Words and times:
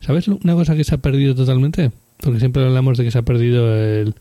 ¿Sabes 0.00 0.28
una 0.28 0.54
cosa 0.54 0.74
que 0.74 0.84
se 0.84 0.94
ha 0.94 0.98
perdido 0.98 1.34
totalmente? 1.34 1.92
Porque 2.18 2.40
siempre 2.40 2.64
hablamos 2.64 2.98
de 2.98 3.04
que 3.04 3.10
se 3.10 3.18
ha 3.18 3.22
perdido 3.22 3.74
el, 3.74 4.14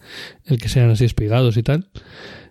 el 0.45 0.57
que 0.59 0.69
sean 0.69 0.89
así 0.89 1.05
espigados 1.05 1.57
y 1.57 1.63
tal. 1.63 1.87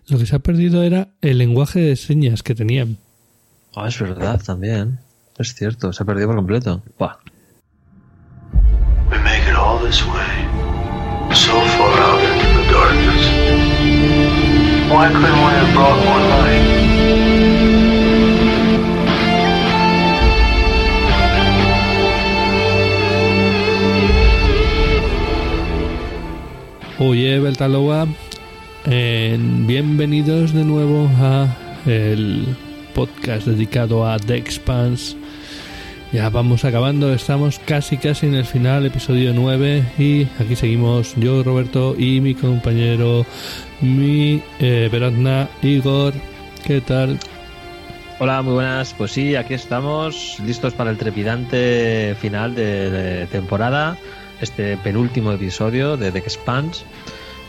Lo 0.07 0.17
que 0.17 0.25
se 0.25 0.35
ha 0.35 0.39
perdido 0.39 0.83
era 0.83 1.09
el 1.21 1.37
lenguaje 1.37 1.79
de 1.79 1.95
señas 1.95 2.41
que 2.41 2.55
tenían. 2.55 2.97
Ah, 3.75 3.87
es 3.87 3.99
verdad, 3.99 4.41
también. 4.43 4.99
Es 5.37 5.53
cierto, 5.53 5.93
se 5.93 6.03
ha 6.03 6.05
perdido 6.05 6.27
por 6.27 6.37
completo. 6.37 6.81
Buah. 6.97 7.17
We 9.09 9.17
make 9.19 9.47
it 9.47 9.55
all 9.55 9.79
this 9.79 10.03
way, 10.05 11.33
so 11.33 11.53
far 11.77 11.99
out 12.01 12.21
into 12.21 12.47
the 12.57 12.65
darkness. 12.71 13.23
Why 14.89 15.07
couldn't 15.13 15.21
we 15.21 15.53
have 15.53 15.73
brought 15.73 16.03
more 16.03 16.38
Oye, 27.01 27.39
Beltaloa, 27.39 28.07
eh, 28.85 29.37
bienvenidos 29.39 30.51
de 30.53 30.65
nuevo 30.65 31.09
a 31.21 31.47
el 31.85 32.45
podcast 32.93 33.47
dedicado 33.47 34.05
a 34.05 34.19
The. 34.19 34.43
Ya 36.11 36.29
vamos 36.29 36.65
acabando, 36.65 37.13
estamos 37.13 37.57
casi 37.59 37.95
casi 37.95 38.25
en 38.25 38.35
el 38.35 38.43
final, 38.43 38.85
episodio 38.85 39.31
9 39.33 39.93
y 39.97 40.27
aquí 40.41 40.57
seguimos 40.57 41.15
yo, 41.15 41.41
Roberto 41.41 41.95
y 41.97 42.19
mi 42.19 42.35
compañero, 42.35 43.25
mi 43.79 44.43
eh, 44.59 45.47
Igor. 45.61 46.13
¿Qué 46.65 46.81
tal? 46.81 47.17
Hola, 48.19 48.41
muy 48.41 48.55
buenas. 48.55 48.93
Pues 48.93 49.11
sí, 49.13 49.37
aquí 49.37 49.53
estamos, 49.53 50.37
listos 50.45 50.73
para 50.73 50.89
el 50.91 50.97
trepidante 50.97 52.17
final 52.19 52.55
de 52.55 53.25
temporada, 53.31 53.97
este 54.41 54.77
penúltimo 54.77 55.31
episodio 55.31 55.97
de 55.97 56.11
The 56.11 56.19
Expanse, 56.19 56.85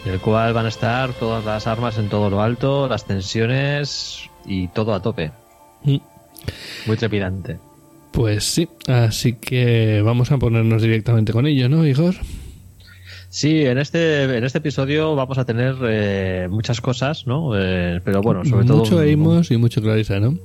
en 0.05 0.12
el 0.12 0.20
cual 0.20 0.52
van 0.52 0.66
a 0.66 0.69
estar 0.69 1.12
todas 1.12 1.44
las 1.44 1.66
armas 1.66 1.98
en 1.98 2.08
todo 2.08 2.30
lo 2.30 2.42
alto, 2.42 2.88
las 2.88 3.05
tensiones 3.05 4.28
y 4.47 4.69
todo 4.69 4.94
a 4.94 5.02
tope. 5.02 5.32
Mm. 5.84 5.98
Muy 6.86 6.97
trepidante. 6.97 7.58
Pues 8.12 8.44
sí, 8.44 8.69
así 8.88 9.34
que 9.34 10.02
vamos 10.02 10.32
a 10.32 10.38
ponernos 10.38 10.82
directamente 10.82 11.32
con 11.32 11.47
ello, 11.47 11.69
¿no, 11.69 11.86
Igor? 11.86 12.16
Sí, 13.28 13.64
en 13.64 13.78
este, 13.78 14.25
en 14.25 14.42
este 14.42 14.58
episodio 14.58 15.14
vamos 15.14 15.38
a 15.38 15.44
tener 15.44 15.77
eh, 15.84 16.48
muchas 16.50 16.80
cosas, 16.80 17.28
¿no? 17.28 17.52
Eh, 17.56 18.00
pero 18.04 18.22
bueno, 18.22 18.44
sobre 18.44 18.66
todo. 18.66 18.78
Mucho 18.78 18.98
Amos 18.98 19.52
y 19.52 19.56
mucho 19.56 19.80
Clarissa, 19.80 20.19
¿no? 20.19 20.36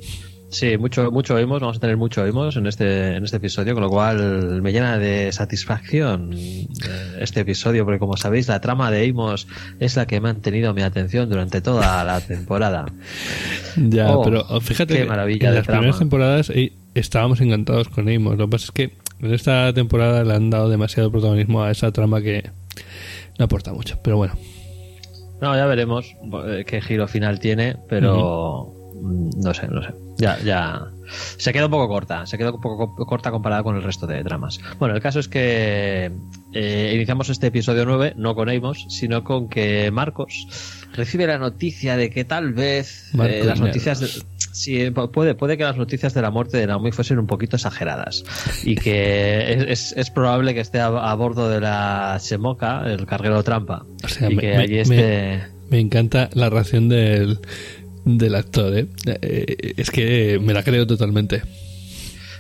Sí, 0.56 0.78
mucho, 0.78 1.12
mucho 1.12 1.36
oímos, 1.36 1.60
vamos 1.60 1.76
a 1.76 1.80
tener 1.82 1.98
mucho 1.98 2.22
oímos 2.24 2.56
en 2.56 2.66
este, 2.66 3.18
en 3.18 3.26
este 3.26 3.38
episodio, 3.38 3.74
con 3.74 3.84
lo 3.84 3.90
cual 3.90 4.62
me 4.62 4.72
llena 4.72 4.98
de 4.98 5.30
satisfacción 5.34 6.32
eh, 6.34 6.66
este 7.20 7.42
episodio, 7.42 7.84
porque 7.84 8.00
como 8.00 8.16
sabéis, 8.16 8.48
la 8.48 8.62
trama 8.62 8.90
de 8.90 9.10
Amos 9.10 9.48
es 9.82 9.98
la 9.98 10.06
que 10.06 10.16
ha 10.16 10.22
mantenido 10.22 10.74
mi 10.74 10.82
atención 10.82 11.30
durante 11.30 11.60
toda 11.60 12.06
la 12.06 12.22
temporada. 12.22 12.86
Ya, 13.76 14.10
Oh, 14.16 14.24
pero 14.24 14.46
fíjate 14.62 14.94
qué 14.94 15.00
que 15.02 15.06
maravilla 15.10 15.48
en 15.48 15.52
de 15.52 15.58
las 15.58 15.66
trama. 15.66 15.80
primeras 15.82 16.00
temporadas 16.00 16.50
eh, 16.52 16.72
estábamos 16.94 17.42
encantados 17.42 17.90
con 17.90 18.08
Amos. 18.08 18.38
Lo 18.38 18.46
que 18.46 18.52
pasa 18.52 18.66
es 18.66 18.72
que 18.72 18.92
en 19.20 19.34
esta 19.34 19.74
temporada 19.74 20.24
le 20.24 20.34
han 20.36 20.50
dado 20.50 20.70
demasiado 20.70 21.12
protagonismo 21.12 21.64
a 21.64 21.72
esa 21.72 21.92
trama 21.92 22.22
que 22.22 22.50
no 23.38 23.44
aporta 23.46 23.74
mucho. 23.74 24.00
Pero 24.02 24.16
bueno, 24.16 24.36
No, 25.42 25.54
ya 25.54 25.66
veremos 25.66 26.16
eh, 26.48 26.64
qué 26.66 26.80
giro 26.82 27.10
final 27.10 27.40
tiene, 27.42 27.76
pero 27.90 28.72
mm, 29.02 29.42
no 29.44 29.54
sé, 29.54 29.68
no 29.68 29.82
sé. 29.84 29.90
Ya, 30.18 30.38
ya. 30.44 30.88
Se 31.38 31.54
queda 31.54 31.66
un 31.66 31.72
poco 31.72 31.88
corta, 31.88 32.26
se 32.26 32.38
queda 32.38 32.52
un 32.52 32.60
poco 32.62 32.96
co- 32.96 33.06
corta 33.06 33.30
comparada 33.32 33.62
con 33.64 33.76
el 33.76 33.84
resto 33.84 34.08
de 34.08 34.24
dramas. 34.24 34.60
Bueno, 34.80 34.96
el 34.96 35.02
caso 35.02 35.20
es 35.20 35.28
que 35.28 36.12
eh, 36.54 36.92
iniciamos 36.96 37.30
este 37.30 37.48
episodio 37.48 37.86
9, 37.86 38.14
no 38.18 38.34
con 38.34 38.50
Amos, 38.50 38.86
sino 38.90 39.24
con 39.24 39.48
que 39.50 39.92
Marcos 39.92 40.48
recibe 40.94 41.28
la 41.28 41.38
noticia 41.38 41.96
de 41.98 42.10
que 42.10 42.24
tal 42.26 42.54
vez 42.54 43.12
eh, 43.30 43.44
las 43.46 43.60
noticias 43.68 44.00
de, 44.00 44.08
sí, 44.54 44.78
pu- 44.92 45.12
puede, 45.12 45.36
puede 45.36 45.58
que 45.58 45.64
las 45.64 45.78
noticias 45.78 46.14
de 46.14 46.22
la 46.22 46.32
muerte 46.32 46.58
de 46.58 46.66
Naomi 46.68 46.92
fuesen 46.92 47.20
un 47.20 47.28
poquito 47.28 47.58
exageradas 47.58 48.24
y 48.64 48.76
que 48.76 49.52
es, 49.54 49.92
es- 49.92 49.94
es 49.98 50.10
probable 50.10 50.54
que 50.56 50.62
esté 50.62 50.80
a, 50.80 50.88
a 50.88 51.14
bordo 51.16 51.50
de 51.50 51.60
la 51.62 52.18
Shemoka, 52.20 52.84
el 52.92 53.06
carguero 53.06 53.44
trampa, 53.44 53.86
o 54.04 54.08
sea, 54.08 54.32
y 54.32 54.36
me, 54.36 54.42
que 54.42 54.48
me- 54.56 54.64
allí 54.64 54.80
esté... 54.80 55.44
me 55.70 55.80
encanta 55.80 56.30
la 56.34 56.50
reacción 56.50 56.88
del, 56.90 57.40
del 58.06 58.36
actor. 58.36 58.78
¿eh? 58.78 58.88
Eh, 59.06 59.74
Es 59.78 59.92
que 59.92 60.40
me 60.42 60.54
la 60.54 60.64
creo 60.64 60.88
totalmente. 60.88 61.42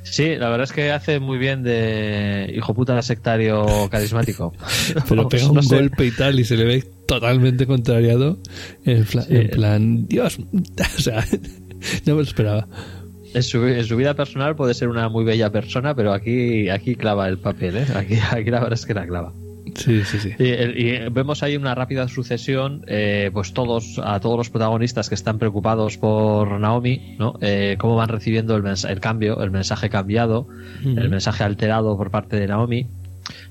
Sí, 0.03 0.35
la 0.37 0.49
verdad 0.49 0.65
es 0.65 0.71
que 0.71 0.91
hace 0.91 1.19
muy 1.19 1.37
bien 1.39 1.63
de 1.63 2.53
hijo 2.55 2.73
puta 2.75 3.01
sectario 3.01 3.65
carismático. 3.89 4.53
Pero 5.09 5.27
pega 5.27 5.47
un 5.49 5.55
no 5.55 5.63
sé. 5.63 5.75
golpe 5.75 6.05
y 6.05 6.11
tal 6.11 6.39
y 6.39 6.43
se 6.45 6.55
le 6.55 6.63
ve 6.65 6.83
totalmente 7.07 7.65
contrariado. 7.65 8.37
En, 8.85 9.03
fla- 9.05 9.23
Sí. 9.27 9.35
en 9.35 9.49
plan, 9.49 10.07
Dios, 10.07 10.37
o 10.97 11.01
sea, 11.01 11.25
no 12.05 12.13
me 12.15 12.21
lo 12.21 12.21
esperaba. 12.21 12.67
En 13.33 13.43
su, 13.43 13.65
en 13.65 13.83
su 13.83 13.97
vida 13.97 14.13
personal 14.13 14.55
puede 14.55 14.73
ser 14.75 14.87
una 14.87 15.09
muy 15.09 15.25
bella 15.25 15.51
persona, 15.51 15.93
pero 15.95 16.13
aquí, 16.13 16.69
aquí 16.69 16.95
clava 16.95 17.27
el 17.27 17.37
papel, 17.39 17.75
¿eh? 17.75 17.85
Aquí, 17.95 18.15
aquí 18.31 18.49
la 18.49 18.59
verdad 18.61 18.73
es 18.79 18.85
que 18.85 18.93
la 18.93 19.05
clava. 19.05 19.33
Sí, 19.75 20.03
sí, 20.05 20.19
sí. 20.19 20.29
Y, 20.39 21.09
vemos 21.09 21.43
ahí 21.43 21.57
una 21.57 21.75
rápida 21.75 22.07
sucesión, 22.07 22.83
eh, 22.87 23.29
pues 23.33 23.53
todos, 23.53 23.99
a 24.03 24.19
todos 24.19 24.37
los 24.37 24.49
protagonistas 24.49 25.09
que 25.09 25.15
están 25.15 25.37
preocupados 25.37 25.97
por 25.97 26.59
Naomi, 26.59 27.15
¿no? 27.19 27.37
Eh, 27.41 27.75
cómo 27.77 27.95
van 27.95 28.09
recibiendo 28.09 28.55
el, 28.55 28.63
mens- 28.63 28.89
el 28.89 28.99
cambio, 28.99 29.41
el 29.41 29.51
mensaje 29.51 29.89
cambiado, 29.89 30.47
el 30.83 31.09
mensaje 31.09 31.43
alterado 31.43 31.97
por 31.97 32.09
parte 32.09 32.37
de 32.39 32.47
Naomi. 32.47 32.87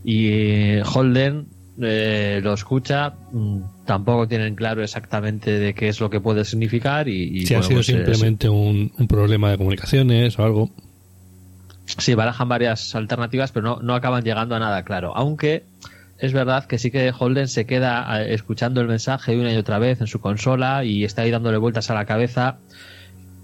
Y 0.05 0.79
Holden 0.81 1.47
eh, 1.81 2.41
lo 2.43 2.55
escucha, 2.55 3.15
mm, 3.33 3.85
tampoco 3.85 4.29
tienen 4.29 4.55
claro 4.55 4.83
exactamente 4.83 5.51
de 5.59 5.75
qué 5.75 5.89
es 5.89 6.01
lo 6.01 6.09
que 6.09 6.21
puede 6.21 6.45
significar 6.45 7.09
y, 7.09 7.41
y, 7.41 7.47
si 7.47 7.55
ha 7.55 7.63
sido 7.63 7.79
pues, 7.79 7.89
eh, 7.89 7.93
simplemente 7.95 8.49
un, 8.49 8.93
un 8.97 9.09
problema 9.09 9.51
de 9.51 9.59
comunicaciones 9.59 10.39
o 10.39 10.45
algo. 10.45 10.71
Sí, 11.87 12.15
barajan 12.15 12.49
varias 12.49 12.95
alternativas, 12.95 13.53
pero 13.53 13.67
no, 13.67 13.81
no 13.83 13.95
acaban 13.95 14.25
llegando 14.25 14.55
a 14.55 14.59
nada 14.59 14.85
claro. 14.85 15.15
Aunque 15.17 15.65
es 16.19 16.33
verdad 16.33 16.65
que 16.67 16.79
sí 16.79 16.91
que 16.91 17.13
Holden 17.19 17.49
se 17.49 17.67
queda 17.67 18.23
eh, 18.23 18.35
escuchando 18.35 18.81
el 18.81 18.89
mensaje 18.89 19.37
una 19.39 19.53
y 19.53 19.57
otra 19.57 19.79
vez 19.79 20.01
en 20.01 20.07
su 20.07 20.21
consola 20.21 20.85
y 20.85 21.05
está 21.05 21.23
ahí 21.23 21.31
dándole 21.31 21.59
vueltas 21.59 21.91
a 21.91 21.95
la 21.95 22.05
cabeza 22.07 22.59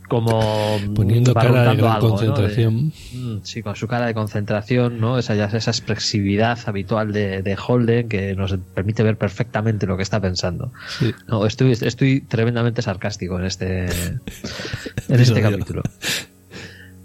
como 0.09 0.81
mm, 0.81 0.95
Poniendo 0.95 1.35
cara 1.35 1.47
de 1.47 1.53
barruntando 1.53 1.83
gran 1.85 1.95
algo, 1.97 2.09
¿no? 2.09 2.15
concentración. 2.17 2.91
De- 3.13 3.19
mm, 3.19 3.41
sí, 3.45 3.63
con 3.63 3.77
su 3.77 3.87
cara 3.87 4.07
de 4.07 4.15
concentración, 4.15 5.01
¿no? 5.01 5.19
Esa, 5.19 5.37
ya- 5.37 5.45
esa 5.45 5.71
expresividad 5.71 6.59
habitual 6.67 7.13
de, 7.13 7.43
de 7.43 7.57
Holden 7.57 8.09
que 8.09 8.35
nos 8.35 8.57
permite 8.75 9.05
ver 9.05 9.17
perfectamente 9.17 9.87
lo 9.87 9.97
que 9.97 10.03
está 10.03 10.21
pensando. 10.21 10.73
Sí. 10.99 11.15
No, 11.29 11.47
estoy, 11.47 11.73
estoy 11.81 12.23
tremendamente 12.23 12.83
sarcástico 12.83 13.39
en 13.39 13.45
este, 13.45 13.85
en 15.09 15.21
este 15.21 15.41
capítulo. 15.43 15.83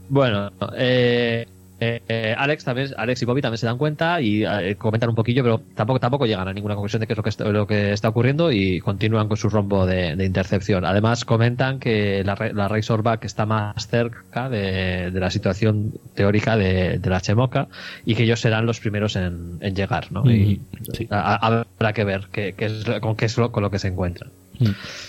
Bueno, 0.09 0.51
eh, 0.77 1.47
eh, 1.85 2.01
eh, 2.07 2.35
Alex 2.37 2.63
también, 2.63 2.89
Alex 2.97 3.21
y 3.21 3.25
Bobby 3.25 3.41
también 3.41 3.57
se 3.57 3.65
dan 3.65 3.77
cuenta 3.77 4.21
y 4.21 4.43
eh, 4.45 4.75
comentan 4.77 5.09
un 5.09 5.15
poquillo, 5.15 5.43
pero 5.43 5.61
tampoco 5.75 5.99
tampoco 5.99 6.25
llegan 6.25 6.47
a 6.47 6.53
ninguna 6.53 6.75
conclusión 6.75 6.99
de 6.99 7.07
qué 7.07 7.13
es 7.13 7.17
lo 7.17 7.23
que 7.23 7.29
está, 7.29 7.45
lo 7.45 7.67
que 7.67 7.91
está 7.93 8.09
ocurriendo 8.09 8.51
y 8.51 8.79
continúan 8.79 9.27
con 9.27 9.37
su 9.37 9.49
rombo 9.49 9.85
de, 9.85 10.15
de 10.15 10.25
intercepción. 10.25 10.85
Además 10.85 11.25
comentan 11.25 11.79
que 11.79 12.23
la, 12.25 12.35
la 12.53 12.67
Razorback 12.67 13.25
está 13.25 13.45
más 13.45 13.87
cerca 13.87 14.49
de, 14.49 15.11
de 15.11 15.19
la 15.19 15.29
situación 15.29 15.93
teórica 16.15 16.57
de, 16.57 16.99
de 16.99 17.09
la 17.09 17.21
Chemoca 17.21 17.67
y 18.05 18.15
que 18.15 18.23
ellos 18.23 18.39
serán 18.41 18.65
los 18.65 18.79
primeros 18.79 19.15
en, 19.15 19.57
en 19.61 19.75
llegar, 19.75 20.11
¿no? 20.11 20.29
Y 20.29 20.61
sí. 20.93 21.07
a- 21.09 21.35
a- 21.35 21.63
habrá 21.79 21.93
que 21.93 22.03
ver 22.03 22.27
qué, 22.31 22.53
qué 22.57 22.65
es, 22.65 22.87
lo- 22.87 22.99
con 23.01 23.15
qué 23.15 23.25
es 23.25 23.37
lo, 23.37 23.51
con 23.51 23.63
lo 23.63 23.69
que 23.71 23.79
se 23.79 23.87
encuentran. 23.89 24.31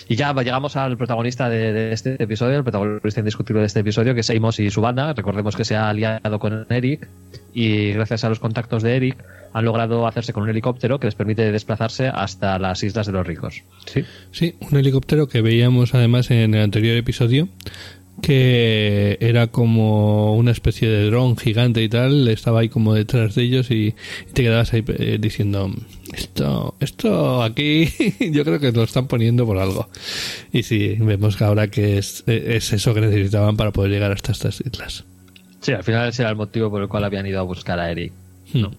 Y 0.07 0.15
ya 0.15 0.33
llegamos 0.33 0.75
al 0.75 0.97
protagonista 0.97 1.49
de, 1.49 1.91
este 1.91 2.21
episodio, 2.21 2.57
el 2.57 2.63
protagonista 2.63 3.19
indiscutible 3.19 3.61
de 3.61 3.67
este 3.67 3.81
episodio, 3.81 4.13
que 4.13 4.21
es 4.21 4.29
Amos 4.29 4.59
y 4.59 4.69
su 4.69 4.81
banda. 4.81 5.13
Recordemos 5.13 5.55
que 5.55 5.65
se 5.65 5.75
ha 5.75 5.89
aliado 5.89 6.39
con 6.39 6.65
Eric 6.69 7.07
y 7.53 7.91
gracias 7.93 8.23
a 8.23 8.29
los 8.29 8.39
contactos 8.39 8.83
de 8.83 8.95
Eric 8.95 9.23
han 9.53 9.65
logrado 9.65 10.05
hacerse 10.05 10.33
con 10.33 10.43
un 10.43 10.49
helicóptero 10.49 10.99
que 10.99 11.07
les 11.07 11.15
permite 11.15 11.51
desplazarse 11.51 12.07
hasta 12.07 12.59
las 12.59 12.83
Islas 12.83 13.07
de 13.07 13.13
los 13.13 13.25
Ricos. 13.25 13.63
Sí. 13.85 14.03
Sí, 14.31 14.55
un 14.59 14.77
helicóptero 14.77 15.27
que 15.27 15.41
veíamos 15.41 15.95
además 15.95 16.29
en 16.31 16.53
el 16.53 16.61
anterior 16.61 16.95
episodio, 16.95 17.47
que 18.21 19.17
era 19.21 19.47
como 19.47 20.35
una 20.35 20.51
especie 20.51 20.89
de 20.89 21.05
dron 21.05 21.37
gigante 21.37 21.81
y 21.81 21.89
tal, 21.89 22.27
estaba 22.27 22.61
ahí 22.61 22.69
como 22.69 22.93
detrás 22.93 23.35
de 23.35 23.43
ellos 23.43 23.71
y, 23.71 23.95
y 24.29 24.33
te 24.33 24.43
quedabas 24.43 24.73
ahí 24.73 24.83
eh, 24.87 25.17
diciendo, 25.19 25.71
esto, 26.13 26.75
esto 26.79 27.43
aquí 27.43 27.89
yo 28.31 28.43
creo 28.43 28.59
que 28.59 28.71
lo 28.71 28.83
están 28.83 29.07
poniendo 29.07 29.45
por 29.45 29.57
algo. 29.57 29.89
Y 30.51 30.63
sí, 30.63 30.95
vemos 30.99 31.35
que 31.35 31.43
ahora 31.43 31.67
que 31.67 31.97
es, 31.97 32.23
es 32.27 32.73
eso 32.73 32.93
que 32.93 33.01
necesitaban 33.01 33.57
para 33.57 33.71
poder 33.71 33.91
llegar 33.91 34.11
hasta 34.11 34.31
estas 34.31 34.61
islas. 34.61 35.05
Sí, 35.61 35.73
al 35.73 35.83
final 35.83 36.07
ese 36.09 36.21
era 36.21 36.31
el 36.31 36.37
motivo 36.37 36.69
por 36.69 36.81
el 36.81 36.87
cual 36.87 37.03
habían 37.03 37.25
ido 37.25 37.39
a 37.39 37.43
buscar 37.43 37.79
a 37.79 37.91
Eric. 37.91 38.13
No. 38.53 38.71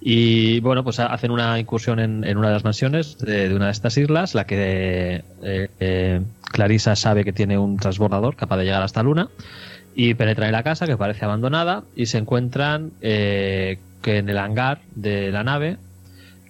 Y 0.00 0.58
bueno, 0.60 0.82
pues 0.82 0.98
hacen 0.98 1.30
una 1.30 1.58
incursión 1.60 2.00
en, 2.00 2.24
en 2.24 2.36
una 2.36 2.48
de 2.48 2.54
las 2.54 2.64
mansiones 2.64 3.18
de, 3.18 3.48
de 3.48 3.54
una 3.54 3.66
de 3.66 3.72
estas 3.72 3.96
islas, 3.96 4.34
la 4.34 4.46
que 4.46 5.22
eh, 5.42 5.68
eh, 5.78 6.20
Clarissa 6.50 6.96
sabe 6.96 7.24
que 7.24 7.32
tiene 7.32 7.56
un 7.56 7.76
transbordador 7.76 8.34
capaz 8.34 8.56
de 8.56 8.64
llegar 8.64 8.82
hasta 8.82 9.02
Luna, 9.02 9.28
y 9.94 10.14
penetran 10.14 10.48
en 10.48 10.52
la 10.52 10.62
casa 10.62 10.86
que 10.86 10.96
parece 10.96 11.24
abandonada 11.24 11.84
y 11.94 12.06
se 12.06 12.18
encuentran 12.18 12.92
eh, 13.00 13.78
que 14.00 14.18
en 14.18 14.28
el 14.28 14.38
hangar 14.38 14.80
de 14.94 15.30
la 15.30 15.44
nave 15.44 15.76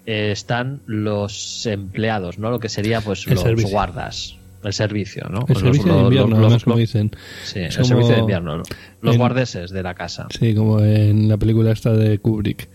eh, 0.07 0.31
están 0.33 0.81
los 0.87 1.65
empleados, 1.67 2.39
¿no? 2.39 2.51
Lo 2.51 2.59
que 2.61 2.69
sería 2.69 3.01
pues 3.01 3.27
El 3.27 3.35
los 3.35 3.43
servicio. 3.43 3.71
guardas, 3.71 4.37
el 4.65 4.73
servicio, 4.73 5.29
¿no? 5.31 5.41
El 5.41 5.47
Pues 5.47 5.63
los- 5.63 5.77
servicio 5.77 5.95
de 5.97 6.03
invierno, 6.03 6.39
los- 6.39 6.65
como 6.65 6.77
dicen. 6.77 7.11
Sí, 7.45 7.61
el 7.61 7.73
servicio 7.73 8.15
de 8.15 8.19
invierno, 8.21 8.57
¿no? 8.59 8.63
los 9.01 9.15
en- 9.15 9.19
guardeses 9.21 9.71
de 9.71 9.83
la 9.83 9.95
casa. 9.95 10.27
Sí, 10.39 10.55
como 10.55 10.81
en 10.81 11.29
la 11.29 11.37
película 11.37 11.73
esta 11.73 11.93
de 11.93 12.19
Kubrick. 12.19 12.69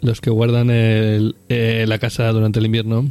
Los 0.00 0.20
que 0.20 0.30
guardan 0.30 0.70
el- 0.70 1.36
eh, 1.48 1.84
la 1.88 1.98
casa 1.98 2.28
durante 2.32 2.58
el 2.58 2.66
invierno, 2.66 3.08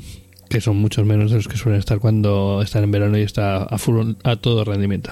que 0.50 0.62
son 0.62 0.78
muchos 0.78 1.06
menos 1.06 1.32
de 1.32 1.38
los 1.38 1.48
que 1.48 1.58
suelen 1.58 1.80
estar 1.80 2.00
cuando 2.00 2.62
están 2.62 2.84
en 2.84 2.92
verano 2.92 3.18
y 3.18 3.22
está 3.22 3.64
a, 3.64 3.78
full, 3.78 4.14
a 4.24 4.36
todo 4.38 4.64
rendimiento. 4.66 5.12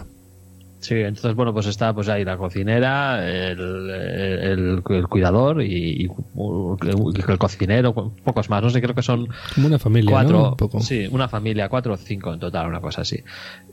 Sí, 0.86 0.94
entonces, 0.96 1.34
bueno, 1.36 1.52
pues 1.52 1.66
está 1.66 1.94
pues 1.94 2.08
ahí 2.10 2.24
la 2.24 2.38
cocinera, 2.38 3.28
el, 3.28 3.60
el- 3.90 4.84
el 4.88 5.08
cuidador 5.08 5.64
y, 5.64 6.04
y 6.04 6.06
el, 6.06 7.30
el 7.32 7.38
cocinero, 7.40 7.94
pocos 8.24 8.50
más, 8.52 8.62
no 8.62 8.70
sé, 8.70 8.82
creo 8.82 8.94
que 8.94 9.02
son 9.02 9.28
Como 9.56 9.66
una 9.68 9.80
familia, 9.80 10.12
cuatro, 10.12 10.38
¿no? 10.40 10.50
Un 10.50 10.58
poco. 10.58 10.80
sí, 10.82 11.08
una 11.10 11.28
familia, 11.28 11.70
cuatro 11.70 11.94
o 11.94 11.98
cinco 11.98 12.32
en 12.34 12.40
total, 12.40 12.68
una 12.68 12.82
cosa 12.82 13.02
así. 13.02 13.18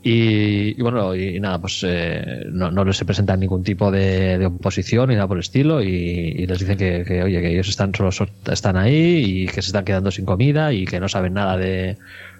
Y, 0.02 0.78
y 0.78 0.82
bueno, 0.82 1.14
y, 1.14 1.38
nada, 1.38 1.60
pues 1.60 1.84
eh, 1.86 2.44
no, 2.50 2.70
no 2.70 2.84
les 2.84 2.96
se 2.96 3.04
presentan 3.04 3.40
ningún 3.40 3.62
tipo 3.62 3.90
de, 3.90 4.38
de 4.38 4.46
oposición 4.46 5.08
ni 5.10 5.14
nada 5.14 5.28
por 5.28 5.36
el 5.36 5.42
estilo 5.42 5.82
y, 5.82 5.88
y 5.88 6.46
les 6.46 6.58
dicen 6.58 6.78
que, 6.78 7.04
que, 7.06 7.22
oye, 7.22 7.40
que 7.40 7.52
ellos 7.52 7.68
están 7.68 7.94
solo 7.94 8.10
so- 8.10 8.26
están 8.50 8.76
ahí 8.76 9.42
y 9.42 9.46
que 9.46 9.60
se 9.62 9.68
están 9.68 9.84
quedando 9.84 10.10
sin 10.10 10.24
comida 10.24 10.72
y 10.72 10.84
que 10.86 10.98
no 10.98 11.08
saben 11.08 11.34
nada 11.34 11.56
de, 11.56 11.98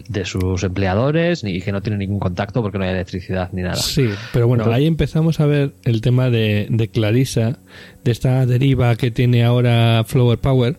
de 0.09 0.25
sus 0.25 0.63
empleadores 0.65 1.45
ni 1.45 1.61
que 1.61 1.73
no 1.73 1.81
tienen 1.83 1.99
ningún 2.01 2.19
contacto 2.21 2.63
porque 2.63 2.79
no 2.79 2.85
hay 2.85 2.91
electricidad 2.91 3.51
ni 3.53 3.63
nada. 3.63 3.77
Sí, 3.77 4.09
pero 4.33 4.49
bueno, 4.49 4.62
Ahí 4.71 4.87
empezamos 4.87 5.41
a 5.41 5.47
ver 5.47 5.73
el 5.85 6.01
tema 6.01 6.31
de, 6.31 6.91
Clarissa, 6.93 7.59
de 8.05 8.13
esta 8.13 8.47
deriva 8.47 8.97
que 8.97 9.11
tiene 9.11 9.45
ahora 9.45 10.05
Flower 10.07 10.39
Power. 10.39 10.79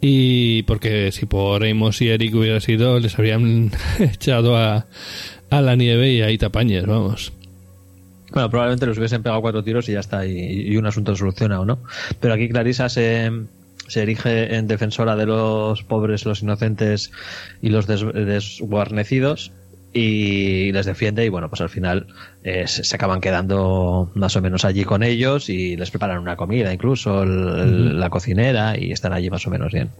Y 0.00 0.64
porque 0.64 1.12
si 1.12 1.26
por 1.26 1.64
Amos 1.64 2.00
y 2.02 2.08
Eric 2.08 2.34
hubiera 2.34 2.60
sido, 2.60 2.98
les 2.98 3.16
habrían 3.18 3.70
echado 4.00 4.56
a, 4.56 4.86
la 5.50 5.76
nieve 5.76 6.12
y 6.12 6.22
ahí 6.22 6.38
tapañes, 6.38 6.86
vamos. 6.86 7.32
Bueno, 8.32 8.48
probablemente 8.50 8.86
los 8.86 8.96
hubiesen 8.98 9.22
pegado 9.22 9.42
cuatro 9.42 9.62
tiros 9.62 9.88
y 9.88 9.92
ya 9.92 10.00
está, 10.00 10.26
y, 10.26 10.76
un 10.76 10.86
asunto 10.86 11.14
solucionado, 11.14 11.64
¿no? 11.64 11.78
Pero 12.18 12.34
aquí 12.34 12.48
Clarisa 12.48 12.88
se, 12.88 13.30
erige 13.94 14.56
en 14.56 14.66
defensora 14.66 15.14
de 15.16 15.26
los 15.26 15.82
pobres, 15.82 16.24
los 16.24 16.42
inocentes 16.42 17.12
y 17.60 17.68
los 17.68 17.86
des- 17.86 18.04
desguarnecidos 18.12 19.52
y 19.92 20.72
les 20.72 20.86
defiende 20.86 21.24
y 21.24 21.28
bueno, 21.28 21.48
pues 21.50 21.60
al 21.60 21.68
final 21.68 22.06
eh, 22.42 22.66
se, 22.66 22.94
acaban 22.96 23.20
quedando 23.20 24.10
más 24.14 24.34
o 24.36 24.40
menos 24.40 24.64
allí 24.64 24.84
con 24.84 25.02
ellos 25.02 25.48
y 25.50 25.76
les 25.76 25.90
preparan 25.90 26.18
una 26.18 26.36
comida, 26.36 26.72
incluso 26.72 27.22
el- 27.22 27.30
el- 27.60 28.00
la 28.00 28.08
cocinera 28.10 28.78
y 28.78 28.90
están 28.92 29.12
allí 29.12 29.28
más 29.30 29.46
o 29.46 29.50
menos 29.50 29.72
bien. 29.72 29.90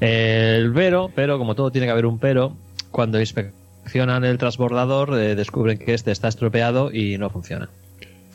El 0.00 0.72
pero, 0.72 1.10
pero 1.14 1.38
como 1.38 1.54
todo 1.54 1.70
tiene 1.70 1.86
que 1.86 1.90
haber 1.92 2.06
un 2.06 2.18
pero, 2.18 2.56
cuando 2.90 3.18
inspeccionan 3.20 4.24
el 4.24 4.38
transbordador 4.38 5.18
eh, 5.18 5.34
descubren 5.34 5.78
que 5.78 5.94
este 5.94 6.12
está 6.12 6.28
estropeado 6.28 6.92
y 6.92 7.18
no 7.18 7.30
funciona. 7.30 7.68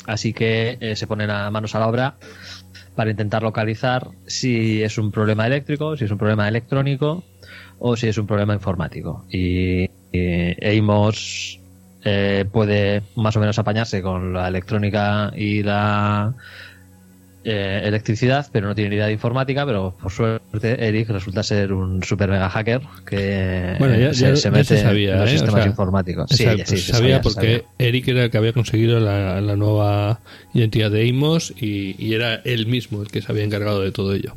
Así 0.07 0.33
que 0.33 0.77
eh, 0.81 0.95
se 0.95 1.07
ponen 1.07 1.29
a 1.29 1.49
manos 1.51 1.75
a 1.75 1.79
la 1.79 1.87
obra 1.87 2.15
para 2.95 3.11
intentar 3.11 3.43
localizar 3.43 4.07
si 4.27 4.83
es 4.83 4.97
un 4.97 5.11
problema 5.11 5.47
eléctrico, 5.47 5.95
si 5.95 6.05
es 6.05 6.11
un 6.11 6.17
problema 6.17 6.47
electrónico 6.49 7.23
o 7.79 7.95
si 7.95 8.07
es 8.07 8.17
un 8.17 8.27
problema 8.27 8.53
informático. 8.53 9.25
Y, 9.31 9.89
y 10.11 10.77
Amos 10.79 11.59
eh, 12.03 12.45
puede 12.51 13.03
más 13.15 13.35
o 13.35 13.39
menos 13.39 13.57
apañarse 13.59 14.01
con 14.01 14.33
la 14.33 14.47
electrónica 14.47 15.31
y 15.35 15.61
la 15.63 16.33
eh, 17.43 17.81
electricidad, 17.85 18.47
pero 18.51 18.67
no 18.67 18.75
tiene 18.75 18.91
ni 18.91 18.95
idea 18.97 19.07
de 19.07 19.13
informática, 19.13 19.65
pero 19.65 19.95
por 19.99 20.11
suerte 20.11 20.87
Eric 20.87 21.09
resulta 21.09 21.41
ser 21.41 21.73
un 21.73 22.03
super 22.03 22.29
mega 22.29 22.49
hacker 22.49 22.81
que 23.05 23.75
Bueno, 23.79 23.95
ya- 23.97 24.09
eh, 24.09 24.13
ya- 24.13 24.35
se, 24.35 24.41
ya 24.43 24.51
mete 24.51 24.63
se 24.77 24.81
sabía, 24.83 25.13
en 25.13 25.19
los 25.21 25.29
¿eh? 25.29 25.33
O 25.33 25.37
sistemas 25.37 25.61
sea, 25.61 25.69
informáticos. 25.71 26.29
Sí, 26.29 26.43
Exacto, 26.43 26.57
ya 26.59 26.65
sí, 26.67 26.77
se 26.77 26.83
se 26.83 26.91
sabía 26.93 27.21
porque 27.21 27.35
sabía. 27.57 27.61
Eric 27.79 28.07
era 28.09 28.23
el 28.25 28.31
que 28.31 28.37
había 28.37 28.53
conseguido 28.53 28.99
la, 28.99 29.41
la 29.41 29.55
nueva 29.55 30.19
identidad 30.53 30.91
de 30.91 31.09
Amos 31.09 31.51
y, 31.59 31.95
y 31.97 32.13
era 32.13 32.35
él 32.45 32.67
mismo 32.67 33.01
el 33.01 33.07
que 33.09 33.21
se 33.23 33.31
había 33.31 33.43
encargado 33.43 33.81
de 33.81 33.91
todo 33.91 34.13
ello. 34.13 34.35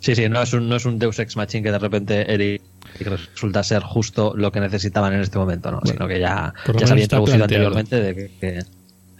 Sí, 0.00 0.14
sí, 0.14 0.28
no 0.28 0.40
es 0.42 0.52
un, 0.54 0.68
no 0.68 0.76
es 0.76 0.84
un 0.86 0.98
Deus 0.98 1.18
Ex 1.18 1.36
Machine 1.36 1.62
que 1.62 1.70
de 1.72 1.78
repente 1.78 2.32
Eric 2.32 2.62
resulta 3.00 3.62
ser 3.62 3.82
justo 3.82 4.32
lo 4.34 4.50
que 4.50 4.60
necesitaban 4.60 5.12
en 5.12 5.20
este 5.20 5.38
momento, 5.38 5.70
¿no? 5.70 5.80
Bueno, 5.80 5.92
sino 5.92 6.08
que 6.08 6.18
ya, 6.18 6.52
ya 6.80 6.86
se 6.86 6.92
había 6.92 7.04
introducido 7.04 7.38
planteado. 7.46 7.66
anteriormente 7.68 8.00
de 8.00 8.14
que, 8.14 8.38
que- 8.40 8.62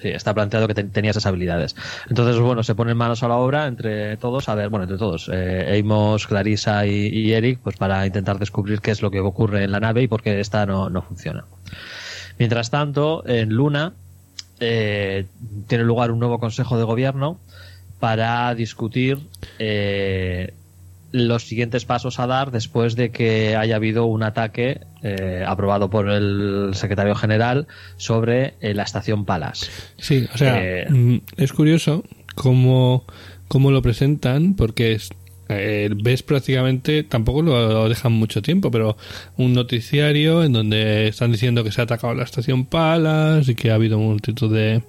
sí, 0.00 0.08
está 0.08 0.32
planteado 0.32 0.66
que 0.66 0.74
ten- 0.74 0.90
tenía 0.90 1.10
esas 1.10 1.26
habilidades. 1.26 1.76
Entonces, 2.08 2.40
bueno, 2.40 2.62
se 2.62 2.74
ponen 2.74 2.96
manos 2.96 3.22
a 3.22 3.28
la 3.28 3.34
obra 3.36 3.66
entre 3.66 4.16
todos, 4.16 4.48
a 4.48 4.54
ver, 4.54 4.70
bueno, 4.70 4.84
entre 4.84 4.96
todos, 4.96 5.30
eh, 5.30 5.78
Amos, 5.84 6.26
Clarissa 6.26 6.86
y, 6.86 7.08
y 7.08 7.32
Eric, 7.34 7.58
pues 7.62 7.76
para 7.76 8.06
intentar 8.06 8.38
descubrir 8.38 8.80
qué 8.80 8.90
es 8.92 9.02
lo 9.02 9.10
que 9.10 9.20
ocurre 9.20 9.64
en 9.64 9.72
la 9.72 9.80
nave 9.80 10.02
y 10.02 10.08
por 10.08 10.22
qué 10.22 10.40
esta 10.40 10.64
no, 10.64 10.88
no 10.88 11.02
funciona. 11.02 11.44
Mientras 12.38 12.70
tanto, 12.70 13.22
en 13.28 13.50
Luna 13.50 13.92
eh, 14.60 15.26
tiene 15.68 15.84
lugar 15.84 16.10
un 16.10 16.18
nuevo 16.18 16.38
consejo 16.38 16.78
de 16.78 16.84
gobierno 16.84 17.38
para 17.98 18.54
discutir 18.54 19.18
eh, 19.58 20.54
los 21.12 21.44
siguientes 21.44 21.84
pasos 21.84 22.20
a 22.20 22.26
dar 22.26 22.50
después 22.50 22.96
de 22.96 23.10
que 23.10 23.56
haya 23.56 23.76
habido 23.76 24.06
un 24.06 24.22
ataque 24.22 24.80
eh, 25.02 25.44
aprobado 25.46 25.90
por 25.90 26.08
el 26.08 26.70
secretario 26.74 27.14
general 27.14 27.66
sobre 27.96 28.54
eh, 28.60 28.74
la 28.74 28.84
estación 28.84 29.24
Palas. 29.24 29.70
Sí, 29.98 30.26
o 30.32 30.38
sea, 30.38 30.60
Eh, 30.62 30.86
mm, 30.88 31.16
es 31.36 31.52
curioso 31.52 32.04
cómo, 32.34 33.04
cómo 33.48 33.70
lo 33.70 33.82
presentan, 33.82 34.54
porque 34.54 34.92
es, 34.92 35.10
ves 35.48 36.22
prácticamente, 36.22 37.02
tampoco 37.02 37.42
lo 37.42 37.88
dejan 37.88 38.12
mucho 38.12 38.40
tiempo, 38.40 38.70
pero 38.70 38.96
un 39.36 39.52
noticiario 39.52 40.44
en 40.44 40.52
donde 40.52 41.08
están 41.08 41.32
diciendo 41.32 41.64
que 41.64 41.72
se 41.72 41.80
ha 41.80 41.84
atacado 41.84 42.14
la 42.14 42.22
estación 42.22 42.66
Palas 42.66 43.48
y 43.48 43.56
que 43.56 43.70
ha 43.70 43.74
habido 43.74 43.98
multitud 43.98 44.54
de... 44.54 44.82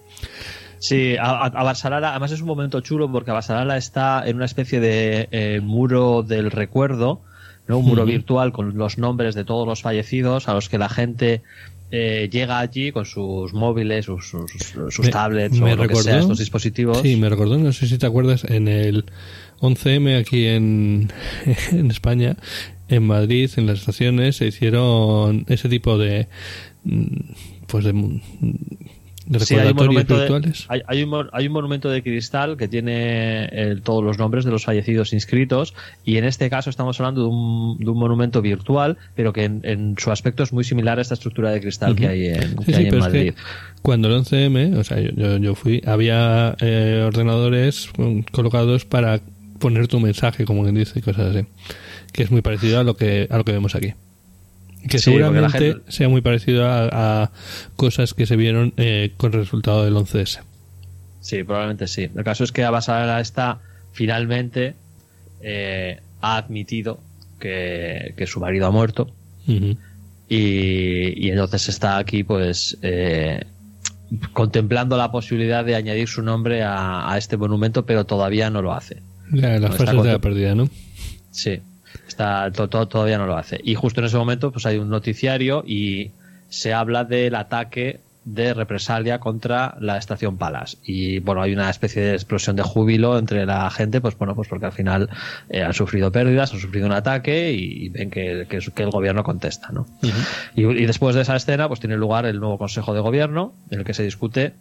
Sí, 0.81 1.15
a, 1.15 1.45
a- 1.45 1.63
Barcelona, 1.63 2.09
además 2.09 2.31
es 2.31 2.41
un 2.41 2.47
momento 2.47 2.81
chulo 2.81 3.11
porque 3.11 3.29
Barcelona 3.31 3.77
está 3.77 4.23
en 4.27 4.35
una 4.37 4.45
especie 4.45 4.79
de 4.79 5.27
eh, 5.31 5.59
muro 5.61 6.23
del 6.23 6.49
recuerdo, 6.49 7.21
¿no? 7.67 7.77
un 7.77 7.85
muro 7.85 8.03
virtual 8.05 8.51
con 8.51 8.75
los 8.77 8.97
nombres 8.97 9.35
de 9.35 9.43
todos 9.45 9.67
los 9.67 9.81
fallecidos 9.83 10.47
a 10.49 10.53
los 10.55 10.69
que 10.69 10.79
la 10.79 10.89
gente 10.89 11.41
eh, 11.91 12.29
llega 12.31 12.57
allí 12.59 12.91
con 12.91 13.05
sus 13.05 13.53
móviles, 13.53 14.05
sus, 14.05 14.27
sus, 14.29 14.49
sus 14.89 15.05
Me- 15.05 15.11
tablets 15.11 15.59
me 15.59 15.73
o 15.73 15.75
lo 15.75 15.87
que 15.87 15.95
sea, 15.97 16.19
estos 16.19 16.39
dispositivos. 16.39 16.97
Sí, 17.01 17.15
me 17.15 17.29
recordó, 17.29 17.57
no 17.59 17.71
sé 17.73 17.85
si 17.87 17.97
te 17.99 18.07
acuerdas, 18.07 18.43
en 18.45 18.67
el 18.67 19.05
11M 19.59 20.19
aquí 20.19 20.47
en, 20.47 21.11
en 21.71 21.91
España, 21.91 22.37
en 22.87 23.03
Madrid, 23.05 23.51
en 23.57 23.67
las 23.67 23.79
estaciones, 23.81 24.37
se 24.37 24.47
hicieron 24.47 25.45
ese 25.47 25.69
tipo 25.69 25.97
de... 25.99 26.27
mm, 26.85 27.05
pues 27.67 27.85
de... 27.85 27.93
de 29.39 29.45
Sí, 29.45 29.55
hay 29.55 29.69
un, 29.69 29.75
monumento 29.75 30.17
de, 30.17 30.53
hay, 30.67 30.81
hay 30.85 31.03
un, 31.03 31.09
mon- 31.09 31.29
hay 31.31 31.47
un 31.47 31.53
monumento 31.53 31.89
de 31.89 32.03
cristal 32.03 32.57
que 32.57 32.67
tiene 32.67 33.45
eh, 33.51 33.75
todos 33.83 34.03
los 34.03 34.17
nombres 34.17 34.43
de 34.45 34.51
los 34.51 34.65
fallecidos 34.65 35.13
inscritos 35.13 35.73
y 36.03 36.17
en 36.17 36.25
este 36.25 36.49
caso 36.49 36.69
estamos 36.69 36.99
hablando 36.99 37.21
de 37.21 37.27
un, 37.27 37.77
de 37.79 37.89
un 37.89 37.97
monumento 37.97 38.41
virtual 38.41 38.97
pero 39.15 39.31
que 39.33 39.45
en, 39.45 39.61
en 39.63 39.95
su 39.97 40.11
aspecto 40.11 40.43
es 40.43 40.51
muy 40.53 40.63
similar 40.63 40.99
a 40.99 41.01
esta 41.01 41.13
estructura 41.13 41.51
de 41.51 41.61
cristal 41.61 41.95
que 41.95 42.07
hay 42.07 42.27
en, 42.27 42.55
que 42.57 42.65
sí, 42.65 42.73
hay 42.73 42.85
en 42.87 42.93
es 42.95 42.99
Madrid. 42.99 43.33
que 43.33 43.41
cuando 43.81 44.09
el 44.09 44.21
11M, 44.21 44.77
o 44.77 44.83
sea, 44.83 44.99
yo, 44.99 45.09
yo, 45.15 45.37
yo 45.37 45.55
fui, 45.55 45.81
había 45.87 46.55
eh, 46.59 47.03
ordenadores 47.05 47.89
colocados 48.31 48.85
para 48.85 49.21
poner 49.59 49.87
tu 49.87 49.99
mensaje, 49.99 50.45
como 50.45 50.63
quien 50.63 50.75
dice, 50.75 50.99
y 50.99 51.01
cosas 51.01 51.35
así. 51.35 51.47
Que 52.13 52.23
es 52.23 52.31
muy 52.31 52.41
parecido 52.41 52.79
a 52.79 52.83
lo 52.83 52.95
que, 52.95 53.27
a 53.29 53.37
lo 53.37 53.43
que 53.45 53.51
vemos 53.51 53.73
aquí. 53.75 53.93
Que 54.89 54.97
Sí, 54.97 55.05
seguramente 55.11 55.49
gente- 55.59 55.91
sea 55.91 56.09
muy 56.09 56.21
parecido 56.21 56.65
a, 56.67 57.23
a 57.23 57.31
cosas 57.75 58.13
que 58.13 58.25
se 58.25 58.35
vieron 58.35 58.73
eh, 58.77 59.11
con 59.17 59.33
el 59.33 59.39
resultado 59.39 59.83
del 59.85 59.93
11S. 59.95 60.39
Sí, 61.21 61.43
probablemente 61.43 61.87
sí. 61.87 62.09
El 62.15 62.23
caso 62.23 62.43
es 62.43 62.51
que 62.51 62.63
Abasala 62.63 63.19
está 63.21 63.59
finalmente 63.93 64.73
eh, 65.41 65.99
ha 66.21 66.37
admitido 66.37 66.99
que, 67.39 68.13
que 68.17 68.25
su 68.27 68.39
marido 68.39 68.65
ha 68.67 68.71
muerto 68.71 69.11
y, 69.47 71.25
y 71.27 71.29
entonces 71.29 71.67
está 71.69 71.97
aquí 71.97 72.23
pues 72.23 72.77
eh, 72.81 73.43
contemplando 74.33 74.97
la 74.97 75.11
posibilidad 75.11 75.63
de 75.65 75.75
añadir 75.75 76.07
su 76.07 76.21
nombre 76.21 76.63
a, 76.63 77.11
a 77.11 77.17
este 77.17 77.37
monumento 77.37 77.85
pero 77.85 78.05
todavía 78.05 78.49
no 78.49 78.61
lo 78.61 78.73
hace. 78.73 79.01
Ya, 79.31 79.57
las 79.59 79.75
fases 79.75 80.01
de 80.03 80.11
la 80.11 80.19
pérdida, 80.19 80.55
¿no? 80.55 80.69
Sí, 81.31 81.59
está, 82.07 82.51
to- 82.51 82.67
to- 82.69 82.87
todavía 82.87 83.17
no 83.17 83.25
lo 83.25 83.37
hace. 83.37 83.59
Y 83.63 83.75
justo 83.75 83.99
en 84.01 84.07
ese 84.07 84.17
momento 84.17 84.51
pues 84.51 84.65
hay 84.65 84.77
un 84.77 84.89
noticiario 84.89 85.63
y 85.65 86.11
se 86.49 86.73
habla 86.73 87.03
del 87.05 87.35
ataque 87.35 87.99
de 88.23 88.53
represalia 88.53 89.19
contra 89.19 89.75
la 89.79 89.97
estación 89.97 90.37
Palas 90.37 90.77
y 90.83 91.17
bueno 91.17 91.41
hay 91.41 91.53
una 91.53 91.71
especie 91.71 92.03
de 92.03 92.13
explosión 92.13 92.55
de 92.55 92.61
júbilo 92.61 93.17
entre 93.17 93.47
la 93.47 93.67
gente 93.71 93.99
pues 93.99 94.15
bueno 94.15 94.35
pues 94.35 94.47
porque 94.47 94.67
al 94.67 94.71
final 94.73 95.09
eh, 95.49 95.63
han 95.63 95.73
sufrido 95.73 96.11
pérdidas 96.11 96.53
han 96.53 96.59
sufrido 96.59 96.85
un 96.85 96.91
ataque 96.91 97.51
y, 97.51 97.85
y 97.85 97.89
ven 97.89 98.11
que, 98.11 98.45
que, 98.47 98.59
que 98.59 98.83
el 98.83 98.91
gobierno 98.91 99.23
contesta 99.23 99.69
¿no? 99.71 99.87
y, 100.55 100.61
y 100.67 100.85
después 100.85 101.15
de 101.15 101.21
esa 101.23 101.35
escena 101.35 101.67
pues 101.67 101.79
tiene 101.79 101.97
lugar 101.97 102.27
el 102.27 102.39
nuevo 102.39 102.59
consejo 102.59 102.93
de 102.93 102.99
gobierno 102.99 103.55
en 103.71 103.79
el 103.79 103.85
que 103.85 103.95
se 103.95 104.03
discute 104.03 104.53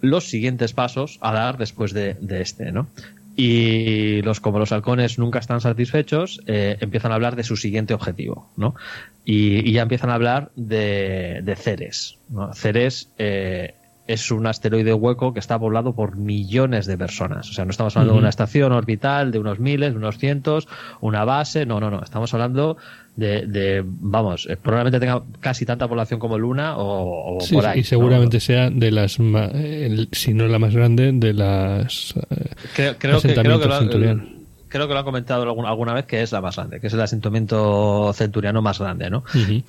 los 0.00 0.28
siguientes 0.28 0.72
pasos 0.72 1.18
a 1.20 1.32
dar 1.32 1.58
después 1.58 1.92
de, 1.92 2.14
de 2.20 2.42
este, 2.42 2.70
¿no? 2.72 2.86
Y 3.34 4.20
los, 4.22 4.40
como 4.40 4.58
los 4.58 4.72
halcones 4.72 5.18
nunca 5.18 5.38
están 5.38 5.60
satisfechos, 5.60 6.42
eh, 6.46 6.76
empiezan 6.80 7.12
a 7.12 7.14
hablar 7.14 7.34
de 7.36 7.44
su 7.44 7.56
siguiente 7.56 7.94
objetivo, 7.94 8.50
¿no? 8.56 8.74
Y, 9.24 9.68
y 9.68 9.72
ya 9.72 9.82
empiezan 9.82 10.10
a 10.10 10.14
hablar 10.14 10.50
de, 10.54 11.40
de 11.42 11.56
Ceres, 11.56 12.18
¿no? 12.28 12.52
Ceres 12.52 13.10
eh, 13.18 13.74
es 14.12 14.30
un 14.30 14.46
asteroide 14.46 14.92
hueco 14.94 15.32
que 15.32 15.40
está 15.40 15.58
poblado 15.58 15.94
por 15.94 16.16
millones 16.16 16.86
de 16.86 16.96
personas. 16.98 17.48
O 17.50 17.52
sea, 17.52 17.64
no 17.64 17.70
estamos 17.70 17.96
hablando 17.96 18.14
de 18.14 18.18
una 18.20 18.28
estación 18.28 18.72
orbital 18.72 19.32
de 19.32 19.38
unos 19.38 19.58
miles, 19.58 19.94
unos 19.94 20.18
cientos, 20.18 20.68
una 21.00 21.24
base, 21.24 21.66
no, 21.66 21.80
no, 21.80 21.90
no. 21.90 22.02
Estamos 22.02 22.32
hablando 22.34 22.76
de, 23.16 23.46
de 23.46 23.82
vamos, 23.84 24.46
eh, 24.48 24.56
probablemente 24.56 24.98
tenga 25.00 25.22
casi 25.40 25.66
tanta 25.66 25.86
población 25.88 26.18
como 26.18 26.38
Luna 26.38 26.76
o, 26.78 27.36
o 27.36 27.40
Sí, 27.40 27.54
por 27.54 27.66
ahí. 27.66 27.78
y 27.80 27.82
¿no? 27.82 27.86
seguramente 27.88 28.40
sea 28.40 28.70
de 28.70 28.90
las, 28.90 29.18
ma- 29.20 29.46
el- 29.52 30.08
si 30.12 30.32
no 30.34 30.46
la 30.48 30.58
más 30.58 30.74
grande, 30.74 31.12
de 31.12 31.32
las 31.34 32.14
eh, 32.30 32.50
Creo, 32.74 32.94
creo 32.98 33.20
que, 33.20 33.34
creo, 33.34 33.60
que 33.60 33.66
lo, 33.68 34.22
creo 34.68 34.88
que 34.88 34.92
lo 34.94 34.98
han 34.98 35.04
comentado 35.04 35.42
alguna, 35.42 35.68
alguna 35.68 35.92
vez 35.92 36.06
que 36.06 36.22
es 36.22 36.32
la 36.32 36.40
más 36.40 36.56
grande, 36.56 36.80
que 36.80 36.86
es 36.86 36.92
el 36.94 37.00
asentamiento 37.02 38.12
centuriano 38.14 38.62
más 38.62 38.78
grande, 38.78 39.10
¿no? 39.10 39.24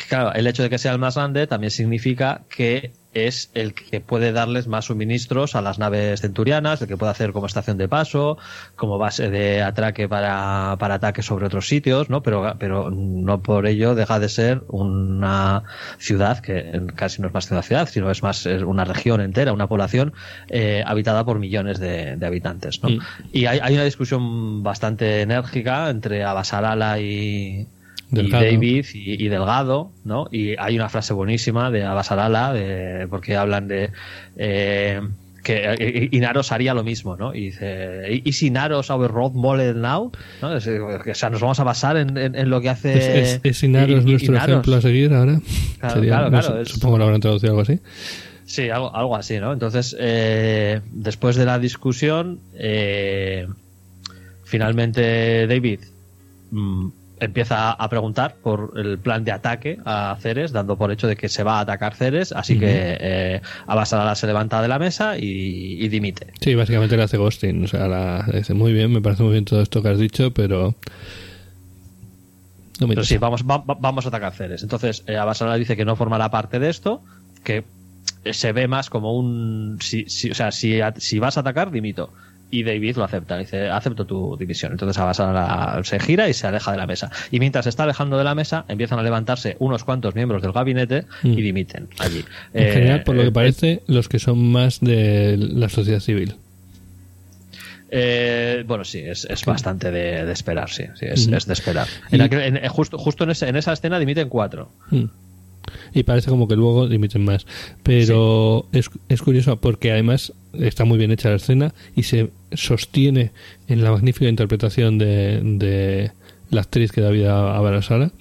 Claro, 0.07 0.33
el 0.33 0.47
hecho 0.47 0.63
de 0.63 0.69
que 0.69 0.77
sea 0.77 0.93
el 0.93 0.99
más 0.99 1.15
grande 1.15 1.45
también 1.47 1.71
significa 1.71 2.41
que 2.49 2.93
es 3.13 3.49
el 3.53 3.73
que 3.73 4.01
puede 4.01 4.31
darles 4.31 4.67
más 4.67 4.85
suministros 4.85 5.55
a 5.55 5.61
las 5.61 5.79
naves 5.79 6.21
centurianas, 6.21 6.81
el 6.81 6.87
que 6.87 6.97
puede 6.97 7.11
hacer 7.11 7.31
como 7.31 7.45
estación 7.45 7.77
de 7.77 7.87
paso, 7.87 8.37
como 8.75 8.97
base 8.97 9.29
de 9.29 9.61
atraque 9.61 10.07
para, 10.07 10.75
para 10.79 10.95
ataques 10.95 11.25
sobre 11.25 11.45
otros 11.45 11.67
sitios, 11.67 12.09
¿no? 12.09 12.23
Pero, 12.23 12.55
pero 12.59 12.89
no 12.91 13.41
por 13.41 13.67
ello 13.67 13.95
deja 13.95 14.19
de 14.19 14.29
ser 14.29 14.63
una 14.67 15.63
ciudad 15.97 16.39
que 16.39 16.81
casi 16.95 17.21
no 17.21 17.27
es 17.27 17.33
más 17.33 17.47
que 17.47 17.53
una 17.53 17.63
ciudad, 17.63 17.87
sino 17.89 18.09
es 18.11 18.23
más 18.23 18.45
una 18.45 18.85
región 18.85 19.21
entera, 19.21 19.53
una 19.53 19.67
población 19.67 20.13
eh, 20.49 20.83
habitada 20.85 21.23
por 21.25 21.39
millones 21.39 21.79
de, 21.79 22.15
de 22.15 22.25
habitantes, 22.25 22.81
¿no? 22.83 22.89
Mm. 22.89 22.99
Y 23.31 23.45
hay, 23.45 23.59
hay 23.61 23.73
una 23.75 23.83
discusión 23.83 24.63
bastante 24.63 25.21
enérgica 25.21 25.89
entre 25.89 26.23
Abasarala 26.23 26.99
y, 26.99 27.67
Delgado. 28.15 28.45
y 28.45 28.51
David 28.53 28.85
y, 28.93 29.25
y 29.25 29.27
Delgado, 29.29 29.91
¿no? 30.05 30.27
Y 30.31 30.55
hay 30.57 30.75
una 30.75 30.89
frase 30.89 31.13
buenísima 31.13 31.71
de 31.71 31.83
Abasarala, 31.83 32.53
de, 32.53 33.07
porque 33.09 33.35
hablan 33.35 33.67
de 33.67 33.89
eh, 34.37 35.01
que 35.43 35.61
eh, 35.77 36.09
Inaros 36.13 36.51
haría 36.53 36.73
lo 36.73 36.83
mismo, 36.85 37.17
¿no? 37.17 37.35
Y 37.35 37.47
dice, 37.47 38.21
¿y 38.23 38.31
si 38.31 38.47
Inaros 38.47 38.89
our 38.89 39.11
road 39.11 39.33
model 39.33 39.81
now? 39.81 40.09
¿no? 40.41 40.55
Es, 40.55 40.65
eh, 40.67 40.79
o 40.79 41.13
sea, 41.15 41.29
nos 41.29 41.41
vamos 41.41 41.59
a 41.59 41.65
basar 41.65 41.97
en, 41.97 42.17
en- 42.17 42.35
en 42.35 42.49
lo 42.49 42.61
que 42.61 42.69
hace... 42.69 42.93
Es, 42.97 43.33
es, 43.33 43.39
es 43.43 43.63
Inaros 43.63 44.05
nuestro 44.05 44.31
Inaros. 44.33 44.49
ejemplo 44.49 44.75
a 44.77 44.81
seguir 44.81 45.13
ahora. 45.13 45.39
Claro, 45.79 45.95
Sería, 45.95 46.27
claro, 46.29 46.65
Supongo 46.65 46.95
que 46.95 46.99
lo 46.99 47.03
habrán 47.05 47.19
traducido 47.21 47.51
algo 47.51 47.61
así. 47.63 47.79
Sí, 48.45 48.69
algo, 48.69 48.95
algo 48.95 49.15
así, 49.17 49.37
¿no? 49.39 49.51
Entonces, 49.51 49.95
eh, 49.99 50.79
después 50.91 51.35
de 51.35 51.45
la 51.45 51.59
discusión, 51.59 52.39
eh, 52.53 53.47
finalmente 54.45 55.47
David 55.47 55.79
mm, 56.51 56.87
empieza 57.25 57.71
a 57.71 57.89
preguntar 57.89 58.35
por 58.41 58.73
el 58.77 58.97
plan 58.99 59.23
de 59.23 59.31
ataque 59.31 59.77
a 59.85 60.15
Ceres, 60.19 60.51
dando 60.51 60.77
por 60.77 60.91
hecho 60.91 61.07
de 61.07 61.15
que 61.15 61.29
se 61.29 61.43
va 61.43 61.57
a 61.57 61.61
atacar 61.61 61.95
Ceres, 61.95 62.31
así 62.31 62.57
que 62.59 62.97
eh, 62.99 63.41
Abasarala 63.67 64.15
se 64.15 64.27
levanta 64.27 64.61
de 64.61 64.67
la 64.67 64.79
mesa 64.79 65.17
y, 65.17 65.83
y 65.83 65.87
dimite. 65.89 66.27
Sí, 66.41 66.55
básicamente 66.55 66.97
le 66.97 67.03
hace 67.03 67.17
ghosting. 67.17 67.63
O 67.63 67.67
sea, 67.67 67.87
la, 67.87 68.25
le 68.31 68.39
dice, 68.39 68.53
muy 68.53 68.73
bien, 68.73 68.91
me 68.91 69.01
parece 69.01 69.23
muy 69.23 69.33
bien 69.33 69.45
todo 69.45 69.61
esto 69.61 69.81
que 69.81 69.89
has 69.89 69.99
dicho, 69.99 70.31
pero... 70.33 70.75
No 72.79 72.87
me 72.87 72.95
Pero 72.95 73.05
sí, 73.05 73.17
vamos, 73.17 73.43
va- 73.43 73.57
va- 73.59 73.77
vamos 73.79 74.05
a 74.05 74.09
atacar 74.09 74.33
Ceres. 74.33 74.63
Entonces, 74.63 75.03
eh, 75.07 75.15
Abasarala 75.17 75.57
dice 75.57 75.77
que 75.77 75.85
no 75.85 75.95
formará 75.95 76.29
parte 76.29 76.59
de 76.59 76.69
esto, 76.69 77.01
que 77.43 77.63
se 78.31 78.51
ve 78.51 78.67
más 78.67 78.89
como 78.89 79.15
un... 79.17 79.77
Si, 79.81 80.05
si- 80.09 80.31
o 80.31 80.35
sea, 80.35 80.51
si, 80.51 80.81
a- 80.81 80.93
si 80.97 81.19
vas 81.19 81.37
a 81.37 81.41
atacar, 81.41 81.71
dimito. 81.71 82.11
Y 82.55 82.61
David 82.63 82.97
lo 82.97 83.03
acepta, 83.03 83.37
dice, 83.37 83.67
acepto 83.69 84.05
tu 84.05 84.37
división. 84.37 84.73
Entonces 84.73 84.95
Abasarala 84.99 85.81
se 85.83 85.99
gira 85.99 86.29
y 86.29 86.33
se 86.35 86.45
aleja 86.45 86.71
de 86.71 86.77
la 86.77 86.85
mesa. 86.85 87.09
Y 87.31 87.39
mientras 87.39 87.65
se 87.65 87.69
está 87.69 87.83
alejando 87.83 88.15
de 88.17 88.23
la 88.23 88.35
mesa, 88.35 88.65
empiezan 88.67 88.99
a 88.99 89.01
levantarse 89.03 89.55
unos 89.59 89.83
cuantos 89.83 90.13
miembros 90.13 90.41
del 90.43 90.51
gabinete 90.51 91.05
y 91.23 91.29
Mm. 91.29 91.35
dimiten 91.35 91.87
allí. 91.97 92.23
En 92.53 92.63
Eh, 92.67 92.71
general, 92.73 93.03
por 93.03 93.15
lo 93.15 93.21
eh, 93.21 93.25
que 93.25 93.31
parece, 93.31 93.81
los 93.87 94.07
que 94.07 94.19
son 94.19 94.51
más 94.51 94.79
de 94.81 95.35
la 95.37 95.67
sociedad 95.69 95.99
civil. 95.99 96.35
Eh, 97.89 98.63
bueno, 98.67 98.83
sí, 98.83 98.99
es, 98.99 99.25
es 99.29 99.45
bastante 99.45 99.91
de, 99.91 100.25
de 100.25 100.31
esperar, 100.33 100.69
sí, 100.69 100.83
sí, 100.95 101.05
es, 101.07 101.27
es 101.27 101.45
de 101.45 101.53
esperar. 101.53 101.87
En 102.11 102.21
aquel- 102.21 102.41
en- 102.57 102.67
justo 102.69 102.97
justo 102.97 103.23
en, 103.23 103.29
ese- 103.31 103.47
en 103.47 103.55
esa 103.55 103.73
escena 103.73 103.99
dimiten 103.99 104.29
cuatro. 104.29 104.69
Mm. 104.89 105.03
Y 105.93 106.03
parece 106.03 106.29
como 106.29 106.47
que 106.47 106.55
luego 106.55 106.87
limiten 106.87 107.23
más. 107.25 107.45
Pero 107.83 108.67
es, 108.71 108.89
es 109.09 109.21
curioso 109.21 109.57
porque 109.57 109.91
además 109.91 110.33
está 110.53 110.85
muy 110.85 110.97
bien 110.97 111.11
hecha 111.11 111.29
la 111.29 111.35
escena 111.37 111.73
y 111.95 112.03
se 112.03 112.29
sostiene 112.53 113.31
en 113.67 113.83
la 113.83 113.91
magnífica 113.91 114.29
interpretación 114.29 114.97
de, 114.97 115.41
de 115.43 116.11
la 116.51 116.61
actriz 116.61 116.91
que 116.91 117.01
da 117.01 117.09
vida 117.09 117.57
a. 117.57 118.11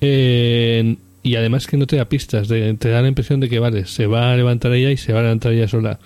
Eh, 0.00 0.96
y 1.22 1.34
además 1.36 1.66
que 1.66 1.76
no 1.76 1.86
te 1.86 1.96
da 1.96 2.08
pistas, 2.08 2.48
de- 2.48 2.74
te 2.74 2.88
da 2.88 3.02
la 3.02 3.08
impresión 3.08 3.40
de 3.40 3.48
que 3.48 3.58
vale, 3.58 3.86
se 3.86 4.06
va 4.06 4.32
a 4.32 4.36
levantar 4.36 4.72
ella 4.72 4.90
y 4.90 4.96
se 4.96 5.12
va 5.12 5.20
a 5.20 5.22
levantar 5.22 5.52
ella 5.52 5.66
sola. 5.68 5.98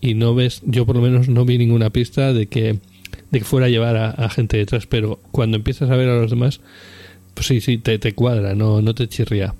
Y 0.00 0.14
no 0.14 0.34
ves, 0.34 0.62
yo 0.64 0.86
por 0.86 0.94
lo 0.96 1.02
menos 1.02 1.28
no 1.28 1.44
vi 1.44 1.58
ninguna 1.58 1.90
pista 1.90 2.32
de 2.32 2.46
que, 2.46 2.78
de 3.30 3.38
que 3.38 3.44
fuera 3.44 3.66
a 3.66 3.70
llevar 3.70 3.96
a, 3.96 4.10
a 4.10 4.28
gente 4.28 4.56
detrás, 4.56 4.86
pero 4.86 5.18
cuando 5.32 5.56
empiezas 5.56 5.90
a 5.90 5.96
ver 5.96 6.08
a 6.08 6.20
los 6.20 6.30
demás, 6.30 6.60
pues 7.34 7.46
sí, 7.48 7.60
sí, 7.60 7.78
te, 7.78 7.98
te 7.98 8.12
cuadra, 8.14 8.54
no, 8.54 8.80
no 8.82 8.94
te 8.94 9.08
chirría. 9.08 9.54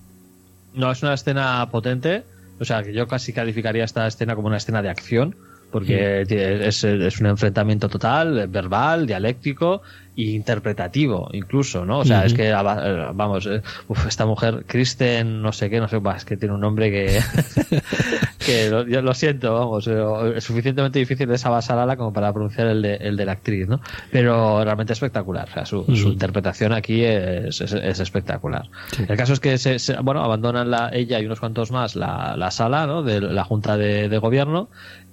No, 0.79 0.91
es 0.91 1.03
una 1.03 1.13
escena 1.15 1.69
potente. 1.71 2.23
O 2.61 2.65
sea, 2.65 2.83
que 2.83 2.93
yo 2.95 3.07
casi 3.07 3.33
calificaría 3.33 3.85
esta 3.85 4.07
escena 4.07 4.35
como 4.35 4.49
una 4.49 4.57
escena 4.57 4.81
de 4.81 4.89
acción. 4.89 5.37
Porque 5.71 6.23
es, 6.67 6.83
es 6.83 7.21
un 7.21 7.27
enfrentamiento 7.27 7.91
total, 7.91 8.49
verbal, 8.49 9.07
dialéctico 9.07 9.83
e 10.17 10.23
interpretativo, 10.31 11.29
incluso, 11.35 11.85
¿no? 11.85 11.99
O 11.99 12.05
sea, 12.07 12.25
es 12.25 12.33
que, 12.33 12.55
ava- 12.55 13.13
vamos, 13.15 13.45
eh, 13.47 13.61
uf, 13.87 14.07
esta 14.07 14.25
mujer, 14.25 14.65
Kristen, 14.67 15.43
no 15.43 15.53
sé 15.53 15.69
qué, 15.69 15.79
no 15.79 15.87
sé, 15.87 16.01
es 16.17 16.25
que 16.25 16.39
tiene 16.39 16.55
un 16.55 16.63
nombre 16.63 16.91
que. 16.91 17.21
que 18.49 18.71
lo, 18.71 18.87
yo 18.87 19.03
lo 19.03 19.15
siento, 19.15 19.53
vamos, 19.55 19.87
eh, 19.87 20.33
es 20.37 20.45
suficientemente 20.45 20.99
difícil 20.99 21.31
esa 21.31 21.51
basarala 21.51 21.97
como 21.97 22.13
para 22.13 22.33
pronunciar 22.33 22.67
el 22.69 22.83
de, 22.83 22.95
el 22.97 23.17
de 23.17 23.25
la 23.27 23.33
actriz, 23.33 23.69
¿no? 23.69 23.81
Pero 24.11 24.65
realmente 24.65 24.93
espectacular, 24.93 25.49
o 25.51 25.53
sea, 25.53 25.67
su, 25.67 25.85
interpretación 25.87 26.73
aquí 26.73 27.05
es, 27.05 27.61
es- 27.61 27.73
es 27.73 28.01
espectacular. 28.01 28.65
Sí. 28.97 29.05
El 29.09 29.17
caso 29.17 29.33
es 29.35 29.41
que 29.41 29.59
se, 29.59 29.79
se- 29.79 29.97
bueno, 30.01 30.23
abandonan 30.25 30.71
la, 30.71 30.91
ella 30.93 31.21
y 31.21 31.27
unos 31.27 31.41
cuantos 31.41 31.71
más 31.71 31.95
la, 31.97 32.35
la 32.37 32.51
sala 32.51 32.87
¿no? 32.87 33.03
de 33.03 33.21
la 33.21 33.45
Junta 33.45 33.77
de, 33.77 34.09
de 34.09 34.19
Gobierno 34.19 34.69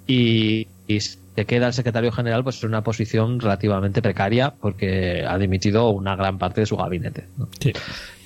y, 0.06 0.66
y 0.88 1.00
se 1.00 1.44
queda 1.46 1.66
el 1.66 1.72
secretario 1.74 2.12
general 2.12 2.42
pues 2.44 2.62
en 2.62 2.70
una 2.70 2.82
posición 2.82 3.40
relativamente 3.40 4.00
precaria 4.00 4.54
porque 4.58 5.24
ha 5.28 5.36
dimitido 5.36 5.90
una 5.90 6.16
gran 6.16 6.38
parte 6.38 6.62
de 6.62 6.66
su 6.66 6.76
gabinete. 6.76 7.26
¿no? 7.36 7.48
Sí. 7.60 7.72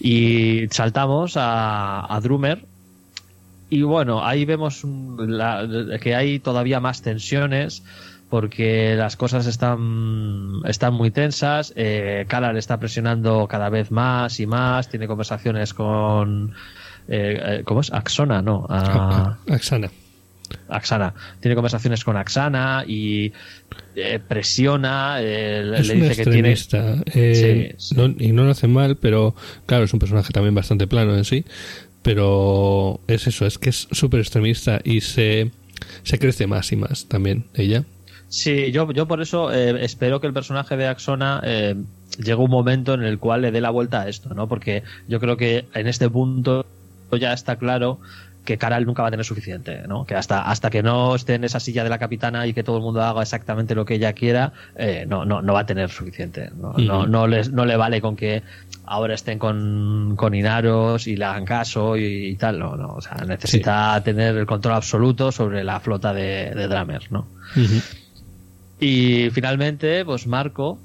Y 0.01 0.67
saltamos 0.71 1.37
a, 1.37 2.07
a 2.15 2.21
Drummer. 2.21 2.65
Y 3.71 3.83
bueno, 3.83 4.25
ahí 4.27 4.45
vemos 4.45 4.83
la- 4.85 5.67
que 6.03 6.15
hay 6.15 6.41
todavía 6.41 6.81
más 6.81 7.03
tensiones 7.03 7.83
porque 8.29 8.95
las 8.97 9.17
cosas 9.17 9.47
están, 9.47 10.61
están 10.65 10.95
muy 10.95 11.11
tensas. 11.11 11.73
Eh, 11.77 12.25
Kala 12.29 12.53
le 12.53 12.59
está 12.59 12.79
presionando 12.79 13.47
cada 13.49 13.69
vez 13.69 13.91
más 13.91 14.39
y 14.41 14.47
más. 14.47 14.89
Tiene 14.89 15.07
conversaciones 15.07 15.73
con. 15.75 16.53
eh, 17.09 17.41
eh, 17.59 17.63
¿Cómo 17.65 17.81
es? 17.81 17.93
Axona, 17.93 18.43
no. 18.43 18.67
Ah, 18.69 19.37
Axana. 19.49 19.91
Axana. 20.69 21.15
Tiene 21.41 21.55
conversaciones 21.55 22.03
con 22.05 22.17
Axana 22.17 22.85
y 22.87 23.33
eh, 23.97 24.19
presiona. 24.27 25.17
eh, 25.21 25.63
le 25.65 25.79
Es 25.81 25.87
le 25.89 25.95
dice 25.95 26.25
que 26.25 26.31
tiene. 26.31 26.53
eh, 26.53 27.75
Sí, 27.77 27.89
sí. 27.89 27.95
no- 27.97 28.15
y 28.19 28.33
no 28.33 28.45
lo 28.45 28.51
hace 28.51 28.67
mal, 28.69 28.97
pero 28.97 29.35
claro, 29.67 29.85
es 29.85 29.93
un 29.93 29.99
personaje 30.01 30.33
también 30.33 30.55
bastante 30.55 30.87
plano 30.89 31.17
en 31.17 31.25
sí. 31.25 31.45
Pero 32.03 33.01
es 33.07 33.27
eso, 33.27 33.47
es 33.47 33.59
que 33.59 33.71
es 33.71 33.89
súper 33.91 34.21
extremista 34.21 34.81
y 34.85 35.01
se, 35.03 35.51
se 36.03 36.19
crece 36.19 36.47
más 36.47 36.73
y 36.73 36.77
más 36.77 37.07
también 37.07 37.45
ella. 37.55 37.85
Sí, 38.29 38.71
yo, 38.71 38.91
yo 38.93 39.07
por 39.07 39.21
eso 39.21 39.53
eh, 39.53 39.85
espero 39.85 40.21
que 40.21 40.29
el 40.29 40.33
personaje 40.33 40.77
de 40.77 40.87
Axona 40.87 41.41
eh, 41.45 41.75
llegue 42.17 42.37
un 42.37 42.51
momento 42.51 42.95
en 42.95 43.03
el 43.03 43.19
cual 43.19 43.43
le 43.43 43.51
dé 43.51 43.61
la 43.61 43.71
vuelta 43.71 44.03
a 44.03 44.09
esto, 44.09 44.33
¿no? 44.35 44.49
Porque 44.49 44.85
yo 45.09 45.19
creo 45.19 45.37
que 45.37 45.67
en 45.75 45.89
este 45.89 46.09
punto 46.09 46.65
ya 47.19 47.33
está 47.33 47.57
claro 47.57 47.99
que 48.45 48.59
Caral 48.59 48.87
nunca 48.87 49.03
va 49.03 49.09
a 49.09 49.11
tener 49.11 49.25
suficiente, 49.25 49.83
¿no? 49.87 50.05
Que 50.07 50.15
hasta, 50.15 50.43
hasta 50.43 50.71
que 50.71 50.83
no 50.83 51.15
esté 51.15 51.35
en 51.35 51.45
esa 51.45 51.61
silla 51.61 51.85
de 51.85 51.91
la 51.91 51.99
capitana 51.99 52.47
y 52.47 52.55
que 52.55 52.63
todo 52.63 52.79
el 52.79 52.83
mundo 52.83 53.03
haga 53.03 53.23
exactamente 53.23 53.75
lo 53.75 53.85
que 53.85 53.95
ella 53.95 54.13
quiera, 54.13 54.53
eh, 54.77 55.05
no, 55.07 55.25
no, 55.25 55.43
no 55.43 55.53
va 55.53 55.61
a 55.61 55.67
tener 55.67 55.91
suficiente. 55.91 56.51
No, 56.57 57.07
no, 57.07 57.27
les, 57.27 57.53
no 57.53 57.65
le 57.65 57.77
vale 57.77 58.01
con 58.01 58.17
que 58.17 58.43
ahora 58.87 59.15
estén 59.15 59.39
con, 59.39 60.15
con 60.17 60.35
Inaros 60.35 61.07
y 61.07 61.17
le 61.17 61.25
hagan 61.25 61.45
caso 61.45 61.97
y, 61.97 62.29
y 62.29 62.37
tal, 62.37 62.59
no, 62.59 62.77
no. 62.77 62.95
O 62.95 63.01
sea, 63.01 63.17
necesita 63.27 64.01
tener 64.03 64.37
el 64.37 64.47
control 64.47 64.75
absoluto 64.75 65.31
sobre 65.31 65.63
la 65.63 65.81
flota 65.81 66.13
de, 66.13 66.53
de 66.55 66.69
Dramer, 66.69 67.11
¿no? 67.11 67.27
Y 68.81 69.29
finalmente, 69.31 70.05
pues 70.05 70.27
Marco 70.27 70.79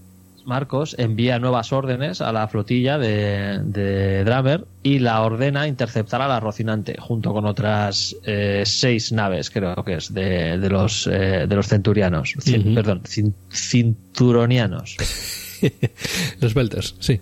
Marcos 0.45 0.95
envía 0.99 1.39
nuevas 1.39 1.73
órdenes 1.73 2.21
a 2.21 2.31
la 2.31 2.47
flotilla 2.47 2.97
de, 2.97 3.59
de 3.63 4.23
Dramer 4.23 4.65
y 4.83 4.99
la 4.99 5.21
ordena 5.21 5.67
interceptar 5.67 6.21
a 6.21 6.27
la 6.27 6.39
Rocinante 6.39 6.95
junto 6.99 7.33
con 7.33 7.45
otras 7.45 8.15
eh, 8.23 8.63
seis 8.65 9.11
naves, 9.11 9.49
creo 9.49 9.75
que 9.83 9.95
es, 9.95 10.13
de, 10.13 10.57
de 10.57 10.69
los, 10.69 11.07
eh, 11.07 11.45
de 11.47 11.55
los 11.55 11.67
centurianos. 11.67 12.33
Perdón, 12.75 13.01
cin- 13.03 13.33
cinturonianos. 13.51 14.95
Los 16.41 16.53
Belters, 16.53 16.95
sí. 16.99 17.19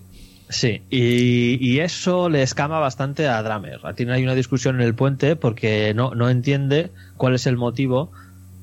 Sí, 0.48 0.82
y, 0.90 1.56
y 1.60 1.80
eso 1.80 2.28
le 2.28 2.42
escama 2.42 2.78
bastante 2.78 3.26
a 3.28 3.42
Dramer. 3.42 3.80
Tiene 3.96 4.12
ahí 4.12 4.22
una 4.22 4.34
discusión 4.34 4.76
en 4.76 4.82
el 4.82 4.94
puente 4.94 5.36
porque 5.36 5.94
no, 5.94 6.14
no 6.14 6.28
entiende 6.28 6.90
cuál 7.16 7.34
es 7.34 7.46
el 7.46 7.56
motivo 7.56 8.12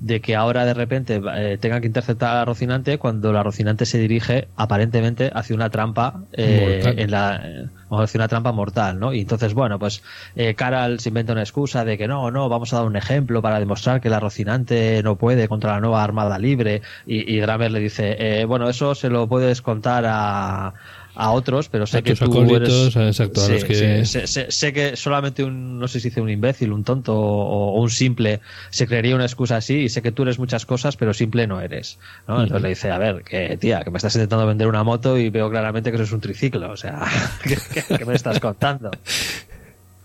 de 0.02 0.20
que 0.20 0.36
ahora 0.36 0.66
de 0.66 0.74
repente 0.74 1.22
eh, 1.36 1.58
tenga 1.62 1.80
que 1.80 1.86
interceptar 1.86 2.32
a 2.32 2.36
la 2.40 2.46
Rocinante 2.46 2.98
cuando 2.98 3.32
la 3.32 3.44
Rocinante 3.44 3.86
se 3.86 4.00
dirige 4.00 4.48
aparentemente 4.56 5.32
hacia 5.34 5.56
una 5.56 5.70
trampa 5.70 6.24
eh, 6.34 6.96
en 6.98 7.12
la 7.12 7.40
eh, 7.46 7.68
hacia 7.92 8.18
una 8.18 8.28
trampa 8.28 8.52
mortal, 8.52 9.00
¿no? 9.00 9.14
Y 9.14 9.22
entonces 9.22 9.54
bueno, 9.54 9.78
pues 9.78 10.02
eh, 10.36 10.56
Caral 10.56 11.00
se 11.00 11.10
inventa 11.10 11.34
una 11.34 11.42
excusa 11.42 11.86
de 11.86 12.00
que 12.00 12.08
no, 12.08 12.32
no, 12.32 12.50
vamos 12.50 12.74
a 12.74 12.78
dar 12.78 12.86
un 12.86 12.96
ejemplo 12.96 13.44
para 13.44 13.60
demostrar 13.60 14.02
que 14.02 14.10
la 14.10 14.20
Rocinante 14.20 15.04
no 15.04 15.18
puede 15.18 15.48
contra 15.48 15.74
la 15.74 15.82
nueva 15.82 16.04
Armada 16.04 16.40
Libre 16.40 16.82
y, 17.06 17.38
y 17.38 17.42
le 17.42 17.80
dice, 17.80 18.16
eh, 18.18 18.46
bueno, 18.46 18.70
eso 18.70 18.96
se 18.96 19.10
lo 19.10 19.28
puedes 19.28 19.62
contar 19.62 20.06
a 20.08 20.74
a 21.16 21.32
otros, 21.32 21.68
pero 21.70 21.86
sé 21.86 21.98
A 21.98 22.02
que 22.02 22.12
tus 22.12 22.20
tú 22.20 22.26
acólitos, 22.32 22.96
eres... 22.96 23.10
exacto, 23.20 23.44
a 23.44 23.50
los 23.50 23.64
que- 23.66 24.06
sí, 24.06 24.06
sé, 24.06 24.28
sé- 24.28 24.52
sé 24.52 24.72
que 24.74 24.96
solamente 24.96 25.44
un, 25.44 25.78
no 25.80 25.88
sé 25.88 26.00
si 26.00 26.10
dice 26.10 26.22
un 26.22 26.30
imbécil, 26.30 26.72
un 26.72 26.84
tonto 26.84 27.14
o, 27.20 27.74
o 27.76 27.82
un 27.82 27.90
simple 27.90 28.40
se 28.70 28.88
creería 28.88 29.16
una 29.16 29.26
excusa 29.26 29.58
así 29.58 29.76
y 29.80 29.90
sé 29.90 30.02
que 30.02 30.12
tú 30.12 30.24
eres 30.24 30.40
muchas 30.40 30.66
cosas, 30.66 30.96
pero 30.98 31.14
simple 31.14 31.48
no 31.48 31.60
eres. 31.62 31.98
¿no? 32.28 32.42
Entonces 32.42 32.62
le 32.62 32.70
dice, 32.70 32.92
a 32.92 32.98
ver, 32.98 33.24
que 33.24 33.58
tía, 33.58 33.84
que 33.84 33.92
me 33.92 33.98
estás 33.98 34.16
intentando 34.16 34.48
vender 34.48 34.68
una 34.68 34.84
moto 34.84 35.18
y 35.18 35.30
veo 35.30 35.50
claramente 35.50 35.90
que 35.92 35.96
eso 35.96 36.04
es 36.06 36.12
un 36.12 36.22
triciclo, 36.22 36.72
o 36.72 36.78
sea, 36.78 37.06
¿qué, 37.44 37.58
qué- 37.74 37.98
qué 37.98 38.06
me 38.06 38.16
estás 38.16 38.40
contando? 38.40 38.92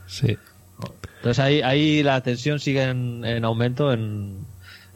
Sí. 0.07 0.37
Entonces 1.19 1.39
ahí, 1.43 1.61
ahí 1.63 2.03
la 2.03 2.21
tensión 2.21 2.61
sigue 2.61 2.83
en, 2.85 3.25
en 3.25 3.45
aumento 3.45 3.93
en, 3.93 4.39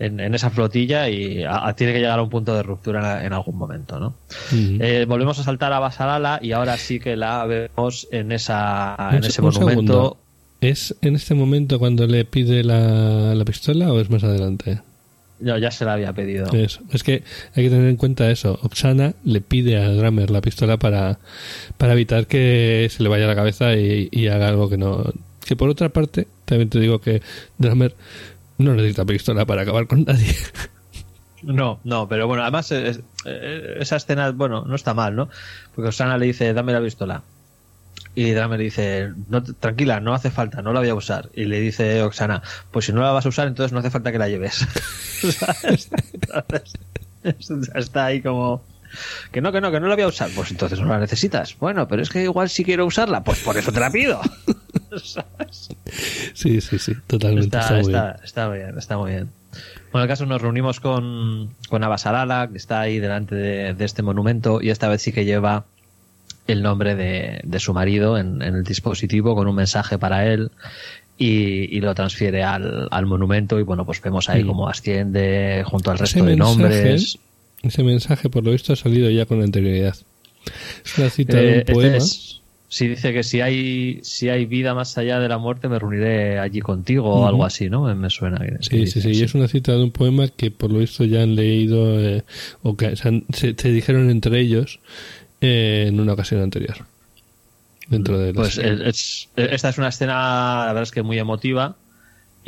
en, 0.01 0.19
en 0.19 0.35
esa 0.35 0.51
flotilla 0.51 1.09
y 1.09 1.45
a- 1.45 1.69
a- 1.69 1.77
tiene 1.77 1.93
que 1.93 2.01
llegar 2.01 2.19
a 2.19 2.23
un 2.23 2.31
punto 2.31 2.55
de 2.57 2.63
ruptura 2.65 3.21
en, 3.21 3.27
en 3.27 3.33
algún 3.33 3.57
momento, 3.57 4.01
¿no? 4.01 4.15
Eh, 4.53 5.05
volvemos 5.09 5.39
a 5.39 5.45
saltar 5.45 5.73
a 5.73 5.79
Basalala 5.79 6.41
y 6.43 6.51
ahora 6.53 6.77
sí 6.77 6.99
que 6.99 7.15
la 7.17 7.45
vemos 7.47 8.09
en 8.11 8.33
esa 8.33 8.97
en 9.13 9.19
Un- 9.19 9.25
ese 9.25 9.41
monumento. 9.43 9.71
segundo. 9.71 10.17
¿Es 10.61 10.95
en 11.01 11.15
este 11.15 11.35
momento 11.35 11.79
cuando 11.79 12.07
le 12.07 12.25
pide 12.25 12.65
la, 12.65 13.35
la 13.35 13.45
pistola 13.45 13.93
o 13.93 14.01
es 14.01 14.11
más 14.11 14.25
adelante? 14.25 14.81
No, 15.39 15.57
ya 15.57 15.71
se 15.71 15.87
la 15.87 15.95
había 15.95 16.13
pedido. 16.13 16.53
Eso. 16.53 16.81
Es 16.93 17.03
que 17.03 17.23
hay 17.55 17.65
que 17.65 17.71
tener 17.71 17.89
en 17.89 17.97
cuenta 17.97 18.31
eso. 18.31 18.59
Oksana 18.63 19.15
le 19.25 19.41
pide 19.41 19.79
a 19.83 19.89
Dramer 19.89 20.31
la 20.31 20.43
pistola 20.43 20.77
para, 20.77 21.19
para 21.79 21.95
evitar 21.95 22.27
que 22.27 22.89
se 22.91 23.03
le 23.03 23.09
vaya 23.09 23.27
la 23.27 23.35
cabeza 23.35 23.75
y, 23.75 24.11
y 24.13 24.27
haga 24.27 24.49
algo 24.49 24.69
que 24.69 24.77
no. 24.77 25.03
Que 25.47 25.57
por 25.57 25.71
otra 25.71 25.89
parte, 25.89 26.27
también 26.45 26.69
te 26.69 26.79
digo 26.79 27.01
que 27.01 27.23
Dramer 27.57 27.95
no 28.61 28.75
necesita 28.75 29.05
pistola 29.05 29.45
para 29.45 29.63
acabar 29.63 29.87
con 29.87 30.05
nadie. 30.05 30.35
No, 31.43 31.81
no, 31.85 32.07
pero 32.09 32.27
bueno, 32.27 32.43
además 32.43 32.71
es- 32.73 33.01
esa 33.25 33.97
escena, 33.97 34.31
bueno, 34.31 34.65
no 34.67 34.75
está 34.75 34.93
mal, 34.95 35.17
¿no? 35.17 35.29
Porque 35.75 35.89
Osana 35.89 36.19
le 36.19 36.27
dice, 36.27 36.53
dame 36.53 36.73
la 36.73 36.83
pistola. 36.83 37.23
Y 38.15 38.33
Dramer 38.33 38.59
le 38.59 38.65
dice, 38.65 39.11
no, 39.29 39.43
tranquila, 39.43 40.01
no 40.01 40.15
hace 40.15 40.31
falta, 40.31 40.63
no 40.63 40.73
la 40.73 40.81
voy 40.81 40.89
a 40.89 40.95
usar. 40.95 41.29
Y 41.33 41.45
le 41.45 41.61
dice 41.61 42.03
Oksana, 42.03 42.43
pues 42.73 42.87
si 42.87 42.93
no 42.93 43.01
la 43.03 43.13
vas 43.13 43.25
a 43.25 43.29
usar, 43.29 43.47
entonces 43.47 43.73
no 43.73 43.79
hace 43.79 43.91
falta 43.91 44.11
que 44.11 44.19
la 44.19 44.29
lleves. 44.29 44.67
Está 47.75 48.07
ahí 48.07 48.21
como... 48.23 48.63
Que 49.33 49.41
no, 49.41 49.53
que 49.53 49.61
no, 49.61 49.71
que 49.71 49.81
no 49.81 49.87
la 49.89 49.95
voy 49.95 50.05
a 50.05 50.09
usar. 50.09 50.31
Pues 50.35 50.51
entonces 50.51 50.81
no 50.81 50.87
la 50.89 50.99
necesitas. 50.99 51.57
Bueno, 51.59 51.87
pero 51.89 52.03
es 52.03 52.09
que 52.11 52.23
igual 52.23 52.49
si 52.49 52.65
quiero 52.65 52.87
usarla, 52.87 53.23
pues 53.25 53.39
por 53.41 53.57
eso 53.57 53.73
te 53.73 53.81
la 53.81 53.91
pido. 53.91 54.21
¿Sabes? 55.03 55.69
sí, 56.35 56.61
sí, 56.61 56.79
sí. 56.79 56.93
Totalmente. 57.07 57.57
Está, 57.57 57.61
Está, 57.61 57.73
muy 57.75 57.81
está, 57.83 58.17
está 58.25 58.49
bien, 58.49 58.79
está 58.79 58.99
muy 58.99 59.11
bien. 59.13 59.29
Bueno, 59.93 60.05
en 60.05 60.09
el 60.09 60.09
caso 60.09 60.27
nos 60.27 60.41
reunimos 60.41 60.79
con, 60.81 61.51
con 61.69 61.83
Abasalala, 61.83 62.49
que 62.51 62.57
está 62.59 62.81
ahí 62.81 62.99
delante 63.01 63.35
de, 63.35 63.75
de 63.75 63.85
este 63.85 64.03
monumento, 64.03 64.63
y 64.63 64.71
esta 64.71 64.89
vez 64.89 65.03
sí 65.03 65.13
que 65.13 65.25
lleva 65.25 65.65
el 66.47 66.63
nombre 66.63 66.95
de, 66.97 67.41
de 67.45 67.61
su 67.61 67.73
marido 67.75 68.17
en, 68.19 68.43
en 68.43 68.55
el 68.55 68.65
dispositivo 68.65 69.35
con 69.35 69.47
un 69.49 69.55
mensaje 69.55 69.99
para 69.99 70.27
él 70.27 70.51
y, 71.19 71.77
y 71.77 71.81
lo 71.81 71.95
transfiere 71.95 72.43
al, 72.43 72.89
al 72.91 73.07
monumento 73.07 73.61
y 73.61 73.63
bueno, 73.63 73.85
pues 73.85 74.01
vemos 74.01 74.29
ahí 74.29 74.43
Mm. 74.43 74.47
cómo 74.47 74.69
asciende 74.69 75.63
junto 75.67 75.91
al 75.91 75.97
Ese 75.97 76.05
resto 76.05 76.25
de 76.25 76.37
nombres. 76.37 77.19
Ese 77.63 77.83
mensaje, 77.83 78.29
por 78.31 78.45
lo 78.45 78.53
visto, 78.53 78.73
ha 78.73 78.77
salido 78.77 79.11
ya 79.11 79.27
con 79.27 79.43
anterioridad. 79.43 79.97
Es 80.85 80.99
una 80.99 81.11
cita 81.11 81.37
de 81.37 81.43
Eh, 81.49 81.53
un 81.53 81.59
este 81.59 81.73
poema. 81.73 81.97
es- 81.99 82.41
sí, 82.69 82.89
dice 82.89 83.13
que 83.13 83.23
si 83.23 83.41
hay, 83.41 84.01
si 84.03 84.29
hay 84.31 84.47
vida 84.47 84.75
más 84.75 84.97
allá 84.97 85.19
de 85.21 85.29
la 85.29 85.37
muerte 85.39 85.69
me 85.69 85.79
reuniré 85.79 86.39
allí 86.39 86.61
contigo 86.61 87.09
o 87.11 87.27
algo 87.27 87.45
así, 87.45 87.69
¿no? 87.69 87.83
Me, 87.95 88.09
suena. 88.11 88.39
Sí, 88.61 88.69
sí, 88.71 88.77
dice, 88.79 89.01
sí, 89.03 89.11
y 89.11 89.23
es 89.23 89.35
una 89.35 89.49
cita 89.49 89.73
de 89.73 89.83
un 89.83 89.91
poema 89.91 90.29
que 90.29 90.51
por 90.51 90.71
lo 90.73 90.79
visto 90.79 91.05
ya 91.05 91.23
han 91.23 91.35
leído 91.35 92.01
eh, 92.01 92.25
o 92.63 92.77
que 92.77 92.97
se, 92.97 93.09
han- 93.09 93.25
se- 93.33 93.55
se 93.55 93.73
dijeron 93.73 94.09
entre 94.11 94.41
ellos 94.41 94.81
eh, 95.43 95.87
en 95.89 96.01
una 96.01 96.13
ocasión 96.15 96.41
anterior. 96.43 96.77
Dentro 97.89 98.19
de 98.19 98.33
Pues 98.33 98.57
es- 98.57 99.29
esta 99.37 99.69
es 99.69 99.79
una 99.79 99.89
escena, 99.89 100.13
la 100.61 100.65
verdad 100.69 100.83
es 100.85 100.93
que 100.93 101.03
muy 101.03 101.19
emotiva 101.19 101.77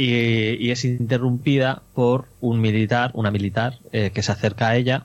y, 0.05 0.57
y 0.67 0.71
es 0.71 0.85
interrumpida 0.85 1.83
por 1.95 2.25
un 2.41 2.61
militar, 2.61 3.11
una 3.15 3.31
militar 3.31 3.79
eh, 3.93 4.11
que 4.15 4.23
se 4.23 4.33
acerca 4.33 4.69
a 4.69 4.77
ella 4.77 5.05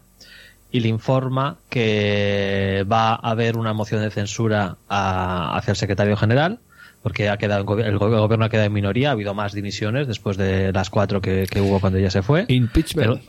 y 0.72 0.80
le 0.82 0.88
informa 0.90 1.58
que 1.70 2.86
va 2.92 3.12
a 3.14 3.16
haber 3.32 3.58
una 3.58 3.74
moción 3.74 4.02
de 4.02 4.10
censura 4.12 4.78
a- 4.90 5.58
hacia 5.58 5.72
el 5.72 5.78
secretario 5.78 6.18
general 6.18 6.60
porque 7.04 7.30
ha 7.30 7.38
quedado 7.38 7.62
el, 7.62 7.66
go- 7.66 7.80
el 7.80 7.98
gobierno 7.98 8.46
ha 8.46 8.50
quedado 8.50 8.68
en 8.68 8.74
minoría, 8.74 9.10
ha 9.10 9.12
habido 9.14 9.34
más 9.34 9.54
dimisiones 9.54 10.08
después 10.08 10.36
de 10.36 10.74
las 10.74 10.90
cuatro 10.90 11.22
que, 11.22 11.46
que 11.50 11.62
hubo 11.62 11.80
cuando 11.80 12.00
ella 12.00 12.10
se 12.12 12.22
fue. 12.22 12.46
Impeachment. 12.50 13.12
El- 13.12 13.22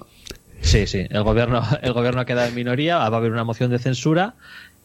sí, 0.61 0.87
sí. 0.89 1.07
El 1.11 1.23
gobierno, 1.23 1.63
el 1.83 1.93
gobierno 1.93 2.21
ha 2.21 2.25
quedado 2.25 2.49
en 2.49 2.55
minoría, 2.57 2.97
va 2.99 3.05
a 3.05 3.17
haber 3.19 3.31
una 3.31 3.45
moción 3.45 3.71
de 3.71 3.79
censura 3.79 4.35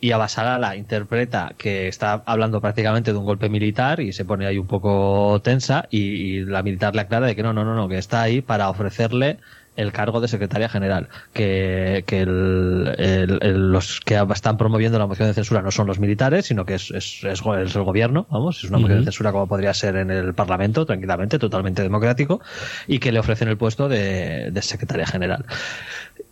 y 0.04 0.12
Abasalala 0.12 0.76
interpreta 0.76 1.54
que 1.58 1.88
está 1.88 2.24
hablando 2.26 2.60
prácticamente 2.60 3.14
de 3.14 3.18
un 3.18 3.24
golpe 3.26 3.48
militar 3.48 4.02
y 4.02 4.12
se 4.12 4.26
pone 4.26 4.46
ahí 4.46 4.58
un 4.58 4.68
poco 4.68 5.40
tensa 5.42 5.88
y, 5.90 6.00
y 6.00 6.46
la 6.46 6.62
militar 6.62 6.94
le 6.94 7.02
aclara 7.02 7.26
de 7.28 7.36
que 7.38 7.44
no, 7.44 7.54
no, 7.54 7.64
no, 7.64 7.74
no, 7.74 7.88
que 7.88 7.98
está 7.98 8.22
ahí 8.22 8.42
para 8.42 8.70
ofrecerle 8.70 9.38
el 9.78 9.94
cargo 9.94 10.20
de 10.20 10.28
secretaria 10.28 10.68
general, 10.68 11.08
que, 11.32 12.04
que 12.06 12.22
el- 12.22 12.94
el- 12.98 13.40
el- 13.42 13.72
los 13.72 14.02
que 14.02 14.22
están 14.34 14.58
promoviendo 14.58 15.00
la 15.00 15.08
moción 15.08 15.30
de 15.30 15.34
censura 15.34 15.62
no 15.62 15.72
son 15.72 15.88
los 15.88 16.00
militares, 16.00 16.46
sino 16.48 16.66
que 16.66 16.76
es, 16.76 16.92
es, 16.92 17.24
es 17.24 17.42
el 17.76 17.84
gobierno, 17.84 18.28
vamos, 18.30 18.58
es 18.62 18.70
una 18.70 18.80
moción 18.80 19.00
de 19.00 19.06
censura 19.06 19.32
como 19.32 19.48
podría 19.48 19.74
ser 19.74 19.96
en 19.96 20.12
el 20.12 20.34
Parlamento, 20.34 20.86
tranquilamente, 20.86 21.40
totalmente 21.40 21.82
democrático, 21.82 22.42
y 22.88 23.00
que 23.00 23.14
le 23.14 23.20
ofrecen 23.20 23.48
el 23.48 23.58
puesto 23.58 23.88
de, 23.88 24.52
de 24.52 24.62
secretaria 24.62 25.08
general. 25.08 25.46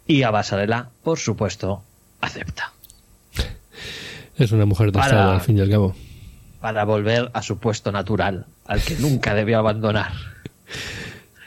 Y 0.06 0.24
Abasalala, 0.24 0.90
por 1.04 1.18
supuesto, 1.18 1.84
acepta. 2.20 2.74
Es 4.42 4.52
una 4.52 4.66
mujer 4.66 4.88
de 4.88 4.94
Para- 4.94 5.06
Estado, 5.08 5.32
al 5.34 5.42
fin 5.42 5.58
y 5.58 5.62
al 5.62 5.70
cabo. 5.70 5.96
para 6.60 6.84
volver 6.86 7.30
a 7.34 7.42
su 7.42 7.58
puesto 7.58 7.92
natural, 7.92 8.46
al 8.66 8.82
que 8.82 8.96
nunca 8.96 9.34
debió 9.36 9.60
abandonar. 9.60 10.12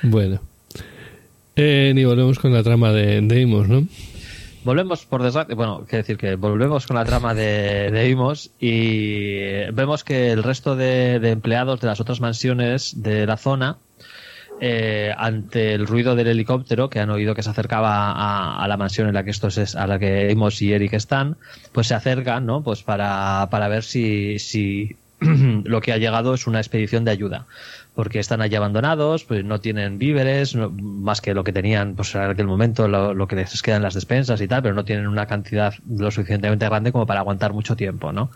Bueno. 0.03 0.41
Eh, 1.57 1.93
y 1.97 2.05
volvemos 2.05 2.39
con 2.39 2.53
la 2.53 2.63
trama 2.63 2.93
de, 2.93 3.21
de 3.21 3.41
Imos, 3.41 3.69
¿no? 3.69 3.87
Volvemos, 4.65 5.05
por 5.05 5.23
desgracia, 5.23 5.55
bueno, 5.55 5.85
quiero 5.89 6.03
decir 6.03 6.17
que 6.17 6.37
volvemos 6.37 6.87
con 6.87 6.97
la 6.97 7.05
trama 7.05 7.35
de, 7.35 7.91
de 7.91 8.09
Imos 8.09 8.51
y 8.59 9.71
vemos 9.73 10.05
que 10.05 10.33
el 10.33 10.43
resto 10.43 10.75
de, 10.75 11.21
de 11.21 11.31
empleados 11.31 11.81
de 11.81 11.87
las 11.87 12.01
otras 12.01 12.21
mansiones 12.21 13.03
de 13.03 13.27
la 13.27 13.37
zona, 13.37 13.77
eh, 14.61 15.13
ante 15.17 15.75
el 15.75 15.87
ruido 15.87 16.15
del 16.15 16.29
helicóptero 16.29 16.89
que 16.89 17.01
han 17.01 17.11
oído 17.11 17.35
que 17.35 17.43
se 17.43 17.51
acercaba 17.51 18.63
a, 18.63 18.69
la 18.69 18.77
mansión 18.77 19.09
en 19.09 19.15
la 19.15 19.25
que 19.25 19.31
estos 19.31 19.59
es, 19.59 19.75
a 19.75 19.87
la 19.87 19.99
que 19.99 20.31
Imos 20.31 20.61
y 20.63 20.73
Eric 20.73 20.95
están, 20.95 21.37
pues 21.73 21.89
se 21.89 21.95
acercan, 21.95 22.47
¿no? 22.47 22.63
Pues 22.63 22.83
para, 22.83 23.49
para 23.51 23.69
ver 23.69 23.83
si, 23.83 24.39
si 24.39 24.97
lo 25.21 25.81
que 25.81 25.93
ha 25.93 25.99
llegado 25.99 26.35
es 26.35 26.47
una 26.47 26.59
expedición 26.59 27.05
de 27.05 27.11
ayuda 27.11 27.47
porque 27.95 28.19
están 28.19 28.43
allí 28.43 28.57
abandonados, 28.57 29.25
pues 29.25 29.45
no 29.45 29.61
tienen 29.61 29.99
víveres, 29.99 30.57
más 30.57 31.21
que 31.21 31.33
lo 31.33 31.45
que 31.45 31.53
tenían 31.53 31.95
pues 31.95 32.15
en 32.17 32.23
aquel 32.23 32.47
momento, 32.47 32.89
lo, 32.89 33.15
lo 33.15 33.29
que 33.29 33.37
les 33.37 33.63
queda 33.63 33.77
en 33.77 33.83
las 33.83 33.95
despensas 33.95 34.41
y 34.41 34.49
tal, 34.49 34.63
pero 34.63 34.75
no 34.75 34.85
tienen 34.85 35.07
una 35.07 35.27
cantidad 35.27 35.75
lo 35.89 36.11
suficientemente 36.11 36.67
grande 36.67 36.91
como 36.91 37.07
para 37.07 37.21
aguantar 37.21 37.53
mucho 37.53 37.77
tiempo, 37.77 38.13
¿no? 38.13 38.31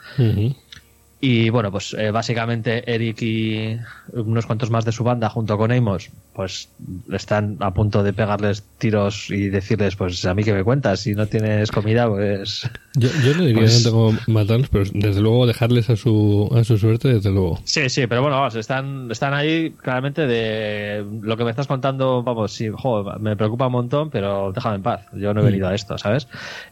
Y 1.21 1.51
bueno, 1.51 1.73
pues 1.73 1.95
eh, 1.99 2.13
básicamente 2.13 2.95
Eric 2.95 3.21
y 3.23 3.77
unos 4.13 4.47
cuantos 4.47 4.71
más 4.71 4.85
de 4.85 4.93
su 4.93 5.03
banda 5.03 5.29
junto 5.29 5.59
con 5.59 5.73
Amos, 5.73 6.11
pues 6.33 6.69
están 7.13 7.57
a 7.59 7.75
punto 7.75 8.05
de 8.05 8.13
pegarles 8.13 8.63
tiros 8.79 9.29
y 9.31 9.49
decirles, 9.49 9.97
pues 9.97 10.25
a 10.27 10.35
mí 10.35 10.45
que 10.45 10.53
me 10.55 10.63
cuentas, 10.63 11.01
si 11.01 11.15
no 11.17 11.27
tienes 11.27 11.73
comida, 11.73 12.09
pues... 12.09 12.71
Yo, 12.95 13.09
yo 13.25 13.35
no 13.35 13.43
diría 13.43 13.63
Pues- 13.63 13.83
tanto 13.83 13.91
como 13.99 14.19
matarlos, 14.29 14.69
pero 14.69 14.85
desde 14.95 15.21
luego 15.21 15.45
dejarles 15.49 15.91
a 15.91 15.97
su, 15.97 16.49
a 16.55 16.63
su 16.63 16.79
suerte, 16.79 17.09
desde 17.15 17.31
luego. 17.31 17.59
Sí, 17.65 17.89
sí, 17.89 18.07
pero 18.07 18.23
bueno, 18.23 18.37
vamos, 18.37 18.55
están, 18.55 19.11
están 19.11 19.35
ahí 19.35 19.73
claramente 19.73 20.25
de 20.29 21.05
lo 21.23 21.37
que 21.37 21.43
me 21.43 21.51
estás 21.51 21.67
contando, 21.67 22.23
vamos, 22.23 22.53
sí, 22.53 22.69
jo, 22.73 23.03
me 23.19 23.35
preocupa 23.35 23.67
un 23.67 23.73
montón, 23.73 24.11
pero 24.11 24.53
déjame 24.53 24.77
en 24.77 24.83
paz, 24.85 25.01
yo 25.15 25.35
no 25.35 25.41
he 25.41 25.45
venido 25.47 25.67
a 25.67 25.75
esto, 25.75 25.99
¿sabes? 25.99 26.29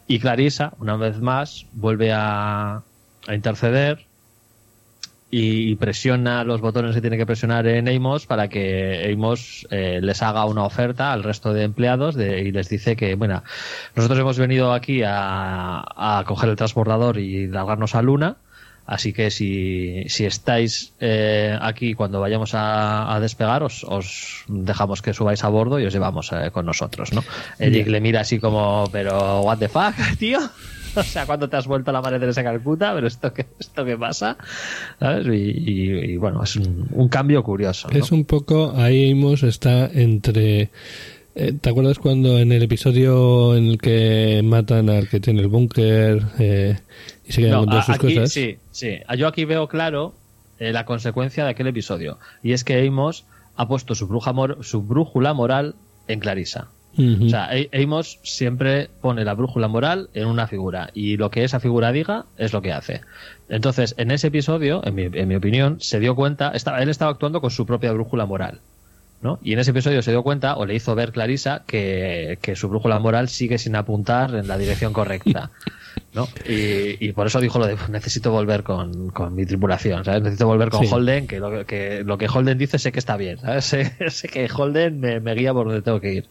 Y 0.07 0.21
Clarisa, 0.21 0.73
una 0.79 0.97
vez 0.97 1.19
más, 1.21 1.67
vuelve 1.73 2.13
a, 2.13 2.83
a 3.27 3.35
interceder 3.35 4.07
y 5.31 5.75
presiona 5.75 6.45
los 6.45 6.61
botones 6.61 6.95
que 6.95 7.01
tiene 7.01 7.17
que 7.17 7.27
presionar 7.27 7.67
en 7.67 7.89
Amos 7.89 8.27
para 8.27 8.49
que 8.49 9.11
Amos 9.13 9.67
eh, 9.71 9.99
les 10.01 10.23
haga 10.23 10.45
una 10.45 10.63
oferta 10.65 11.13
al 11.13 11.25
resto 11.25 11.53
de 11.53 11.65
empleados 11.65 12.15
de- 12.15 12.43
y 12.43 12.53
les 12.53 12.69
dice 12.69 12.95
que, 12.95 13.17
bueno, 13.17 13.43
nosotros 13.97 14.19
hemos 14.21 14.39
venido 14.39 14.73
aquí 14.73 15.03
a, 15.05 15.83
a 15.97 16.25
coger 16.27 16.51
el 16.51 16.57
transbordador 16.57 17.19
y 17.19 17.49
largarnos 17.49 17.97
a 17.97 18.03
Luna, 18.03 18.37
así 18.87 19.13
que 19.13 19.33
si, 19.33 20.05
si 20.09 20.25
estáis 20.27 20.93
eh, 21.01 21.59
aquí 21.61 21.95
cuando 21.95 22.21
vayamos 22.21 22.55
a, 22.55 23.13
a 23.13 23.19
despegar, 23.19 23.65
os, 23.65 23.83
os 23.83 24.45
dejamos 24.47 25.03
que 25.03 25.13
subáis 25.13 25.43
a 25.43 25.49
bordo 25.49 25.81
y 25.81 25.87
os 25.87 25.93
llevamos 25.93 26.31
eh, 26.33 26.53
con 26.53 26.67
nosotros, 26.67 27.13
¿no? 27.13 27.25
Eric 27.59 27.89
le 27.89 28.01
mira 28.01 28.21
así 28.21 28.39
como, 28.39 28.89
pero, 28.93 29.41
what 29.41 29.59
the 29.59 29.69
fuck, 29.69 29.93
tío? 30.21 30.39
O 31.01 31.03
sea, 31.03 31.27
¿cuándo 31.27 31.49
te 31.49 31.57
has 31.57 31.67
vuelto 31.67 31.91
a 31.91 31.93
la 31.93 32.01
madre 32.03 32.19
Teresa 32.19 32.43
Calcuta? 32.43 32.95
¿Pero 32.95 33.07
esto 33.07 33.33
qué, 33.33 33.47
esto 33.59 33.85
qué 33.85 33.97
pasa? 33.97 34.37
¿Sabes? 34.99 35.27
Y, 35.27 35.31
y- 35.33 36.13
y, 36.13 36.17
bueno, 36.17 36.43
es 36.43 36.57
un, 36.57 36.87
un 36.93 37.09
cambio 37.09 37.43
curioso. 37.43 37.89
¿no? 37.91 37.99
Es 37.99 38.13
un 38.13 38.25
poco, 38.25 38.73
ahí 38.77 39.13
Amos 39.13 39.43
está 39.43 39.87
entre... 39.93 40.71
eh, 41.35 41.53
¿Te 41.61 41.71
acuerdas 41.71 41.99
cuando 41.99 42.39
en 42.39 42.51
el 42.53 42.63
episodio 42.63 43.57
en 43.57 43.67
el 43.67 43.79
que 43.79 44.41
matan 44.45 44.89
al 44.91 45.09
que 45.09 45.21
tiene 45.21 45.41
el 45.41 45.49
búnker 45.49 46.23
eh, 46.39 46.79
y 47.27 47.33
se 47.33 47.41
quedan 47.43 47.53
No, 47.53 47.59
con 47.61 47.69
todas 47.71 47.89
a- 47.91 47.95
sus 47.95 48.05
aquí, 48.05 48.15
cosas? 48.15 48.33
Sí, 48.33 48.57
sí. 48.71 48.99
Yo 49.19 49.29
aquí 49.29 49.45
veo 49.45 49.69
claro 49.69 50.15
eh, 50.59 50.73
la 50.73 50.85
consecuencia 50.87 51.45
de 51.45 51.51
aquel 51.51 51.67
episodio. 51.67 52.19
Y 52.43 52.53
es 52.53 52.65
que 52.65 52.87
Amos 52.87 53.27
ha 53.57 53.69
puesto 53.69 53.95
su, 53.95 54.07
bruja 54.07 54.33
mor- 54.33 54.59
su 54.65 54.83
brújula 54.83 55.35
moral 55.35 55.75
en 56.09 56.21
Clarisa. 56.21 56.69
O 57.27 57.29
sea, 57.29 57.45
A- 57.51 57.83
Amos 57.83 58.19
siempre 58.23 58.89
pone 59.01 59.25
la 59.25 59.35
brújula 59.35 59.69
moral 59.69 60.09
en 60.15 60.27
una 60.29 60.47
figura 60.47 60.91
y 60.95 61.17
lo 61.17 61.31
que 61.31 61.45
esa 61.45 61.61
figura 61.61 61.93
diga 61.93 62.25
es 62.39 62.53
lo 62.53 62.63
que 62.63 62.73
hace. 62.73 63.03
Entonces, 63.49 63.95
en 63.99 64.11
ese 64.11 64.29
episodio, 64.29 64.81
en 64.85 64.95
mi, 64.95 65.03
en 65.13 65.29
mi 65.29 65.35
opinión, 65.35 65.79
se 65.81 66.01
dio 66.01 66.15
cuenta, 66.15 66.51
estaba, 66.53 66.83
él 66.83 66.89
estaba 66.89 67.11
actuando 67.11 67.41
con 67.41 67.51
su 67.51 67.67
propia 67.67 67.93
brújula 67.93 68.25
moral. 68.27 68.61
¿no? 69.23 69.39
Y 69.43 69.55
en 69.55 69.59
ese 69.59 69.71
episodio 69.71 70.03
se 70.03 70.11
dio 70.11 70.23
cuenta, 70.23 70.57
o 70.57 70.67
le 70.67 70.75
hizo 70.75 70.95
ver 70.95 71.11
Clarisa, 71.13 71.65
que, 71.67 72.39
que 72.43 72.55
su 72.55 72.69
brújula 72.69 72.99
moral 72.99 73.29
sigue 73.29 73.57
sin 73.59 73.75
apuntar 73.75 74.35
en 74.35 74.47
la 74.47 74.59
dirección 74.59 74.93
correcta. 74.93 75.51
¿no? 76.15 76.29
Y, 76.49 77.05
y 77.07 77.13
por 77.13 77.27
eso 77.27 77.41
dijo 77.41 77.59
lo 77.59 77.67
de 77.67 77.77
necesito 77.91 78.31
volver 78.31 78.63
con, 78.63 79.11
con 79.11 79.35
mi 79.35 79.45
tripulación, 79.47 80.05
¿sabes? 80.05 80.23
Necesito 80.23 80.47
volver 80.47 80.71
con 80.71 80.87
Sí. 80.87 80.93
Holden, 80.93 81.27
que 81.27 81.39
lo, 81.41 81.67
que 81.67 82.03
lo 82.05 82.19
que 82.19 82.29
Holden 82.29 82.59
dice 82.59 82.79
sé 82.79 82.93
que 82.93 82.99
está 82.99 83.17
bien, 83.17 83.39
¿sabes? 83.39 83.65
Sé, 83.67 84.11
sé 84.11 84.29
que 84.29 84.49
Holden 84.55 85.01
me, 85.01 85.21
me 85.21 85.35
guía 85.35 85.53
por 85.53 85.67
donde 85.67 85.83
tengo 85.83 86.01
que 86.01 86.13
ir. 86.15 86.29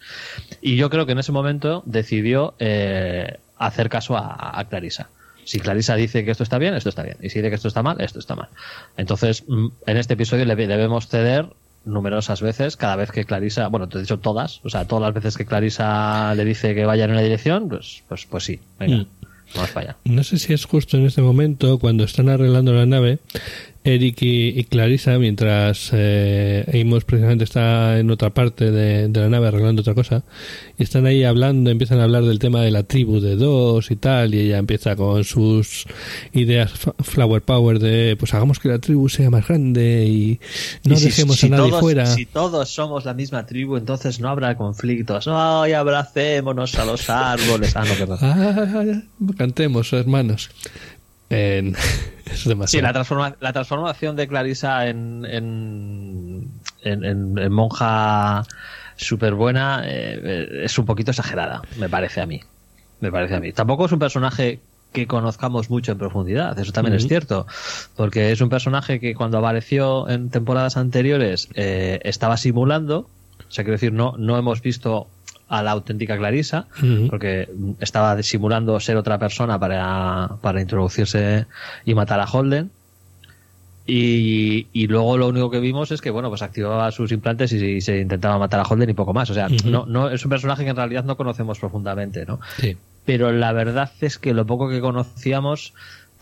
Y 0.61 0.75
yo 0.75 0.89
creo 0.89 1.05
que 1.05 1.11
en 1.13 1.19
ese 1.19 1.31
momento 1.31 1.83
decidió 1.85 2.55
eh, 2.59 3.37
hacer 3.57 3.89
caso 3.89 4.17
a, 4.17 4.59
a 4.59 4.65
Clarisa. 4.65 5.09
Si 5.43 5.59
Clarisa 5.59 5.95
dice 5.95 6.25
que 6.25 6.31
esto 6.31 6.41
está 6.43 6.57
bien, 6.57 6.73
esto 6.73 6.89
está 6.89 7.03
bien. 7.03 7.17
Y 7.21 7.29
si 7.29 7.39
dice 7.39 7.49
que 7.49 7.55
esto 7.55 7.67
está 7.67 7.83
mal, 7.83 8.01
esto 8.01 8.17
está 8.19 8.35
mal. 8.35 8.49
Entonces, 8.97 9.43
mm, 9.47 9.67
en 9.85 9.97
este 9.97 10.15
episodio 10.15 10.43
le 10.45 10.55
debemos 10.55 11.07
ceder 11.07 11.45
numerosas 11.85 12.41
veces, 12.41 12.77
cada 12.77 12.95
vez 12.95 13.11
que 13.11 13.25
Clarisa, 13.25 13.67
bueno, 13.67 13.87
te 13.87 13.99
he 13.99 14.01
dicho 14.01 14.17
todas, 14.17 14.59
o 14.63 14.69
sea, 14.71 14.85
todas 14.85 15.03
las 15.03 15.13
veces 15.13 15.37
que 15.37 15.45
Clarisa 15.45 16.33
le 16.33 16.43
dice 16.43 16.73
que 16.73 16.83
vaya 16.83 17.05
en 17.05 17.11
una 17.11 17.21
dirección, 17.21 17.69
pues, 17.69 18.01
pues, 18.09 18.25
pues 18.25 18.43
sí, 18.43 18.59
venga, 18.79 18.97
Mm. 19.03 19.07
No 20.03 20.23
sé 20.23 20.37
si 20.37 20.53
es 20.53 20.65
justo 20.65 20.97
en 20.97 21.05
este 21.05 21.21
momento, 21.21 21.79
cuando 21.79 22.03
están 22.03 22.29
arreglando 22.29 22.73
la 22.73 22.85
nave, 22.85 23.19
Eric 23.87 24.21
y, 24.23 24.59
y 24.59 24.63
Clarissa, 24.63 25.17
mientras 25.19 25.91
eh, 25.93 26.81
Amos 26.83 27.05
precisamente 27.05 27.43
está 27.43 27.99
en 27.99 28.09
otra 28.09 28.33
parte 28.33 28.71
de, 28.71 29.07
de 29.07 29.19
la 29.21 29.29
nave 29.29 29.47
arreglando 29.47 29.81
otra 29.81 29.93
cosa, 29.93 30.23
y 30.77 30.83
están 30.83 31.05
ahí 31.05 31.23
hablando, 31.23 31.69
empiezan 31.69 31.99
a 31.99 32.05
hablar 32.05 32.23
del 32.23 32.39
tema 32.39 32.61
de 32.61 32.71
la 32.71 32.81
tribu 32.83 33.19
de 33.19 33.35
dos 33.35 33.91
y 33.91 33.95
tal, 33.95 34.33
y 34.33 34.39
ella 34.39 34.57
empieza 34.57 34.95
con 34.95 35.23
sus 35.23 35.85
ideas 36.33 36.71
flower 37.03 37.43
power 37.43 37.77
de, 37.79 38.15
pues 38.17 38.33
hagamos 38.33 38.57
que 38.59 38.69
la 38.69 38.79
tribu 38.79 39.07
sea 39.07 39.29
más 39.29 39.47
grande 39.47 40.05
y 40.07 40.39
no 40.83 40.95
Y 40.95 40.97
si- 40.97 41.05
dejemos 41.05 41.35
si 41.37 41.45
a 41.45 41.49
nadie 41.51 41.69
todos, 41.69 41.81
fuera. 41.81 42.05
Si 42.07 42.25
todos 42.25 42.67
somos 42.69 43.05
la 43.05 43.13
misma 43.13 43.45
tribu, 43.45 43.77
entonces 43.77 44.19
no 44.19 44.29
habrá 44.29 44.57
conflictos. 44.57 45.27
Ay, 45.27 45.73
abracémonos 45.73 46.73
a 46.75 46.85
los 46.85 47.07
árboles. 47.09 47.75
Ah, 47.75 47.85
no, 47.87 47.93
perdón. 47.93 48.17
Ah, 48.21 49.01
cantemos, 49.37 49.93
hermanos. 49.93 50.49
En- 51.29 51.75
es 52.25 52.39
Sí, 52.39 52.49
demasiado. 52.49 52.87
la, 52.87 52.93
transforma- 52.93 53.35
la 53.39 53.53
transformación 53.53 54.15
de 54.15 54.27
Clarisa 54.27 54.87
en, 54.87 55.25
en, 55.25 56.49
en, 56.83 57.03
en- 57.37 57.51
monja 57.51 58.43
súper 58.97 59.33
buena 59.33 59.83
es 59.85 60.77
un 60.79 60.85
poquito 60.85 61.11
exagerada, 61.11 61.61
me 61.77 61.89
parece 61.89 62.21
a 62.21 62.25
mí. 62.25 62.41
Me 63.01 63.11
parece 63.11 63.35
a 63.35 63.39
mí. 63.41 63.51
Tampoco 63.51 63.85
es 63.85 63.91
un 63.91 63.99
personaje 63.99 64.59
que 64.93 65.05
conozcamos 65.07 65.69
mucho 65.69 65.91
en 65.91 65.97
profundidad, 65.97 66.57
eso 66.57 66.71
también 66.71 66.95
es 66.95 67.05
cierto, 67.07 67.45
porque 67.97 68.31
es 68.31 68.39
un 68.39 68.47
personaje 68.49 69.01
que 69.01 69.13
cuando 69.13 69.37
apareció 69.39 70.07
en 70.07 70.29
temporadas 70.29 70.77
anteriores 70.77 71.49
eh, 71.55 71.99
estaba 72.03 72.37
simulando, 72.37 73.09
o 73.47 73.51
sea, 73.51 73.65
quiero 73.65 73.73
decir, 73.73 73.91
no, 73.91 74.15
no 74.17 74.37
hemos 74.37 74.61
visto 74.61 75.09
a 75.47 75.61
la 75.61 75.71
auténtica 75.71 76.17
Clarisa, 76.17 76.67
Ujú. 76.81 77.07
porque 77.09 77.49
estaba 77.79 78.21
simulando 78.23 78.79
ser 78.79 78.97
otra 78.97 79.19
persona 79.19 79.59
para, 79.59 80.29
para 80.41 80.61
introducirse 80.61 81.45
y 81.85 81.93
matar 81.93 82.19
a 82.19 82.25
Holden. 82.25 82.71
Y, 83.87 84.65
y 84.73 84.87
luego 84.87 85.15
lo 85.17 85.27
único 85.27 85.51
que 85.51 85.59
vimos 85.59 85.91
es 85.91 86.01
que 86.01 86.09
bueno 86.09 86.29
pues 86.29 86.41
activaba 86.41 86.91
sus 86.91 87.11
implantes 87.11 87.53
y, 87.53 87.63
y 87.63 87.81
se 87.81 87.99
intentaba 87.99 88.39
matar 88.39 88.59
a 88.59 88.63
Holden 88.63 88.89
y 88.89 88.93
poco 88.93 89.13
más. 89.13 89.29
O 89.29 89.35
sea, 89.35 89.47
no, 89.65 89.85
no 89.85 90.09
es 90.09 90.25
un 90.25 90.29
personaje 90.29 90.63
que 90.63 90.71
en 90.71 90.75
realidad 90.75 91.03
no 91.03 91.15
conocemos 91.17 91.59
profundamente, 91.59 92.25
¿no? 92.25 92.39
Sí. 92.57 92.77
Pero 93.05 93.31
la 93.31 93.51
verdad 93.51 93.91
es 94.01 94.17
que 94.17 94.33
lo 94.33 94.47
poco 94.47 94.67
que 94.69 94.81
conocíamos 94.81 95.73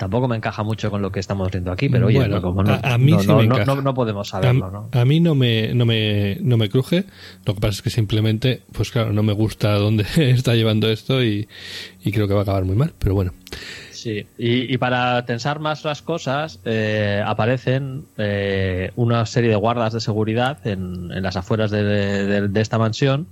tampoco 0.04 0.28
me 0.28 0.36
encaja 0.36 0.64
mucho 0.64 0.92
con 0.92 1.02
lo 1.02 1.12
que 1.12 1.20
estamos 1.20 1.50
viendo 1.52 1.72
aquí. 1.72 1.90
Pero 1.90 2.08
oye, 2.08 2.18
Bueno, 2.20 2.36
no, 2.36 2.42
como 2.42 2.64
no, 2.64 2.74
a- 2.74 2.94
a 2.94 2.98
mí 2.98 3.14
no, 3.14 3.20
sí 3.20 3.28
no- 3.28 3.38
me 3.38 3.48
no- 3.48 3.56
encaja. 3.56 3.76
no- 3.76 3.82
no 3.82 3.94
podemos 3.94 4.28
saberlo, 4.30 4.90
a, 4.92 5.06
mí 5.06 5.20
no 5.20 5.36
me, 5.36 5.74
no 5.74 5.86
me, 5.86 6.38
no 6.42 6.58
me 6.58 6.70
cruje. 6.70 7.06
Lo 7.46 7.54
que 7.56 7.62
pasa 7.62 7.72
es 7.74 7.82
que 7.82 7.90
simplemente, 7.90 8.62
pues 8.74 8.92
claro, 8.92 9.14
no 9.14 9.24
me 9.24 9.34
gusta 9.34 9.74
dónde 9.80 10.06
está 10.18 10.56
llevando 10.56 10.90
esto 10.90 11.24
y, 11.24 11.48
y 12.04 12.12
creo 12.12 12.28
que 12.28 12.34
va 12.34 12.42
a 12.42 12.44
acabar 12.44 12.66
muy 12.66 12.76
mal. 12.76 12.94
Pero 13.00 13.16
bueno, 13.16 13.34
Sí, 13.92 14.26
y, 14.38 14.74
y 14.74 14.78
para 14.80 15.24
tensar 15.26 15.60
más 15.62 15.86
las 15.86 16.02
cosas, 16.02 16.60
eh, 16.66 17.24
aparecen 17.26 18.04
eh, 18.18 18.92
una 18.98 19.26
serie 19.26 19.50
de 19.50 19.56
guardas 19.56 19.94
de 19.94 20.02
seguridad 20.02 20.58
en, 20.68 21.10
en 21.14 21.24
las 21.24 21.38
afueras 21.38 21.72
de, 21.72 21.84
de- 21.84 22.48
de 22.50 22.62
esta 22.62 22.78
mansión. 22.78 23.28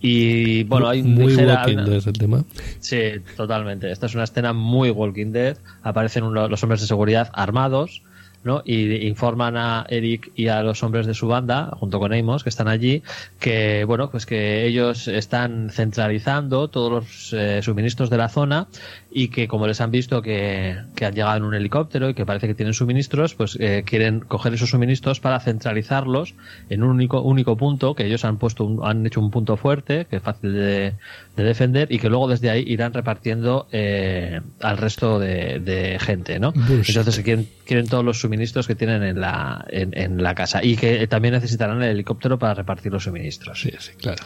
Y 0.00 0.62
bueno, 0.64 0.88
hay 0.88 1.00
un 1.00 1.14
muy 1.14 1.26
ligera- 1.32 1.62
Walking 1.66 1.76
Dead 1.84 2.02
el 2.06 2.12
tema. 2.18 2.44
Sí, 2.78 3.00
totalmente. 3.36 3.90
Esta 3.90 4.06
es 4.06 4.14
una 4.14 4.24
escena 4.24 4.52
muy 4.52 4.90
Walking 4.90 5.32
Dead. 5.32 5.56
Aparecen 5.82 6.22
uno- 6.24 6.48
los 6.48 6.62
hombres 6.62 6.80
de 6.80 6.86
seguridad 6.86 7.30
armados, 7.34 8.02
¿no? 8.44 8.62
Y 8.64 9.06
informan 9.06 9.56
a 9.56 9.84
Eric 9.88 10.30
y 10.34 10.48
a 10.48 10.62
los 10.62 10.82
hombres 10.82 11.06
de 11.06 11.14
su 11.14 11.26
banda, 11.28 11.70
junto 11.78 11.98
con 11.98 12.12
Amos, 12.12 12.42
que 12.44 12.48
están 12.48 12.68
allí, 12.68 13.02
que, 13.40 13.84
bueno, 13.84 14.10
pues 14.10 14.26
que 14.26 14.64
ellos 14.66 15.08
están 15.08 15.70
centralizando 15.70 16.68
todos 16.68 16.90
los 16.92 17.32
eh, 17.32 17.60
suministros 17.62 18.10
de 18.10 18.16
la 18.16 18.28
zona 18.28 18.68
y 19.10 19.28
que 19.28 19.48
como 19.48 19.66
les 19.66 19.80
han 19.80 19.90
visto 19.90 20.22
que, 20.22 20.76
que 20.94 21.04
han 21.06 21.14
llegado 21.14 21.36
en 21.36 21.44
un 21.44 21.54
helicóptero 21.54 22.08
y 22.10 22.14
que 22.14 22.26
parece 22.26 22.46
que 22.46 22.54
tienen 22.54 22.74
suministros, 22.74 23.34
pues 23.34 23.56
eh, 23.60 23.82
quieren 23.84 24.20
coger 24.20 24.54
esos 24.54 24.70
suministros 24.70 25.20
para 25.20 25.40
centralizarlos 25.40 26.34
en 26.68 26.82
un 26.82 26.90
único, 26.90 27.20
único 27.22 27.56
punto 27.56 27.94
que 27.94 28.06
ellos 28.06 28.24
han 28.24 28.38
puesto, 28.38 28.64
un- 28.64 28.80
han 28.86 29.06
hecho 29.06 29.20
un 29.20 29.30
punto 29.30 29.56
fuerte, 29.56 30.06
que 30.08 30.16
es 30.16 30.22
fácil 30.22 30.52
de, 30.52 30.94
de 31.38 31.44
defender 31.44 31.90
y 31.92 31.98
que 31.98 32.08
luego 32.08 32.28
desde 32.28 32.50
ahí 32.50 32.64
irán 32.66 32.92
repartiendo 32.92 33.68
eh, 33.70 34.40
al 34.60 34.76
resto 34.76 35.18
de, 35.18 35.60
de 35.60 35.98
gente, 36.00 36.38
¿no? 36.40 36.52
Bullshit. 36.52 36.96
Entonces 36.96 37.24
quieren, 37.24 37.48
quieren 37.64 37.86
todos 37.86 38.04
los 38.04 38.20
suministros 38.20 38.66
que 38.66 38.74
tienen 38.74 39.04
en 39.04 39.20
la, 39.20 39.64
en, 39.70 39.96
en 39.96 40.22
la 40.22 40.34
casa 40.34 40.64
y 40.64 40.76
que 40.76 41.06
también 41.06 41.34
necesitarán 41.34 41.80
el 41.82 41.90
helicóptero 41.90 42.38
para 42.38 42.54
repartir 42.54 42.92
los 42.92 43.04
suministros. 43.04 43.60
Sí, 43.60 43.70
sí, 43.78 43.92
claro. 43.96 44.24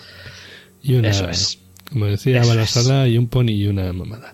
Y 0.80 0.94
una, 0.94 1.10
Eso 1.10 1.28
es. 1.28 1.58
Como 1.92 2.06
decía 2.06 2.40
Eso 2.40 2.48
Balasala, 2.48 3.06
y 3.08 3.18
un 3.18 3.28
pony 3.28 3.50
y 3.50 3.66
una 3.66 3.92
mamada. 3.92 4.32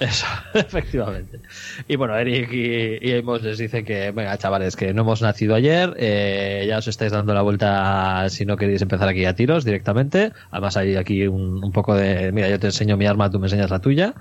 Eso, 0.00 0.26
efectivamente. 0.54 1.40
Y 1.86 1.96
bueno, 1.96 2.16
Eric 2.16 2.50
y, 2.52 3.06
y 3.10 3.12
Amos 3.18 3.42
les 3.42 3.58
dicen 3.58 3.84
que, 3.84 4.10
venga, 4.10 4.36
chavales, 4.38 4.74
que 4.74 4.94
no 4.94 5.02
hemos 5.02 5.20
nacido 5.20 5.54
ayer, 5.54 5.94
eh, 5.98 6.64
ya 6.68 6.78
os 6.78 6.88
estáis 6.88 7.12
dando 7.12 7.34
la 7.34 7.42
vuelta 7.42 8.26
si 8.30 8.46
no 8.46 8.56
queréis 8.56 8.80
empezar 8.82 9.08
aquí 9.08 9.24
a 9.26 9.34
tiros 9.34 9.64
directamente. 9.64 10.32
Además 10.50 10.76
hay 10.78 10.96
aquí 10.96 11.26
un, 11.26 11.62
un 11.62 11.72
poco 11.72 11.94
de, 11.94 12.32
mira, 12.32 12.48
yo 12.48 12.58
te 12.58 12.68
enseño 12.68 12.96
mi 12.96 13.06
arma, 13.06 13.30
tú 13.30 13.38
me 13.38 13.46
enseñas 13.46 13.70
la 13.70 13.80
tuya, 13.80 14.14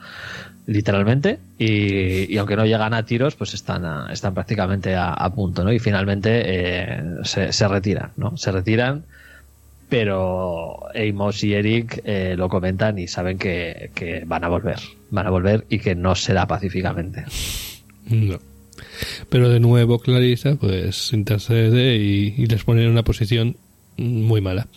literalmente. 0.65 1.39
Y, 1.57 2.31
y 2.33 2.37
aunque 2.37 2.55
no 2.55 2.65
llegan 2.65 2.93
a 2.93 3.05
tiros, 3.05 3.35
pues 3.35 3.53
están, 3.53 3.85
a- 3.85 4.09
están 4.11 4.33
prácticamente 4.33 4.95
a, 4.95 5.13
a 5.13 5.33
punto, 5.33 5.63
¿no? 5.63 5.71
Y 5.71 5.79
finalmente 5.79 6.41
eh, 6.45 7.03
se, 7.23 7.53
se 7.53 7.67
retiran, 7.67 8.11
¿no? 8.17 8.35
Se 8.37 8.51
retiran 8.51 9.05
pero 9.89 10.87
Amos 10.95 11.43
y 11.43 11.53
Eric 11.53 12.01
eh, 12.03 12.35
lo 12.37 12.49
comentan 12.49 12.99
y 12.99 13.07
saben 13.07 13.37
que, 13.37 13.91
que 13.95 14.23
van 14.25 14.43
a 14.43 14.49
volver, 14.49 14.79
van 15.09 15.27
a 15.27 15.29
volver 15.29 15.65
y 15.69 15.79
que 15.79 15.95
no 15.95 16.15
será 16.15 16.45
pacíficamente. 16.47 17.25
No. 18.09 18.39
Pero 19.29 19.49
de 19.49 19.59
nuevo 19.59 19.99
Clarissa 19.99 20.55
pues 20.55 21.13
intercede 21.13 21.95
y, 21.95 22.35
y 22.37 22.45
les 22.47 22.63
pone 22.63 22.83
en 22.83 22.91
una 22.91 23.03
posición 23.03 23.55
muy 23.97 24.41
mala. 24.41 24.67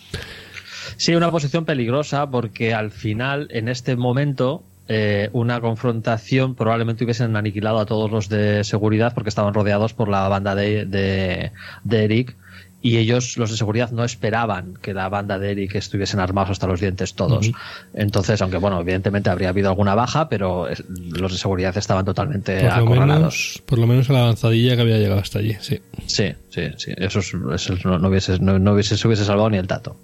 Sí, 0.97 1.15
una 1.15 1.31
posición 1.31 1.65
peligrosa 1.65 2.29
porque 2.29 2.73
al 2.73 2.91
final, 2.91 3.47
en 3.51 3.69
este 3.69 3.95
momento, 3.95 4.63
eh, 4.87 5.29
una 5.33 5.61
confrontación 5.61 6.55
probablemente 6.55 7.03
hubiesen 7.03 7.35
aniquilado 7.35 7.79
a 7.79 7.85
todos 7.85 8.11
los 8.11 8.29
de 8.29 8.63
seguridad 8.63 9.13
porque 9.13 9.29
estaban 9.29 9.53
rodeados 9.53 9.93
por 9.93 10.09
la 10.09 10.27
banda 10.27 10.55
de, 10.55 10.85
de, 10.85 11.51
de 11.83 12.03
Eric 12.03 12.35
y 12.83 12.97
ellos, 12.97 13.37
los 13.37 13.51
de 13.51 13.57
seguridad, 13.57 13.91
no 13.91 14.03
esperaban 14.03 14.73
que 14.81 14.93
la 14.93 15.07
banda 15.07 15.37
de 15.37 15.51
Eric 15.51 15.75
estuviesen 15.75 16.19
armados 16.19 16.49
hasta 16.51 16.65
los 16.67 16.79
dientes 16.79 17.13
todos. 17.13 17.51
Entonces, 17.93 18.41
aunque 18.41 18.57
bueno, 18.57 18.79
evidentemente 18.81 19.29
habría 19.29 19.49
habido 19.49 19.69
alguna 19.69 19.93
baja, 19.93 20.29
pero 20.29 20.67
los 21.11 21.31
de 21.31 21.37
seguridad 21.37 21.77
estaban 21.77 22.05
totalmente 22.05 22.59
Por 22.61 22.71
acorralados. 22.71 23.19
menos, 23.19 23.61
por 23.67 23.77
lo 23.79 23.85
menos 23.87 24.09
a 24.09 24.13
la 24.13 24.21
avanzadilla 24.23 24.75
que 24.75 24.81
había 24.81 24.97
llegado 24.97 25.19
hasta 25.21 25.39
allí, 25.39 25.55
sí. 25.61 25.79
Sí, 26.07 26.33
sí, 26.49 26.63
sí. 26.77 26.91
Eso, 26.97 27.19
es- 27.19 27.33
eso 27.53 27.75
no, 27.83 27.99
no 27.99 28.07
hubiese, 28.09 28.39
no, 28.39 28.57
no 28.57 28.73
hubiese, 28.73 28.97
se 28.97 29.07
hubiese 29.07 29.25
salvado 29.25 29.49
ni 29.51 29.57
el 29.57 29.67
tato. 29.67 29.97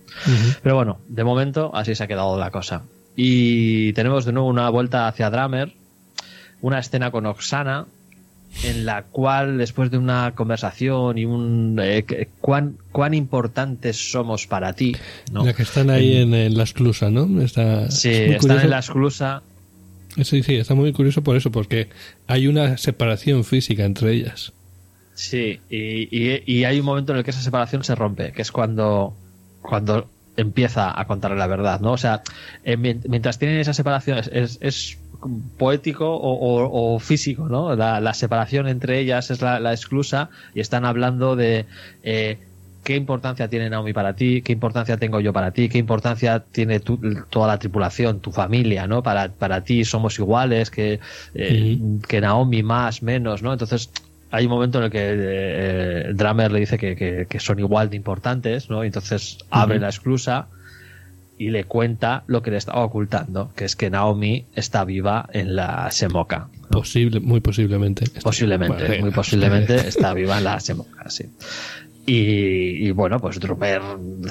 Pero 0.62 0.76
bueno, 0.76 1.00
de 1.08 1.24
momento 1.24 1.72
así 1.74 1.96
se 1.96 2.04
ha 2.04 2.08
quedado 2.08 2.38
la 2.40 2.52
cosa. 2.52 2.84
Y 3.16 3.92
tenemos 3.94 4.26
de 4.26 4.34
nuevo 4.34 4.48
una 4.48 4.70
vuelta 4.70 5.08
hacia 5.08 5.30
Drummer, 5.32 5.74
una 6.62 6.78
escena 6.80 7.10
con 7.10 7.26
Oksana, 7.26 7.86
en 8.64 8.86
la 8.86 9.04
cual 9.04 9.58
después 9.58 9.92
de 9.92 9.98
una 9.98 10.34
conversación 10.36 11.18
y 11.18 11.26
un 11.26 11.80
eh, 11.82 12.28
cuán, 12.42 12.78
cuán 12.92 13.14
importantes 13.14 14.12
somos 14.12 14.48
para 14.48 14.74
ti, 14.74 14.96
¿no? 15.32 15.46
La 15.46 15.54
que 15.54 15.64
están 15.64 15.90
ahí 15.90 16.18
en, 16.18 16.34
en 16.34 16.58
la 16.58 16.64
esclusa, 16.64 17.10
¿no? 17.12 17.42
Está, 17.42 17.92
Sí, 17.92 18.10
es 18.10 18.20
están 18.22 18.40
curioso. 18.40 18.64
en 18.66 18.70
la 18.72 18.80
esclusa. 18.80 19.44
Sí, 20.24 20.42
sí, 20.42 20.56
está 20.56 20.74
muy 20.74 20.92
curioso 20.94 21.22
por 21.22 21.36
eso, 21.38 21.52
porque 21.52 21.90
hay 22.26 22.48
una 22.48 22.78
separación 22.78 23.44
física 23.44 23.86
entre 23.86 24.14
ellas. 24.14 24.52
Sí, 25.14 25.60
y, 25.70 26.08
y- 26.12 26.44
y 26.46 26.64
hay 26.64 26.80
un 26.80 26.86
momento 26.86 27.12
en 27.12 27.20
el 27.20 27.24
que 27.24 27.32
esa 27.32 27.42
separación 27.42 27.84
se 27.84 27.94
rompe, 27.96 28.32
que 28.32 28.42
es 28.42 28.52
cuando, 28.52 29.14
cuando 29.62 30.10
empieza 30.36 31.00
a 31.00 31.06
contarle 31.06 31.38
la 31.38 31.48
verdad, 31.48 31.80
¿no? 31.82 31.92
O 31.94 31.98
sea, 31.98 32.22
eh, 32.64 32.78
mien- 32.78 33.02
mientras 33.08 33.38
tienen 33.40 33.60
esa 33.60 33.74
separación 33.74 34.18
es, 34.20 34.30
es- 34.34 34.58
es 34.62 34.98
poético 35.58 36.06
o, 36.16 36.34
o- 36.34 36.96
o 36.96 37.00
físico, 37.00 37.48
¿no? 37.50 37.76
La, 37.76 38.00
la 38.00 38.14
separación 38.14 38.68
entre 38.68 39.00
ellas 39.00 39.32
es 39.32 39.42
la, 39.42 39.60
la 39.60 39.72
exclusa 39.74 40.30
y 40.54 40.60
están 40.60 40.86
hablando 40.86 41.36
de 41.36 41.66
eh, 42.04 42.38
qué 42.84 42.96
importancia 42.96 43.50
tiene 43.50 43.70
Naomi 43.70 43.92
para 43.94 44.14
ti, 44.14 44.42
qué 44.44 44.54
importancia 44.54 44.98
tengo 44.98 45.20
yo 45.20 45.34
para 45.34 45.52
ti, 45.52 45.68
qué 45.70 45.78
importancia 45.78 46.40
tiene 46.40 46.80
tu- 46.80 47.00
toda 47.30 47.48
la 47.48 47.60
tripulación, 47.60 48.20
tu 48.22 48.32
familia, 48.32 48.88
¿no? 48.88 49.04
Para, 49.04 49.30
para 49.30 49.64
ti 49.64 49.84
somos 49.84 50.18
iguales, 50.20 50.70
que, 50.72 51.00
eh, 51.34 51.78
que 52.08 52.22
Naomi 52.22 52.64
más, 52.64 53.02
menos, 53.04 53.42
¿no? 53.42 53.52
Entonces 53.54 53.92
hay 54.32 54.46
un 54.46 54.52
momento 54.52 54.78
en 54.78 54.84
el 54.86 54.92
que 54.92 55.00
eh, 55.02 56.12
Drummer 56.14 56.52
le 56.52 56.60
dice 56.60 56.78
que, 56.78 56.96
que- 56.96 57.26
que 57.30 57.40
son 57.40 57.60
igual 57.60 57.90
de 57.90 57.96
importantes, 57.96 58.70
¿no? 58.70 58.84
Y 58.84 58.88
entonces 58.88 59.38
abre 59.50 59.80
la 59.80 59.88
exclusa 59.90 60.48
y 61.38 61.50
le 61.50 61.66
cuenta 61.66 62.24
lo 62.28 62.42
que 62.42 62.52
le 62.52 62.58
estaba 62.58 62.84
ocultando, 62.84 63.52
que 63.56 63.66
es 63.66 63.76
que 63.76 63.90
Naomi 63.90 64.46
está 64.56 64.84
viva 64.86 65.30
en 65.34 65.56
la 65.56 65.92
Semoka. 65.92 66.48
Posible, 66.72 67.20
muy 67.20 67.40
posiblemente. 67.42 68.06
Posiblemente, 68.24 69.00
muy 69.02 69.12
posiblemente 69.12 69.76
está 69.88 70.14
viva 70.14 70.38
en 70.40 70.44
la 70.44 70.60
Semoka, 70.60 71.10
sí. 71.10 71.26
Y, 72.06 72.88
y 72.88 72.92
bueno, 72.92 73.20
pues 73.20 73.38
Drummer 73.40 73.82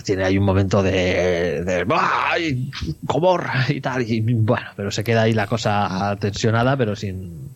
tiene 0.02 0.24
ahí 0.24 0.38
un 0.38 0.44
momento 0.44 0.82
de, 0.82 1.62
de 1.62 1.86
¡ay! 1.94 2.70
¡Comor! 3.06 3.44
y 3.68 3.80
tal, 3.82 4.02
y 4.02 4.20
bueno, 4.20 4.66
pero 4.76 4.90
se 4.90 5.04
queda 5.04 5.22
ahí 5.22 5.34
la 5.34 5.46
cosa 5.46 6.16
tensionada, 6.18 6.76
pero 6.78 6.96
sin, 6.96 7.50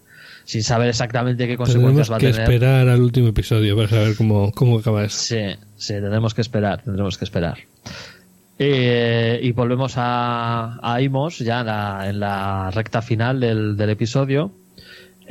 sin 0.44 0.62
saber 0.62 0.90
exactamente 0.90 1.48
qué 1.48 1.56
consecuencias 1.56 2.08
Tenemos 2.08 2.12
va 2.12 2.16
a 2.16 2.18
que 2.20 2.32
tener. 2.32 2.42
esperar 2.42 2.88
al 2.88 3.00
último 3.00 3.28
episodio 3.28 3.74
para 3.76 3.88
saber 3.88 4.14
cómo, 4.14 4.52
cómo 4.52 4.78
acaba 4.78 5.04
eso. 5.04 5.18
Sí, 5.18 5.56
sí, 5.76 5.94
tendremos 5.94 6.34
que 6.34 6.42
esperar, 6.42 6.82
tendremos 6.82 7.16
que 7.16 7.24
esperar. 7.24 7.56
Eh, 8.62 9.40
y 9.42 9.52
volvemos 9.52 9.94
a, 9.96 10.78
a 10.82 10.96
Amos 10.96 11.38
ya 11.38 11.60
en 11.60 11.66
la, 11.66 12.08
en 12.10 12.20
la 12.20 12.70
recta 12.70 13.00
final 13.00 13.40
del, 13.40 13.74
del 13.74 13.88
episodio. 13.88 14.59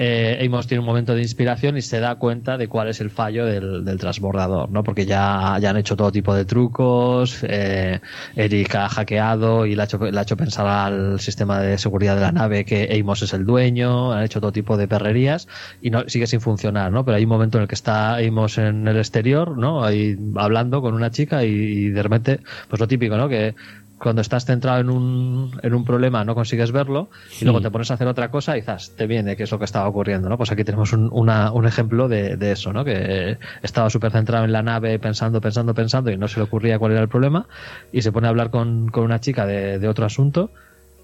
Eh, 0.01 0.41
Amos 0.45 0.65
tiene 0.65 0.79
un 0.79 0.85
momento 0.85 1.13
de 1.13 1.21
inspiración 1.21 1.75
y 1.75 1.81
se 1.81 1.99
da 1.99 2.15
cuenta 2.15 2.57
de 2.57 2.69
cuál 2.69 2.87
es 2.87 3.01
el 3.01 3.09
fallo 3.09 3.45
del, 3.45 3.83
del 3.83 3.97
transbordador, 3.99 4.71
¿no? 4.71 4.81
Porque 4.81 5.05
ya, 5.05 5.57
ya 5.59 5.71
han 5.71 5.75
hecho 5.75 5.97
todo 5.97 6.09
tipo 6.09 6.33
de 6.33 6.45
trucos, 6.45 7.43
eh, 7.43 7.99
Eric 8.33 8.75
ha 8.75 8.87
hackeado 8.87 9.65
y 9.65 9.75
le 9.75 9.81
ha, 9.81 9.85
hecho, 9.85 9.97
le 9.97 10.17
ha 10.17 10.21
hecho 10.21 10.37
pensar 10.37 10.67
al 10.67 11.19
sistema 11.19 11.59
de 11.59 11.77
seguridad 11.77 12.15
de 12.15 12.21
la 12.21 12.31
nave 12.31 12.63
que 12.63 12.97
Amos 12.97 13.23
es 13.23 13.33
el 13.33 13.45
dueño, 13.45 14.13
han 14.13 14.23
hecho 14.23 14.39
todo 14.39 14.53
tipo 14.53 14.77
de 14.77 14.87
perrerías 14.87 15.49
y 15.81 15.89
no, 15.89 16.07
sigue 16.07 16.27
sin 16.27 16.39
funcionar, 16.39 16.93
¿no? 16.93 17.03
Pero 17.03 17.17
hay 17.17 17.23
un 17.23 17.29
momento 17.29 17.57
en 17.57 17.63
el 17.63 17.67
que 17.67 17.75
está 17.75 18.15
Amos 18.15 18.57
en 18.57 18.87
el 18.87 18.95
exterior, 18.95 19.57
¿no? 19.57 19.83
Ahí 19.83 20.17
hablando 20.35 20.81
con 20.81 20.93
una 20.93 21.11
chica 21.11 21.43
y, 21.43 21.49
y 21.49 21.89
de 21.89 22.03
repente, 22.03 22.39
pues 22.69 22.79
lo 22.79 22.87
típico, 22.87 23.17
¿no? 23.17 23.27
Que 23.27 23.53
cuando 23.99 24.21
estás 24.21 24.45
centrado 24.45 24.79
en 24.79 24.89
un, 24.89 25.51
en 25.61 25.73
un 25.73 25.83
problema 25.83 26.23
no 26.23 26.33
consigues 26.33 26.71
verlo 26.71 27.09
y 27.41 27.43
luego 27.45 27.59
te 27.61 27.69
pones 27.69 27.91
a 27.91 27.95
hacer 27.95 28.07
otra 28.07 28.31
cosa 28.31 28.57
y 28.57 28.61
quizás 28.61 28.91
te 28.95 29.07
viene 29.07 29.35
qué 29.35 29.43
es 29.43 29.51
lo 29.51 29.59
que 29.59 29.65
estaba 29.65 29.87
ocurriendo, 29.89 30.29
¿no? 30.29 30.37
Pues 30.37 30.51
aquí 30.51 30.63
tenemos 30.63 30.93
un, 30.93 31.09
una- 31.11 31.51
un 31.51 31.65
ejemplo 31.67 32.07
de, 32.07 32.37
de 32.37 32.51
eso, 32.53 32.71
¿no? 32.71 32.85
Que 32.85 33.37
estaba 33.61 33.89
súper 33.89 34.11
centrado 34.11 34.45
en 34.45 34.51
la 34.53 34.63
nave 34.63 34.97
pensando, 34.99 35.41
pensando, 35.41 35.73
pensando 35.73 36.11
y 36.11 36.17
no 36.17 36.27
se 36.27 36.39
le 36.39 36.43
ocurría 36.45 36.79
cuál 36.79 36.93
era 36.93 37.01
el 37.01 37.09
problema 37.09 37.47
y 37.91 38.01
se 38.01 38.11
pone 38.11 38.27
a 38.27 38.29
hablar 38.29 38.49
con, 38.51 38.87
con 38.89 39.03
una 39.03 39.19
chica 39.19 39.45
de, 39.45 39.79
de 39.79 39.87
otro 39.89 40.05
asunto 40.05 40.51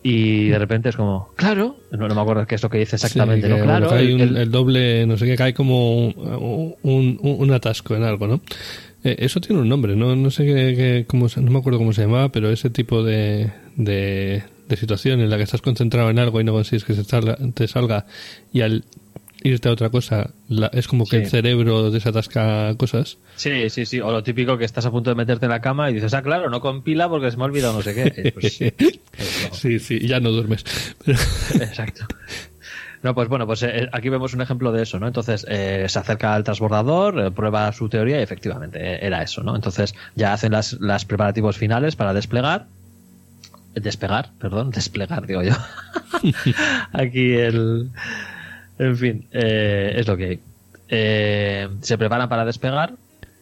y 0.01 0.49
de 0.49 0.59
repente 0.59 0.89
es 0.89 0.95
como, 0.95 1.29
claro, 1.35 1.77
no, 1.91 2.07
no 2.07 2.13
me 2.13 2.21
acuerdo 2.21 2.45
qué 2.45 2.55
es 2.55 2.61
lo 2.63 2.69
que 2.69 2.77
dice 2.77 2.95
exactamente, 2.95 3.47
Sí, 3.47 3.51
¿no? 3.51 3.57
que 3.57 3.63
Claro, 3.63 3.95
el- 3.97 4.13
un- 4.13 4.21
el- 4.21 4.37
el 4.37 4.51
doble, 4.51 5.05
no 5.07 5.17
sé 5.17 5.25
qué, 5.25 5.35
cae 5.35 5.53
como 5.55 6.07
un, 6.09 6.75
un- 6.83 7.19
un 7.21 7.51
atasco 7.51 7.95
en 7.95 8.03
algo, 8.03 8.27
¿no? 8.27 8.39
Eh, 9.05 9.15
eso 9.19 9.39
tiene 9.39 9.61
un 9.61 9.69
nombre, 9.69 9.95
¿no? 9.95 10.15
No 10.15 10.31
sé 10.31 10.45
qué, 10.45 10.53
qué- 10.75 11.05
cómo, 11.07 11.29
se- 11.29 11.39
no 11.39 11.51
me 11.51 11.59
acuerdo 11.59 11.77
cómo 11.79 11.93
se 11.93 12.01
llamaba, 12.01 12.29
pero 12.29 12.49
ese 12.51 12.69
tipo 12.71 13.03
de, 13.03 13.51
de, 13.75 14.43
de 14.67 14.75
situación 14.77 15.21
en 15.21 15.29
la 15.29 15.37
que 15.37 15.43
estás 15.43 15.61
concentrado 15.61 16.09
en 16.09 16.17
algo 16.19 16.41
y 16.41 16.43
no 16.43 16.51
consigues 16.53 16.83
que 16.83 16.95
se 16.95 17.03
salga, 17.03 17.37
te 17.53 17.67
salga 17.67 18.07
y 18.51 18.61
al 18.61 18.83
irte 19.43 19.69
a 19.69 19.73
otra 19.73 19.91
cosa 19.91 20.31
la- 20.49 20.71
es 20.73 20.87
como 20.87 21.03
que 21.05 21.17
Sí. 21.17 21.23
el 21.23 21.29
cerebro 21.29 21.91
desatasca 21.91 22.73
cosas. 22.77 23.19
Sí, 23.35 23.69
sí, 23.69 23.85
sí. 23.85 23.99
O 23.99 24.11
lo 24.11 24.23
típico 24.23 24.57
que 24.57 24.65
estás 24.65 24.87
a 24.87 24.91
punto 24.91 25.11
de 25.11 25.15
meterte 25.15 25.45
en 25.45 25.51
la 25.51 25.61
cama 25.61 25.91
y 25.91 25.93
dices, 25.93 26.11
ah, 26.15 26.23
claro, 26.23 26.49
no 26.49 26.59
compila 26.59 27.07
porque 27.07 27.29
se 27.29 27.37
me 27.37 27.43
ha 27.43 27.45
olvidado 27.45 27.73
no 27.73 27.81
sé 27.83 27.93
qué. 27.93 28.03
Eh, 28.25 28.31
pues. 28.31 28.59
Sí, 29.53 29.77
sí, 29.77 29.99
ya 30.07 30.19
no 30.19 30.31
duermes. 30.31 30.65
Pero- 31.05 31.19
Exacto. 31.63 32.07
No, 33.05 33.13
pues 33.13 33.29
bueno, 33.29 33.45
pues 33.45 33.61
eh, 33.61 33.87
aquí 33.91 34.09
vemos 34.09 34.33
un 34.33 34.41
ejemplo 34.41 34.71
de 34.71 34.81
eso, 34.81 34.99
¿no? 34.99 35.05
Entonces 35.05 35.45
eh, 35.47 35.85
se 35.87 35.99
acerca 35.99 36.33
al 36.33 36.43
transbordador, 36.43 37.19
eh, 37.19 37.29
prueba 37.29 37.71
su 37.71 37.87
teoría 37.87 38.19
y 38.19 38.23
efectivamente 38.23 39.05
era 39.05 39.21
eso, 39.21 39.43
¿no? 39.43 39.55
Entonces 39.55 39.93
ya 40.15 40.33
hacen 40.33 40.51
las, 40.51 40.73
las 40.81 41.05
preparativos 41.05 41.55
finales 41.55 41.95
para 41.95 42.15
desplegar. 42.15 42.65
Despegar, 43.75 44.31
perdón, 44.39 44.71
desplegar, 44.71 45.27
digo 45.27 45.43
yo. 45.43 45.53
aquí 46.93 47.33
el. 47.33 47.91
En 48.79 48.97
fin, 48.97 49.27
eh, 49.31 49.93
es 49.97 50.07
lo 50.07 50.17
que 50.17 50.25
hay. 50.25 50.39
Eh, 50.89 51.69
se 51.81 51.99
preparan 51.99 52.27
para 52.27 52.43
despegar 52.43 52.93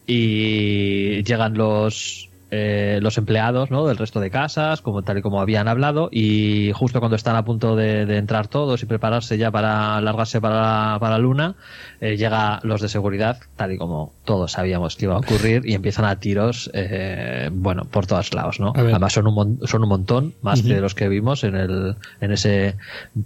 y 0.06 1.22
llegan 1.22 1.54
los 1.54 2.28
eh, 2.56 3.00
los 3.02 3.18
empleados 3.18 3.72
¿no? 3.72 3.84
del 3.84 3.96
resto 3.96 4.20
de 4.20 4.30
casas, 4.30 4.80
como 4.80 5.02
tal 5.02 5.18
y 5.18 5.22
como 5.22 5.40
habían 5.40 5.66
hablado, 5.66 6.08
y 6.12 6.70
justo 6.72 7.00
cuando 7.00 7.16
están 7.16 7.34
a 7.34 7.44
punto 7.44 7.74
de, 7.74 8.06
de 8.06 8.16
entrar 8.16 8.46
todos 8.46 8.80
y 8.82 8.86
prepararse 8.86 9.36
ya 9.38 9.50
para 9.50 10.00
largarse 10.00 10.40
para 10.40 10.54
la, 10.54 10.98
para 11.00 11.14
la 11.14 11.18
luna, 11.18 11.56
eh, 12.00 12.16
llega 12.16 12.60
los 12.62 12.80
de 12.80 12.88
seguridad, 12.88 13.38
tal 13.56 13.72
y 13.72 13.76
como 13.76 14.12
todos 14.24 14.52
sabíamos 14.52 14.94
que 14.94 15.06
iba 15.06 15.14
a 15.16 15.18
ocurrir, 15.18 15.62
y 15.64 15.74
empiezan 15.74 16.04
a 16.04 16.20
tiros, 16.20 16.70
eh, 16.74 17.50
bueno, 17.52 17.86
por 17.86 18.06
todos 18.06 18.32
lados, 18.32 18.60
¿no? 18.60 18.72
Además 18.76 19.12
son 19.12 19.26
un, 19.26 19.58
son 19.66 19.82
un 19.82 19.88
montón, 19.88 20.34
más 20.40 20.60
Ujú. 20.60 20.68
de 20.68 20.80
los 20.80 20.94
que 20.94 21.08
vimos 21.08 21.42
en, 21.42 21.56
el, 21.56 21.96
en 22.20 22.30
ese 22.30 22.76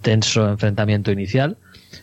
tenso 0.01 0.49
enfrentamiento 0.49 1.13
inicial 1.13 1.59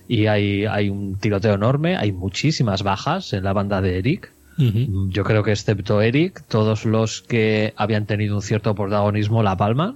y 0.07 0.27
hay, 0.27 0.65
hay 0.65 0.89
un 0.89 1.17
tiroteo 1.17 1.55
enorme, 1.55 1.97
hay 1.97 2.11
muchísimas 2.11 2.83
bajas 2.83 3.33
en 3.33 3.43
la 3.43 3.53
banda 3.53 3.81
de 3.81 3.97
Eric. 3.97 4.31
Yo 4.57 5.23
creo 5.23 5.43
que 5.43 5.51
excepto 5.51 6.01
Eric, 6.01 6.43
todos 6.47 6.85
los 6.85 7.21
que 7.21 7.73
habían 7.75 8.05
tenido 8.05 8.35
un 8.35 8.41
cierto 8.41 8.73
protagonismo 8.75 9.43
la 9.43 9.57
palma. 9.57 9.95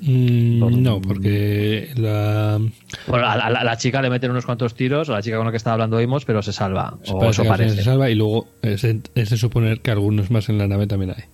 Mm, 0.00 0.60
Por- 0.60 0.72
no, 0.72 1.00
porque 1.00 1.90
la. 1.96 2.60
Bueno, 3.08 3.26
a, 3.26 3.50
la- 3.50 3.60
a 3.70 3.76
chica 3.76 4.00
le 4.02 4.10
meten 4.10 4.30
unos 4.30 4.46
cuantos 4.46 4.74
tiros, 4.74 5.08
a 5.08 5.12
la 5.12 5.22
chica 5.22 5.36
con 5.36 5.46
la 5.46 5.50
que 5.50 5.56
estaba 5.56 5.74
hablando 5.74 5.96
oímos, 5.96 6.24
pero 6.24 6.40
se 6.42 6.52
salva. 6.52 6.96
O 7.08 7.18
parece 7.18 7.42
eso 7.42 7.48
parece. 7.48 7.76
se 7.76 7.82
salva 7.82 8.08
y 8.10 8.14
luego 8.14 8.46
es, 8.62 8.84
es 8.84 9.02
de 9.30 9.36
suponer 9.36 9.80
que 9.80 9.90
algunos 9.90 10.30
más 10.30 10.48
en 10.48 10.58
la 10.58 10.68
nave 10.68 10.86
también 10.86 11.14
hay. 11.16 11.24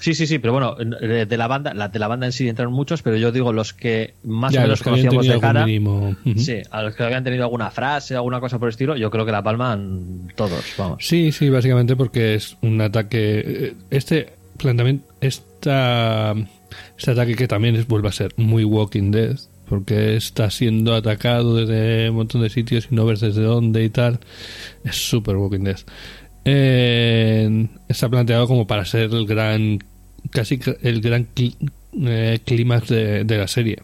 Sí, 0.00 0.14
sí, 0.14 0.26
sí, 0.26 0.38
pero 0.38 0.52
bueno, 0.52 0.74
de 0.76 1.36
la 1.36 1.46
banda, 1.48 1.72
la, 1.74 1.88
de 1.88 1.98
la 1.98 2.06
banda 2.08 2.26
en 2.26 2.32
sí 2.32 2.48
entraron 2.48 2.72
muchos, 2.74 3.02
pero 3.02 3.16
yo 3.16 3.32
digo 3.32 3.52
los 3.52 3.72
que 3.72 4.14
más 4.24 4.52
Ya, 4.52 4.60
o 4.60 4.62
menos 4.64 4.78
los 4.78 4.82
que 4.82 4.90
habían 4.90 5.06
conocíamos 5.08 5.34
de 5.34 5.40
cara. 5.40 5.66
mínimo. 5.66 6.16
Ujú. 6.24 6.38
Sí, 6.38 6.58
a 6.70 6.82
los 6.82 6.94
que 6.94 7.02
habían 7.02 7.24
tenido 7.24 7.44
alguna 7.44 7.70
frase, 7.70 8.14
alguna 8.14 8.38
cosa 8.40 8.58
por 8.58 8.68
el 8.68 8.70
estilo, 8.70 8.96
yo 8.96 9.10
creo 9.10 9.24
que 9.26 9.32
la 9.32 9.42
palman 9.42 10.32
todos, 10.36 10.64
vamos. 10.78 10.98
Sí, 11.06 11.32
sí, 11.32 11.48
básicamente 11.50 11.96
porque 11.96 12.34
es 12.34 12.56
un 12.62 12.80
ataque. 12.80 13.42
eh, 13.46 13.74
Este 13.90 14.32
planteamiento, 14.58 15.06
esta, 15.20 16.34
este 16.98 17.10
ataque 17.10 17.34
que 17.34 17.48
también 17.48 17.76
es, 17.76 17.86
vuelve 17.88 18.08
a 18.08 18.12
ser 18.12 18.32
muy 18.36 18.64
Walking 18.64 19.10
Dead, 19.10 19.36
porque 19.68 20.16
está 20.16 20.50
siendo 20.50 20.94
atacado 20.94 21.56
desde 21.56 22.10
un 22.10 22.16
montón 22.16 22.42
de 22.42 22.50
sitios 22.50 22.88
y 22.90 22.94
no 22.94 23.04
ves 23.06 23.20
desde 23.20 23.42
dónde 23.42 23.82
y 23.82 23.88
tal. 23.90 24.20
Es 24.84 24.94
súper 25.08 25.36
Walking 25.36 25.64
Dead. 25.64 25.78
Eh, 26.48 27.45
está 27.88 28.08
planteado 28.08 28.46
como 28.46 28.66
para 28.66 28.84
ser 28.84 29.10
el 29.12 29.26
gran, 29.26 29.78
casi 30.30 30.58
el 30.82 31.00
gran 31.00 31.26
eh, 31.36 32.38
clímax 32.44 32.88
de, 32.88 33.24
de 33.24 33.38
la 33.38 33.48
serie. 33.48 33.78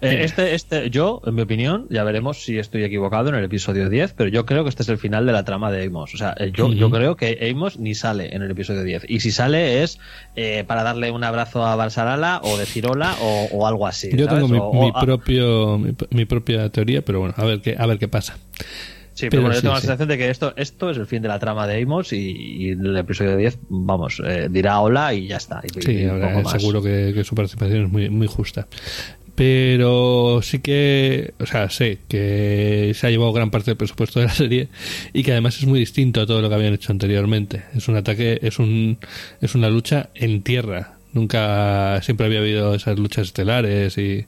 Eh, 0.00 0.20
este, 0.22 0.54
este, 0.54 0.90
yo, 0.90 1.20
en 1.26 1.34
mi 1.34 1.42
opinión, 1.42 1.88
ya 1.90 2.04
veremos 2.04 2.44
si 2.44 2.56
estoy 2.56 2.84
equivocado 2.84 3.30
en 3.30 3.34
el 3.34 3.42
episodio 3.42 3.88
10, 3.88 4.12
pero 4.12 4.30
yo 4.30 4.46
creo 4.46 4.62
que 4.62 4.68
este 4.70 4.84
es 4.84 4.88
el 4.90 4.98
final 4.98 5.26
de 5.26 5.32
la 5.32 5.44
trama 5.44 5.72
de 5.72 5.84
Amos. 5.86 6.14
O 6.14 6.16
sea, 6.16 6.36
eh, 6.38 6.52
yo, 6.54 6.72
yo 6.72 6.88
creo 6.88 7.16
que 7.16 7.50
Amos 7.50 7.80
ni 7.80 7.96
sale 7.96 8.32
en 8.32 8.42
el 8.42 8.50
episodio 8.52 8.84
10. 8.84 9.06
Y 9.08 9.18
si 9.18 9.32
sale 9.32 9.82
es 9.82 9.98
eh, 10.36 10.62
para 10.68 10.84
darle 10.84 11.10
un 11.10 11.24
abrazo 11.24 11.66
a 11.66 11.74
Barsarala 11.74 12.40
o 12.44 12.56
decir 12.56 12.86
hola 12.86 13.16
o, 13.20 13.48
o 13.50 13.66
algo 13.66 13.88
así. 13.88 14.08
Yo 14.12 14.26
¿sabes? 14.26 14.44
tengo 14.44 14.46
mi, 14.48 14.58
O- 14.60 14.66
o- 14.68 14.84
mi 14.84 14.92
propio 14.92 15.78
mi, 15.78 15.92
mi 16.10 16.24
propia 16.26 16.68
teoría, 16.68 17.02
pero 17.02 17.18
bueno, 17.18 17.34
a 17.36 17.44
ver 17.44 17.60
qué 17.60 17.74
a 17.76 17.84
ver 17.86 17.98
qué 17.98 18.06
pasa. 18.06 18.38
Sí, 19.18 19.26
pero, 19.28 19.42
Pero 19.42 19.42
bueno, 19.42 19.54
yo 19.54 19.58
sí, 19.58 19.62
tengo 19.62 19.74
la 19.74 19.80
sí. 19.80 19.86
sensación 19.88 20.08
de 20.10 20.16
que 20.16 20.30
esto, 20.30 20.52
esto 20.56 20.90
es 20.90 20.96
el 20.96 21.06
fin 21.06 21.22
de 21.22 21.26
la 21.26 21.40
trama 21.40 21.66
de 21.66 21.82
Amos 21.82 22.12
y, 22.12 22.36
y 22.36 22.68
en 22.68 22.86
el 22.86 22.96
episodio 22.98 23.36
10, 23.36 23.58
vamos, 23.68 24.22
eh, 24.24 24.46
dirá 24.48 24.78
hola 24.78 25.12
y 25.12 25.26
ya 25.26 25.38
está. 25.38 25.60
Y, 25.64 25.80
Sí, 25.82 25.90
y 25.90 26.04
ahora, 26.04 26.44
seguro 26.44 26.80
que, 26.80 27.10
que 27.12 27.24
su 27.24 27.34
participación 27.34 27.86
es 27.86 27.90
muy, 27.90 28.10
muy 28.10 28.28
justa. 28.28 28.68
Pero 29.34 30.38
sí 30.40 30.60
que, 30.60 31.34
o 31.40 31.46
sea, 31.46 31.68
sé 31.68 31.98
que 32.06 32.92
se 32.94 33.08
ha 33.08 33.10
llevado 33.10 33.32
gran 33.32 33.50
parte 33.50 33.72
del 33.72 33.76
presupuesto 33.76 34.20
de 34.20 34.26
la 34.26 34.32
serie 34.32 34.68
y 35.12 35.24
que 35.24 35.32
además 35.32 35.58
es 35.58 35.66
muy 35.66 35.80
distinto 35.80 36.20
a 36.20 36.26
todo 36.26 36.40
lo 36.40 36.48
que 36.48 36.54
habían 36.54 36.74
hecho 36.74 36.92
anteriormente. 36.92 37.64
Es 37.74 37.88
un 37.88 37.96
ataque, 37.96 38.38
es 38.40 38.60
un, 38.60 38.98
es 39.40 39.56
una 39.56 39.68
lucha 39.68 40.10
en 40.14 40.42
tierra. 40.42 40.92
Nunca, 41.12 42.00
siempre 42.02 42.26
había 42.26 42.38
habido 42.38 42.72
esas 42.72 42.96
luchas 43.00 43.26
estelares 43.26 43.98
y 43.98 44.26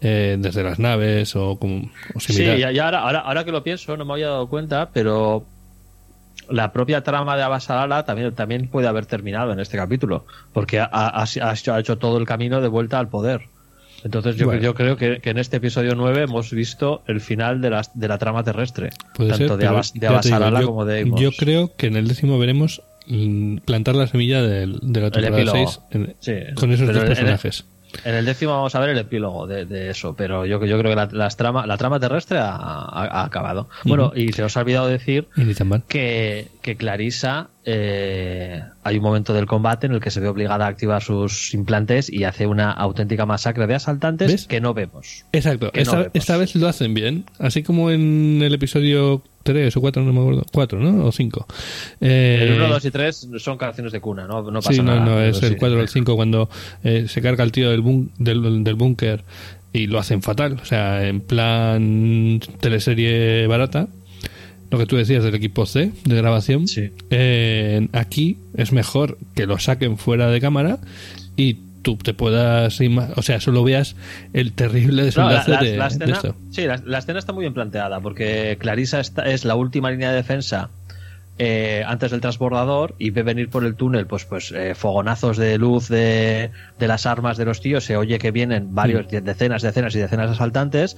eh, 0.00 0.36
desde 0.38 0.62
las 0.62 0.78
naves 0.78 1.34
o 1.36 1.58
como 1.58 1.90
o 2.14 2.20
Sí, 2.20 2.32
similar. 2.32 2.72
y 2.72 2.78
ahora, 2.78 3.00
ahora, 3.00 3.18
ahora 3.20 3.44
que 3.44 3.52
lo 3.52 3.62
pienso, 3.64 3.96
no 3.96 4.04
me 4.04 4.12
había 4.14 4.28
dado 4.28 4.48
cuenta, 4.48 4.90
pero 4.92 5.44
la 6.48 6.72
propia 6.72 7.02
trama 7.02 7.36
de 7.36 7.42
Abasalala 7.42 8.04
también, 8.04 8.34
también 8.34 8.68
puede 8.68 8.88
haber 8.88 9.06
terminado 9.06 9.52
en 9.52 9.60
este 9.60 9.76
capítulo, 9.76 10.24
porque 10.52 10.80
ha, 10.80 10.88
ha- 10.90 11.22
ha 11.22 11.52
hecho, 11.54 11.74
ha 11.74 11.80
hecho 11.80 11.98
todo 11.98 12.16
el 12.18 12.24
camino 12.26 12.60
de 12.60 12.68
vuelta 12.68 12.98
al 12.98 13.08
poder. 13.08 13.42
Entonces 14.04 14.36
yo, 14.36 14.46
Bueno. 14.46 14.62
yo 14.62 14.74
creo 14.76 14.96
que, 14.96 15.20
que 15.20 15.30
en 15.30 15.38
este 15.38 15.56
episodio 15.56 15.94
9 15.96 16.22
hemos 16.22 16.52
visto 16.52 17.02
el 17.08 17.20
final 17.20 17.60
de 17.60 17.70
la, 17.70 17.82
de 17.94 18.06
la 18.08 18.16
trama 18.16 18.44
terrestre, 18.44 18.90
Puede 19.14 19.30
tanto 19.30 19.48
ser, 19.48 19.56
de, 19.58 19.66
Abas- 19.66 19.92
de 19.92 20.00
ya 20.00 20.20
digo, 20.20 20.60
yo- 20.60 20.66
como 20.66 20.84
de 20.84 21.00
Amos. 21.02 21.20
Yo 21.20 21.30
creo 21.32 21.74
que 21.76 21.88
en 21.88 21.96
el 21.96 22.06
décimo 22.06 22.38
veremos 22.38 22.80
mm, 23.08 23.56
plantar 23.64 23.96
la 23.96 24.06
semilla 24.06 24.40
del- 24.42 24.78
de 24.80 25.00
la 25.00 25.10
temporada 25.10 25.36
epílogo. 25.42 25.56
6 25.66 25.80
en- 25.90 26.14
Sí, 26.20 26.32
con 26.54 26.70
esos 26.72 26.86
dos 26.94 27.04
personajes. 27.04 27.64
En 28.04 28.14
el 28.14 28.24
décimo 28.24 28.52
vamos 28.52 28.74
a 28.74 28.80
ver 28.80 28.90
el 28.90 28.98
epílogo 28.98 29.46
de, 29.46 29.64
de 29.64 29.90
eso, 29.90 30.14
pero 30.14 30.46
yo, 30.46 30.64
yo 30.64 30.78
creo 30.78 30.92
que 30.92 30.96
la, 30.96 31.08
las 31.10 31.36
trama, 31.36 31.66
la 31.66 31.76
trama 31.76 31.98
terrestre 31.98 32.38
ha, 32.40 33.22
acabado. 33.24 33.68
Bueno, 33.84 34.12
y 34.14 34.32
se 34.32 34.42
os 34.42 34.56
ha 34.56 34.60
olvidado 34.60 34.88
decir 34.88 35.26
que, 35.88 36.48
que 36.62 36.76
Clarisa 36.76 37.48
eh, 37.70 38.62
hay 38.82 38.96
un 38.96 39.02
momento 39.02 39.34
del 39.34 39.44
combate 39.44 39.86
en 39.86 39.92
el 39.92 40.00
que 40.00 40.10
se 40.10 40.20
ve 40.20 40.28
obligada 40.28 40.64
a 40.64 40.68
activar 40.68 41.02
sus 41.02 41.52
implantes 41.52 42.10
y 42.10 42.24
hace 42.24 42.46
una 42.46 42.70
auténtica 42.72 43.26
masacre 43.26 43.66
de 43.66 43.74
asaltantes 43.74 44.32
¿Ves? 44.32 44.46
que 44.46 44.60
no 44.62 44.72
vemos. 44.72 45.26
Exacto, 45.32 45.70
que 45.70 45.80
no 45.80 45.82
esta, 45.82 45.96
vemos. 45.98 46.10
esta 46.14 46.36
vez 46.38 46.54
lo 46.56 46.66
hacen 46.66 46.94
bien, 46.94 47.24
así 47.38 47.62
como 47.62 47.90
en 47.90 48.40
el 48.42 48.54
episodio 48.54 49.22
3 49.42 49.76
o 49.76 49.80
4, 49.82 50.02
no 50.02 50.12
me 50.14 50.20
acuerdo, 50.20 50.44
4, 50.50 50.80
¿no? 50.80 51.04
O 51.06 51.12
5. 51.12 51.46
Eh, 52.00 52.46
El 52.48 52.54
1, 52.54 52.68
2 52.68 52.84
y 52.86 52.90
3 52.90 53.28
son 53.36 53.58
canciones 53.58 53.92
de 53.92 54.00
cuna, 54.00 54.26
no, 54.26 54.42
no 54.50 54.60
pasa 54.60 54.72
sí, 54.72 54.78
no, 54.78 54.94
nada. 54.94 55.04
no, 55.04 55.20
es 55.22 55.42
el 55.42 55.50
sí. 55.50 55.56
4 55.58 55.78
o 55.78 55.82
el 55.82 55.88
5 55.88 56.16
cuando 56.16 56.48
eh, 56.84 57.04
se 57.06 57.20
carga 57.20 57.44
el 57.44 57.52
tío 57.52 57.70
del, 57.70 57.82
bún- 57.82 58.10
del, 58.18 58.64
del 58.64 58.74
búnker 58.76 59.24
y 59.74 59.86
lo 59.88 59.98
hacen 59.98 60.22
fatal, 60.22 60.58
o 60.62 60.64
sea, 60.64 61.06
en 61.06 61.20
plan 61.20 62.40
teleserie 62.60 63.46
barata. 63.46 63.88
Lo 64.70 64.78
que 64.78 64.86
tú 64.86 64.96
decías 64.96 65.24
del 65.24 65.34
equipo 65.34 65.64
C 65.66 65.92
de 66.04 66.16
grabación. 66.16 66.68
Sí. 66.68 66.90
Eh, 67.10 67.88
aquí 67.92 68.36
es 68.56 68.72
mejor 68.72 69.16
que 69.34 69.46
lo 69.46 69.58
saquen 69.58 69.96
fuera 69.98 70.28
de 70.30 70.40
cámara 70.40 70.78
y 71.36 71.58
tú 71.82 71.96
te 71.96 72.12
puedas, 72.12 72.78
o 73.16 73.22
sea, 73.22 73.40
solo 73.40 73.64
veas 73.64 73.96
el 74.34 74.52
terrible 74.52 75.10
No, 75.16 75.30
la, 75.30 75.36
desenlace 75.38 75.50
la- 75.50 75.60
de, 75.62 75.76
la 75.76 75.88
de 75.88 75.94
escena, 75.94 76.12
esto. 76.16 76.34
sí, 76.50 76.62
la, 76.66 76.82
la 76.84 76.98
escena 76.98 77.18
está 77.18 77.32
muy 77.32 77.42
bien 77.42 77.54
planteada 77.54 78.00
porque 78.00 78.58
Clarisa 78.60 79.00
está, 79.00 79.30
es 79.30 79.44
la 79.46 79.54
última 79.54 79.90
línea 79.90 80.10
de 80.10 80.16
defensa 80.16 80.68
eh, 81.38 81.84
antes 81.86 82.10
del 82.10 82.20
transbordador 82.20 82.94
y 82.98 83.10
ve 83.10 83.22
venir 83.22 83.48
por 83.48 83.64
el 83.64 83.74
túnel 83.76 84.06
pues 84.06 84.24
pues 84.24 84.52
eh, 84.52 84.74
fogonazos 84.74 85.36
de 85.36 85.56
luz 85.58 85.88
de, 85.88 86.50
de 86.78 86.88
las 86.88 87.06
armas 87.06 87.36
de 87.36 87.44
los 87.44 87.60
tíos. 87.60 87.84
Se 87.84 87.96
oye 87.96 88.18
que 88.18 88.30
vienen 88.30 88.74
varios 88.74 89.06
decenas 89.08 89.62
decenas 89.62 89.94
y 89.94 89.98
decenas 90.00 90.26
de 90.28 90.32
asaltantes 90.34 90.96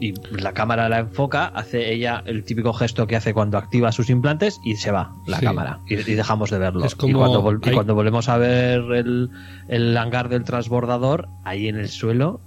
y 0.00 0.14
la 0.36 0.52
cámara 0.52 0.88
la 0.88 0.98
enfoca 1.00 1.46
hace 1.46 1.92
ella 1.92 2.22
el 2.26 2.44
típico 2.44 2.72
gesto 2.72 3.06
que 3.06 3.16
hace 3.16 3.32
cuando 3.34 3.58
activa 3.58 3.92
sus 3.92 4.10
implantes 4.10 4.58
y 4.64 4.76
se 4.76 4.90
va 4.90 5.12
la 5.26 5.38
Sí. 5.38 5.44
cámara 5.46 5.80
y, 5.88 5.94
y 5.94 6.14
dejamos 6.14 6.50
de 6.50 6.58
verlo. 6.58 6.86
Como- 6.96 7.10
y, 7.10 7.14
cuando 7.14 7.42
vol- 7.44 7.60
y 7.64 7.68
hay- 7.68 7.74
cuando 7.74 7.94
volvemos 7.94 8.28
a 8.28 8.36
ver 8.38 8.80
el, 8.92 9.30
el 9.68 9.96
hangar 9.96 10.28
del 10.28 10.44
transbordador 10.44 11.28
ahí 11.44 11.68
en 11.68 11.76
el 11.76 11.88
suelo 11.88 12.40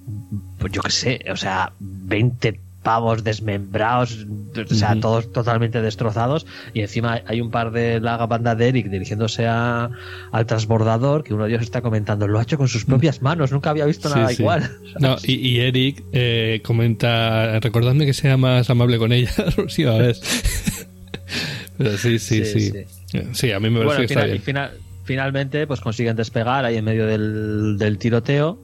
pues 0.60 0.72
yo 0.74 0.82
qué 0.82 0.92
sé, 0.92 1.20
o 1.32 1.36
sea, 1.36 1.72
20 1.80 2.60
pavos 2.88 3.22
desmembrados, 3.22 4.26
o 4.56 4.74
sea, 4.74 4.92
Ujú. 4.92 5.00
todos 5.02 5.32
totalmente 5.34 5.82
destrozados. 5.82 6.46
Y 6.74 6.80
encima 6.80 7.22
hay 7.28 7.42
un 7.42 7.52
par 7.52 7.72
de 7.72 8.00
la 8.00 8.16
banda 8.28 8.56
de 8.56 8.70
Eric 8.70 8.88
dirigiéndose 8.90 9.46
a, 9.46 9.90
al 10.32 10.46
transbordador, 10.46 11.26
que 11.26 11.34
uno 11.34 11.44
de 11.44 11.50
ellos 11.50 11.64
está 11.64 11.82
comentando, 11.82 12.30
lo 12.30 12.40
ha 12.40 12.44
hecho 12.44 12.58
con 12.58 12.70
sus 12.70 12.86
propias 12.86 13.22
manos, 13.22 13.52
nunca 13.52 13.72
había 13.72 13.84
visto 13.86 14.08
nada 14.08 14.30
Sí, 14.30 14.36
sí. 14.36 14.42
igual. 14.44 14.72
No, 15.02 15.18
y, 15.22 15.34
y 15.34 15.60
Eric 15.60 16.02
eh, 16.14 16.62
comenta, 16.64 17.60
recordadme 17.60 18.06
que 18.06 18.14
sea 18.14 18.38
más 18.38 18.70
amable 18.70 18.98
con 19.00 19.12
ella 19.12 19.32
la 19.38 19.52
próxima 19.52 19.98
vez. 19.98 20.22
Pero 21.78 21.98
sí, 21.98 22.20
sí, 22.20 22.46
sí. 22.46 22.72
Sí, 23.06 23.20
Sí, 23.34 23.52
a 23.52 23.60
mí 23.60 23.70
me 23.70 23.80
parece 23.80 23.86
Bueno, 23.86 23.98
que 24.00 24.04
está 24.06 24.14
final- 24.22 24.28
y 24.28 24.32
bien. 24.32 24.44
final- 24.44 24.72
finalmente, 25.04 25.68
pues 25.68 25.82
consiguen 25.82 26.16
despegar 26.16 26.64
ahí 26.66 26.78
en 26.78 26.86
medio 26.86 27.06
del, 27.06 27.78
del 27.78 27.98
tiroteo. 27.98 28.64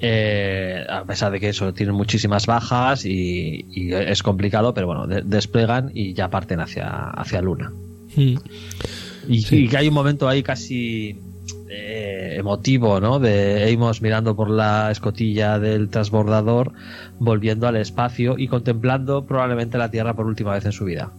Eh, 0.00 0.84
a 0.88 1.04
pesar 1.04 1.32
de 1.32 1.40
que 1.40 1.48
eso 1.48 1.72
tienen 1.74 1.94
muchísimas 1.94 2.46
bajas 2.46 3.04
y, 3.04 3.64
y 3.70 3.92
es 3.92 4.22
complicado, 4.22 4.72
pero 4.74 4.86
bueno, 4.86 5.06
de- 5.06 5.22
desplegan 5.22 5.90
y 5.94 6.14
ya 6.14 6.30
parten 6.30 6.60
hacia, 6.60 6.88
hacia 7.10 7.42
Luna. 7.42 7.72
Mm. 8.16 8.34
Y, 9.28 9.42
Sí. 9.42 9.56
y 9.64 9.68
que 9.68 9.76
hay 9.76 9.88
un 9.88 9.94
momento 9.94 10.28
ahí 10.28 10.42
casi 10.42 11.18
eh, 11.70 12.36
emotivo, 12.38 13.00
¿no? 13.00 13.18
De 13.18 13.70
Amos 13.74 14.00
mirando 14.00 14.34
por 14.34 14.48
la 14.48 14.90
escotilla 14.90 15.58
del 15.58 15.88
transbordador, 15.90 16.72
volviendo 17.18 17.66
al 17.68 17.76
espacio 17.76 18.36
y 18.38 18.48
contemplando 18.48 19.26
probablemente 19.26 19.76
la 19.76 19.90
Tierra 19.90 20.14
por 20.14 20.26
última 20.26 20.52
vez 20.54 20.64
en 20.64 20.72
su 20.72 20.84
vida. 20.86 21.10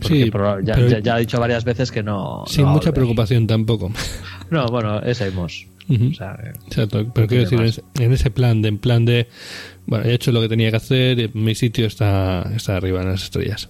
Porque 0.00 0.24
Sí, 0.24 0.30
ya, 0.64 0.78
ya- 0.88 0.98
ya 1.00 1.14
ha 1.14 1.18
dicho 1.18 1.38
varias 1.38 1.64
veces 1.64 1.92
que 1.92 2.02
no. 2.02 2.44
Sin 2.46 2.64
no 2.64 2.70
mucha 2.72 2.92
preocupación 2.92 3.46
tampoco. 3.46 3.90
No, 4.50 4.66
bueno, 4.66 5.00
es 5.00 5.22
Amos. 5.22 5.66
Ujú. 5.88 6.10
O 6.10 6.14
sea, 6.14 6.38
eh, 6.42 6.52
Exacto, 6.66 7.06
pero 7.14 7.26
quiero 7.26 7.42
decir, 7.44 7.58
en 7.58 7.64
más. 7.66 7.78
ese, 7.78 8.04
en 8.04 8.12
ese 8.12 8.30
plan 8.30 8.62
de, 8.62 8.68
en 8.68 8.78
plan 8.78 9.04
de, 9.04 9.28
bueno, 9.86 10.04
he 10.04 10.14
hecho 10.14 10.30
lo 10.32 10.40
que 10.40 10.48
tenía 10.48 10.70
que 10.70 10.76
hacer, 10.76 11.18
y 11.18 11.30
mi 11.34 11.54
sitio 11.54 11.86
está, 11.86 12.50
está 12.54 12.76
arriba 12.76 13.02
en 13.02 13.08
las 13.08 13.24
estrellas. 13.24 13.68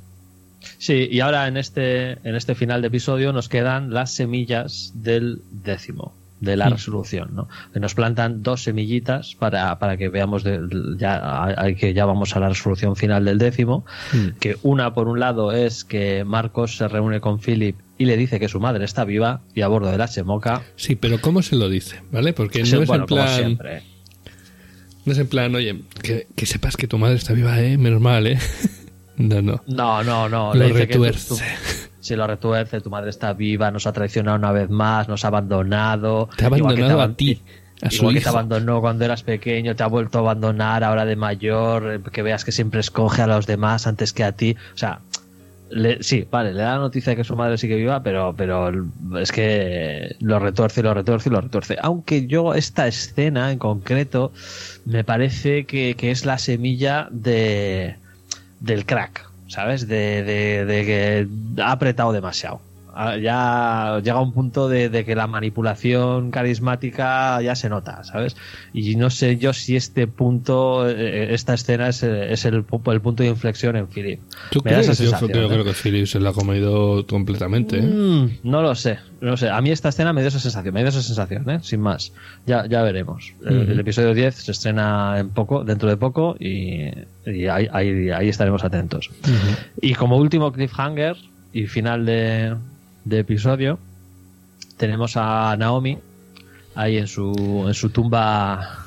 Sí, 0.79 1.09
y 1.11 1.21
ahora 1.21 1.49
en 1.49 1.57
este, 1.57 2.13
en 2.29 2.35
este 2.37 2.55
final 2.55 2.83
de 2.83 2.89
episodio 2.89 3.33
nos 3.33 3.49
quedan 3.49 3.93
las 3.95 4.13
semillas 4.13 4.93
del 4.95 5.41
décimo, 5.51 6.13
de 6.41 6.57
la 6.57 6.69
Mm. 6.69 6.73
resolución, 6.73 7.31
¿no? 7.35 7.49
Que 7.73 7.79
nos 7.81 7.95
plantan 7.95 8.43
dos 8.43 8.65
semillitas 8.65 9.35
para, 9.37 9.79
para 9.79 9.97
que 9.97 10.09
veamos 10.09 10.43
de- 10.45 10.61
ya, 10.99 11.57
que 11.79 11.95
ya 11.95 12.05
vamos 12.05 12.35
a 12.37 12.41
la 12.41 12.49
resolución 12.49 12.97
final 12.97 13.25
del 13.25 13.39
décimo, 13.39 13.85
Mm. 14.13 14.39
que 14.41 14.57
una 14.63 14.93
por 14.93 15.09
un 15.09 15.19
lado 15.21 15.53
es 15.53 15.85
que 15.85 16.25
Marcos 16.25 16.77
se 16.77 16.89
reúne 16.89 17.21
con 17.21 17.39
Philip 17.39 17.77
y 18.03 18.07
le 18.07 18.17
dice 18.17 18.39
que 18.41 18.49
su 18.49 18.61
madre 18.61 18.85
está 18.85 19.05
viva 19.05 19.41
y 19.55 19.61
a 19.63 19.69
bordo 19.69 19.91
de 19.91 19.99
la 19.99 20.09
Chemoca. 20.09 20.63
Sí, 20.77 20.97
pero 20.97 21.21
¿cómo 21.21 21.43
se 21.43 21.57
lo 21.57 21.69
dice? 21.69 22.03
¿Vale? 22.11 22.33
Porque 22.33 22.65
se- 22.67 22.77
no 22.77 22.83
es 22.83 22.89
bueno, 22.89 23.05
en 23.05 23.09
como 23.09 23.23
plan, 23.23 23.37
siempre. 23.37 23.83
no 25.05 25.13
es 25.13 25.19
en 25.19 25.27
plan, 25.29 25.55
oye, 25.55 25.83
que, 26.03 26.27
que 26.37 26.47
sepas 26.47 26.77
que 26.77 26.87
tu 26.87 26.99
madre 26.99 27.17
está 27.17 27.33
viva, 27.33 27.61
eh, 27.61 27.77
menos 27.79 28.01
mal, 28.01 28.27
eh. 28.27 28.39
No, 29.17 29.43
no. 29.43 29.63
No, 29.67 30.03
no, 30.03 30.29
no. 30.29 30.55
Lo 30.55 30.69
retuerce. 30.71 31.29
tu- 31.29 31.39
se 32.01 32.17
lo 32.17 32.27
retuerce, 32.27 32.81
tu 32.81 32.89
madre 32.91 33.11
está 33.11 33.35
viva, 33.35 33.71
nos 33.71 33.87
ha 33.87 33.93
traicionado 33.93 34.37
una 34.39 34.51
vez 34.53 34.71
más, 34.71 35.07
nos 35.07 35.25
ha 35.25 35.29
abandonado. 35.29 36.29
Te 36.37 36.45
ha 36.45 36.47
abandonado 36.49 36.95
aban- 37.01 37.13
a 37.13 37.17
ti. 37.17 37.41
A 37.83 37.91
su 37.91 37.97
Igual 37.97 38.15
que 38.15 38.21
te 38.21 38.29
hijo. 38.29 38.31
abandonó 38.39 38.81
cuando 38.81 39.05
eras 39.05 39.23
pequeño, 39.23 39.77
te 39.77 39.83
ha 39.83 39.87
vuelto 39.89 40.19
a 40.19 40.21
abandonar 40.23 40.83
ahora 40.83 41.05
de 41.05 41.17
mayor, 41.17 41.93
eh, 41.93 42.01
que 42.13 42.23
veas 42.23 42.45
que 42.45 42.53
siempre 42.53 42.81
escoge 42.81 43.23
a 43.23 43.27
los 43.27 43.47
demás 43.47 43.87
antes 43.87 44.13
que 44.13 44.25
a 44.25 44.33
ti. 44.33 44.57
O 44.75 44.79
sea, 44.79 45.01
le- 45.73 46.03
sí, 46.03 46.27
vale, 46.31 46.53
le 46.53 46.63
da 46.63 46.75
la 46.75 46.79
noticia 46.79 47.11
de 47.11 47.17
que 47.17 47.25
su 47.25 47.35
madre 47.37 47.59
sigue 47.59 47.77
viva, 47.77 48.03
pero, 48.03 48.35
pero 48.37 48.71
es 49.19 49.33
que 49.33 50.15
lo 50.21 50.39
retuerce 50.39 50.83
lo 50.83 50.95
retuerce 50.95 51.31
lo 51.31 51.41
retuerce. 51.41 51.77
Aunque 51.83 52.27
yo, 52.27 52.55
esta 52.55 52.87
escena 52.87 53.51
en 53.53 53.59
concreto, 53.59 54.33
me 54.85 55.05
parece 55.05 55.65
que, 55.65 55.95
que 55.97 56.11
es 56.11 56.25
la 56.25 56.39
semilla 56.39 57.09
de 57.11 57.97
del 58.61 58.85
crack, 58.87 59.29
¿sabes? 59.49 59.89
De, 59.89 60.23
de- 60.23 60.65
de 60.65 60.85
que 60.87 61.63
ha 61.63 61.73
apretado 61.73 62.13
demasiado. 62.13 62.61
Ah, 62.95 63.17
Ya 63.17 64.01
llega 64.03 64.21
un 64.21 64.33
punto 64.33 64.69
de, 64.69 64.89
de 64.89 65.05
que 65.05 65.15
la 65.15 65.27
manipulación 65.27 66.31
carismática 66.31 67.41
ya 67.43 67.55
se 67.55 67.69
nota, 67.69 68.05
¿sabes? 68.05 68.37
Y 68.73 68.97
no 68.97 69.11
sé 69.11 69.37
yo 69.39 69.53
si 69.53 69.77
este 69.77 70.07
punto, 70.07 70.89
eh, 70.89 71.33
esta 71.35 71.55
escena 71.55 71.89
es, 71.89 72.03
eh, 72.03 72.33
es 72.33 72.45
el, 72.45 72.55
el 72.55 73.01
punto 73.01 73.23
de 73.23 73.29
inflexión 73.29 73.77
en 73.77 73.89
Philip. 73.89 74.21
¿Tú 74.51 74.61
Me 74.65 74.73
da 74.73 74.81
esa 74.81 74.93
crees? 74.93 74.99
Yo, 74.99 75.05
sensación, 75.19 75.33
yo 75.33 75.47
¿eh? 75.47 75.49
creo 75.49 75.65
que 75.65 75.73
Philip 75.73 76.07
se 76.07 76.21
la 76.21 76.31
ha 76.31 76.33
comido 76.33 77.07
completamente. 77.07 77.79
¿eh? 77.79 77.83
Mm, 77.83 78.31
no 78.45 78.63
lo 78.63 78.75
sé, 78.75 78.99
no 79.21 79.37
sé. 79.37 79.49
A 79.49 79.61
mí 79.61 79.71
esta 79.71 79.89
escena 79.89 80.13
me 80.13 80.21
dio 80.21 80.29
esa 80.29 80.39
sensación, 80.41 80.75
me 80.75 80.81
dio 80.81 80.89
esa 80.91 81.03
sensación, 81.03 81.49
¿eh? 81.51 81.59
sin 81.63 81.81
más. 81.81 82.13
Ya, 82.47 82.67
ya 82.67 82.83
veremos. 82.83 83.33
El, 83.45 83.71
el 83.71 83.81
episodio 83.81 84.15
10 84.15 84.35
se 84.35 84.53
estrena 84.53 85.19
en 85.19 85.31
poco, 85.31 85.65
dentro 85.65 85.89
de 85.89 85.97
poco, 85.97 86.37
y, 86.39 86.91
y 87.27 87.47
ahí, 87.47 87.69
ahí, 87.73 88.11
ahí 88.11 88.29
estaremos 88.29 88.65
atentos. 88.65 89.11
Y 89.81 89.95
como 89.95 90.17
último 90.17 90.53
cliffhanger 90.53 91.17
y 91.53 91.67
final 91.67 92.07
de, 92.07 92.55
de 93.05 93.21
episodio, 93.21 93.79
tenemos 94.77 95.17
a 95.17 95.57
Naomi 95.57 95.99
ahí 96.75 96.99
en 96.99 97.07
su, 97.07 97.65
en 97.67 97.75
su 97.75 97.91
tumba, 97.91 98.87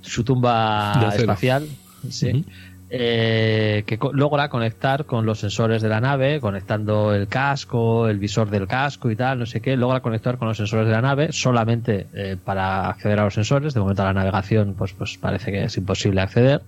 su 0.00 0.24
tumba 0.24 1.10
espacial, 1.14 1.66
sí, 2.08 2.44
eh, 2.90 3.82
que 3.86 3.98
logra 4.12 4.48
conectar 4.48 5.04
con 5.06 5.26
los 5.26 5.40
sensores 5.40 5.82
de 5.82 5.88
la 5.88 6.00
nave, 6.00 6.38
conectando 6.40 7.12
el 7.14 7.26
casco, 7.26 8.08
el 8.08 8.18
visor 8.18 8.50
del 8.50 8.68
casco 8.68 9.10
y 9.10 9.16
tal, 9.16 9.40
no 9.40 9.46
sé 9.46 9.60
qué, 9.60 9.76
logra 9.76 10.00
conectar 10.00 10.38
con 10.38 10.46
los 10.46 10.58
sensores 10.58 10.86
de 10.86 10.92
la 10.92 11.00
nave 11.00 11.32
solamente 11.32 12.06
eh, 12.14 12.36
para 12.42 12.88
acceder 12.88 13.18
a 13.18 13.24
los 13.24 13.34
sensores. 13.34 13.74
De 13.74 13.80
momento 13.80 14.02
a 14.02 14.06
la 14.06 14.12
navegación, 14.12 14.74
pues, 14.78 14.92
pues 14.92 15.18
parece 15.18 15.50
que 15.50 15.64
es 15.64 15.76
imposible 15.76 16.20
acceder. 16.20 16.62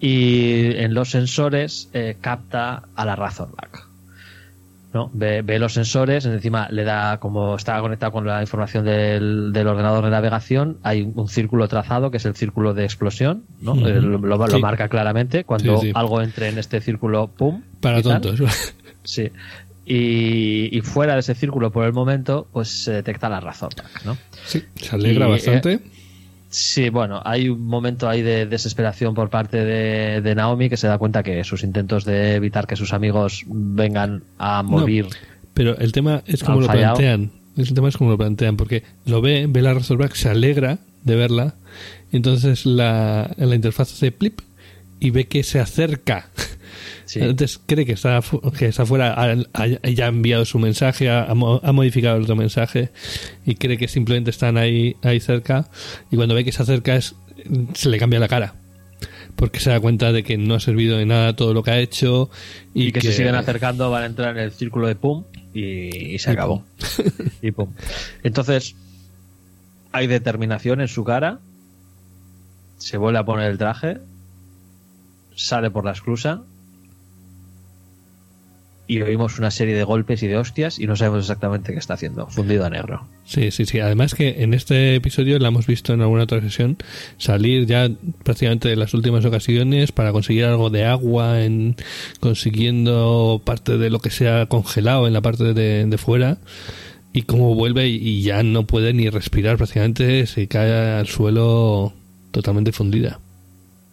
Y 0.00 0.74
en 0.76 0.94
los 0.94 1.10
sensores 1.10 1.90
eh, 1.92 2.16
capta 2.20 2.84
a 2.96 3.04
la 3.04 3.14
Razorback. 3.14 3.91
¿No? 4.94 5.10
Ve, 5.14 5.42
ve 5.42 5.58
los 5.58 5.72
sensores, 5.72 6.26
encima 6.26 6.68
le 6.70 6.84
da, 6.84 7.18
como 7.18 7.56
está 7.56 7.80
conectado 7.80 8.12
con 8.12 8.26
la 8.26 8.40
información 8.42 8.84
del, 8.84 9.52
del 9.52 9.66
ordenador 9.66 10.04
de 10.04 10.10
navegación, 10.10 10.78
hay 10.82 11.02
un 11.14 11.28
círculo 11.28 11.66
trazado 11.68 12.10
que 12.10 12.18
es 12.18 12.24
el 12.26 12.34
círculo 12.34 12.74
de 12.74 12.84
explosión, 12.84 13.44
¿no? 13.60 13.74
Eh, 13.86 14.00
lo, 14.00 14.18
lo- 14.18 14.36
lo 14.36 14.46
Sí. 14.48 14.60
marca 14.60 14.88
claramente. 14.88 15.44
Cuando 15.44 15.78
Sí, 15.78 15.86
sí. 15.88 15.92
algo 15.94 16.20
entre 16.20 16.48
en 16.48 16.58
este 16.58 16.80
círculo, 16.80 17.28
¡pum! 17.28 17.62
Para 17.80 18.02
tal. 18.02 18.20
tontos. 18.20 18.40
Sí. 19.04 19.30
Y, 19.84 20.76
y 20.76 20.80
fuera 20.82 21.14
de 21.14 21.20
ese 21.20 21.34
círculo 21.34 21.72
por 21.72 21.84
el 21.84 21.92
momento, 21.92 22.46
pues 22.52 22.68
se 22.84 22.92
detecta 22.92 23.28
la 23.28 23.40
Razorback, 23.40 24.04
¿no? 24.04 24.16
sí, 24.44 24.62
se 24.76 24.94
alegra 24.94 25.24
Y, 25.26 25.28
eh, 25.28 25.32
bastante. 25.32 25.80
Sí, 26.52 26.90
bueno, 26.90 27.22
hay 27.24 27.48
un 27.48 27.64
momento 27.66 28.10
ahí 28.10 28.20
de 28.20 28.44
desesperación 28.44 29.14
por 29.14 29.30
parte 29.30 29.64
de, 29.64 30.20
de 30.20 30.34
Naomi 30.34 30.68
que 30.68 30.76
se 30.76 30.86
da 30.86 30.98
cuenta 30.98 31.22
que 31.22 31.42
sus 31.44 31.64
intentos 31.64 32.04
de 32.04 32.34
evitar 32.34 32.66
que 32.66 32.76
sus 32.76 32.92
amigos 32.92 33.44
vengan 33.46 34.22
a 34.38 34.62
morir. 34.62 35.06
Pero 35.54 35.78
el 35.78 35.92
tema 35.92 36.22
es 36.26 36.44
como 36.44 36.60
lo 36.60 36.66
fallado. 36.66 36.96
plantean. 36.96 37.30
El 37.56 37.72
tema 37.72 37.88
es 37.88 37.96
como 37.96 38.10
lo 38.10 38.18
plantean, 38.18 38.58
porque 38.58 38.82
lo 39.06 39.22
ve, 39.22 39.46
ve 39.48 39.62
la 39.62 39.72
Razorback, 39.72 40.14
se 40.14 40.28
alegra 40.28 40.78
de 41.04 41.16
verla, 41.16 41.54
y 42.10 42.16
entonces 42.16 42.66
la, 42.66 43.30
la 43.36 43.54
interfaz 43.54 43.92
hace 43.92 44.12
plip 44.12 44.40
y 45.00 45.10
ve 45.10 45.28
que 45.28 45.42
se 45.42 45.58
acerca. 45.58 46.28
Sí. 47.04 47.20
Antes 47.20 47.60
cree 47.66 47.84
que 47.86 47.92
está, 47.92 48.20
que 48.58 48.66
está 48.66 48.86
fuera, 48.86 49.12
ha, 49.14 49.36
ha- 49.54 49.66
ya 49.88 50.04
ha 50.06 50.08
enviado 50.08 50.44
su 50.44 50.58
mensaje, 50.58 51.08
ha, 51.10 51.24
ha 51.24 51.34
mo- 51.34 51.60
ha 51.62 51.72
modificado 51.72 52.16
el 52.16 52.22
otro 52.24 52.36
mensaje 52.36 52.90
y 53.44 53.54
cree 53.56 53.76
que 53.78 53.88
simplemente 53.88 54.30
están 54.30 54.56
ahí, 54.56 54.96
ahí 55.02 55.20
cerca. 55.20 55.68
Y 56.10 56.16
cuando 56.16 56.34
ve 56.34 56.44
que 56.44 56.52
se 56.52 56.62
acerca, 56.62 56.96
es, 56.96 57.14
se 57.74 57.88
le 57.88 57.98
cambia 57.98 58.18
la 58.20 58.28
cara. 58.28 58.54
Porque 59.36 59.60
se 59.60 59.70
da 59.70 59.80
cuenta 59.80 60.12
de 60.12 60.22
que 60.22 60.36
no 60.36 60.54
ha 60.54 60.60
servido 60.60 60.98
de 60.98 61.06
nada 61.06 61.34
todo 61.34 61.54
lo 61.54 61.62
que 61.62 61.70
ha 61.70 61.78
hecho 61.80 62.30
y, 62.74 62.88
y, 62.88 62.92
que, 62.92 63.00
se 63.00 63.12
siguen 63.12 63.34
acercando 63.34 63.90
van 63.90 64.02
a 64.02 64.06
entrar 64.06 64.36
en 64.36 64.44
el 64.44 64.52
círculo 64.52 64.86
de 64.86 64.94
pum 64.94 65.24
y, 65.54 66.14
y 66.14 66.18
se 66.18 66.30
Y 66.30 66.32
acabó. 66.34 66.64
y 67.40 67.50
pum. 67.50 67.70
Entonces, 68.22 68.76
hay 69.90 70.06
determinación 70.06 70.80
en 70.82 70.88
su 70.88 71.02
cara, 71.02 71.38
se 72.78 72.98
vuelve 72.98 73.18
a 73.18 73.24
poner 73.24 73.50
el 73.50 73.58
traje, 73.58 73.98
sale 75.34 75.70
por 75.70 75.84
la 75.86 75.92
esclusa 75.92 76.42
y 78.92 79.00
oímos 79.00 79.38
una 79.38 79.50
serie 79.50 79.74
de 79.74 79.84
golpes 79.84 80.22
y 80.22 80.26
de 80.26 80.36
hostias 80.36 80.78
y 80.78 80.86
no 80.86 80.96
sabemos 80.96 81.20
exactamente 81.20 81.72
qué 81.72 81.78
está 81.78 81.94
haciendo, 81.94 82.26
fundido 82.26 82.66
a 82.66 82.70
negro. 82.70 83.06
Sí, 83.24 83.50
sí, 83.50 83.64
sí. 83.64 83.80
Además 83.80 84.14
que 84.14 84.42
en 84.42 84.52
este 84.52 84.96
episodio 84.96 85.38
la 85.38 85.48
hemos 85.48 85.66
visto 85.66 85.94
en 85.94 86.02
alguna 86.02 86.24
otra 86.24 86.40
sesión 86.42 86.76
salir 87.16 87.66
ya 87.66 87.88
prácticamente 88.22 88.68
de 88.68 88.76
las 88.76 88.92
últimas 88.92 89.24
ocasiones 89.24 89.92
para 89.92 90.12
conseguir 90.12 90.44
algo 90.44 90.68
de 90.68 90.84
agua, 90.84 91.42
en 91.42 91.76
consiguiendo 92.20 93.40
parte 93.44 93.78
de 93.78 93.88
lo 93.88 93.98
que 94.00 94.10
se 94.10 94.28
ha 94.28 94.46
congelado 94.46 95.06
en 95.06 95.14
la 95.14 95.22
parte 95.22 95.54
de, 95.54 95.86
de 95.86 95.98
fuera 95.98 96.36
y 97.14 97.22
como 97.22 97.54
vuelve 97.54 97.88
y, 97.88 97.96
y 97.96 98.22
ya 98.22 98.42
no 98.42 98.66
puede 98.66 98.92
ni 98.92 99.08
respirar 99.08 99.56
prácticamente, 99.56 100.26
se 100.26 100.48
cae 100.48 100.98
al 100.98 101.06
suelo 101.06 101.94
totalmente 102.30 102.72
fundida. 102.72 103.20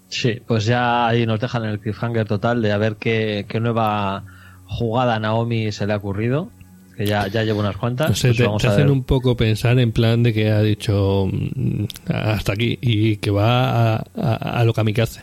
Sí, 0.10 0.42
pues 0.46 0.66
ya 0.66 1.08
ahí 1.08 1.26
nos 1.26 1.40
dejan 1.40 1.64
en 1.64 1.70
el 1.70 1.80
cliffhanger 1.80 2.28
total 2.28 2.62
de 2.62 2.72
a 2.72 2.78
ver 2.78 2.96
qué, 2.96 3.46
qué 3.48 3.60
nueva 3.60 4.26
jugada 4.70 5.16
a 5.16 5.20
Naomi 5.20 5.72
se 5.72 5.86
le 5.88 5.94
ha 5.94 5.98
ocurrido, 5.98 6.50
que 6.96 7.06
ya, 7.06 7.28
ya 7.28 7.44
lleva 7.44 7.60
unas 7.60 7.76
cuantas. 7.78 8.10
No 8.10 8.16
sé, 8.16 8.28
pues 8.30 8.38
te, 8.38 8.44
vamos 8.46 8.62
te 8.62 8.68
a 8.68 8.72
hacen 8.72 8.86
ver. 8.86 8.92
un 8.92 9.04
poco 9.04 9.36
pensar 9.36 9.78
en 9.80 9.92
plan 9.92 10.22
de 10.24 10.34
que 10.34 10.52
ha 10.52 10.62
dicho 10.62 11.28
mm, 11.32 11.84
hasta 12.14 12.54
aquí 12.54 12.78
y 12.82 13.18
que 13.18 13.32
va 13.32 13.96
a, 13.96 14.04
a, 14.18 14.34
a 14.60 14.64
lo 14.64 14.74
kamikaze. 14.74 15.22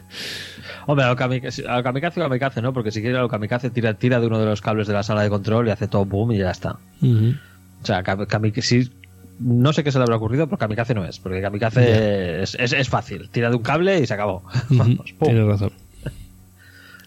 Hombre, 0.88 1.04
a 1.04 1.08
lo 1.08 1.16
kamikaze, 1.16 1.66
a 1.66 1.76
lo 1.78 1.82
kamikaze, 1.82 2.20
o 2.20 2.24
kamikaze, 2.24 2.62
¿no? 2.62 2.72
Porque 2.72 2.90
si 2.90 3.00
quiere 3.02 3.18
a 3.18 3.20
lo 3.20 3.28
kamikaze 3.28 3.70
tira, 3.70 3.94
tira 3.94 4.20
de 4.20 4.26
uno 4.26 4.38
de 4.38 4.46
los 4.46 4.60
cables 4.60 4.86
de 4.86 4.94
la 4.94 5.02
sala 5.02 5.22
de 5.22 5.30
control 5.30 5.68
y 5.68 5.70
hace 5.70 5.88
todo 5.88 6.04
boom 6.04 6.32
y 6.32 6.38
ya 6.38 6.50
está. 6.50 6.76
O 7.02 7.84
sea, 7.86 8.02
kam- 8.04 8.26
kamikaze, 8.26 8.62
sí, 8.84 8.90
no 9.38 9.72
sé 9.72 9.84
qué 9.84 9.92
se 9.92 9.98
le 9.98 10.04
habrá 10.04 10.16
ocurrido, 10.16 10.46
pero 10.46 10.58
kamikaze 10.58 10.94
no 10.94 11.04
es, 11.04 11.18
porque 11.18 11.42
kamikaze 11.42 12.42
es, 12.42 12.54
es, 12.58 12.72
es 12.72 12.88
fácil. 12.88 13.28
Tira 13.30 13.50
de 13.50 13.56
un 13.56 13.62
cable 13.62 14.00
y 14.00 14.06
se 14.06 14.14
acabó. 14.14 14.42
Pum. 14.68 14.96
Tienes 15.20 15.44
razón. 15.46 15.72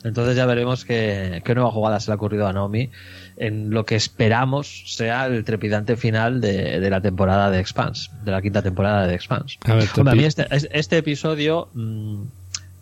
Entonces 0.04 0.36
ya 0.38 0.46
veremos 0.46 0.86
qué, 0.86 1.42
qué 1.44 1.56
nueva 1.56 1.72
jugada 1.72 2.00
se 2.00 2.10
le 2.10 2.14
ha 2.14 2.16
ocurrido 2.16 2.48
a 2.48 2.54
Naomi 2.54 2.90
en 3.38 3.70
lo 3.72 3.86
que 3.86 3.96
esperamos 3.96 4.84
sea 4.88 5.26
el 5.28 5.44
trepidante 5.44 5.98
final 5.98 6.40
de, 6.42 6.80
de 6.80 6.90
la 6.90 7.02
temporada 7.02 7.52
de 7.52 7.60
Expanse, 7.60 8.10
de 8.24 8.32
la 8.32 8.42
quinta 8.42 8.62
temporada 8.62 9.08
de 9.08 9.16
Expanse. 9.16 9.58
A 9.66 9.76
ver, 9.76 9.90
Hombre, 9.98 10.12
a 10.12 10.16
mí 10.16 10.24
este, 10.24 10.48
es- 10.52 10.70
este 10.72 10.98
episodio 10.98 11.68
mm, 11.74 12.22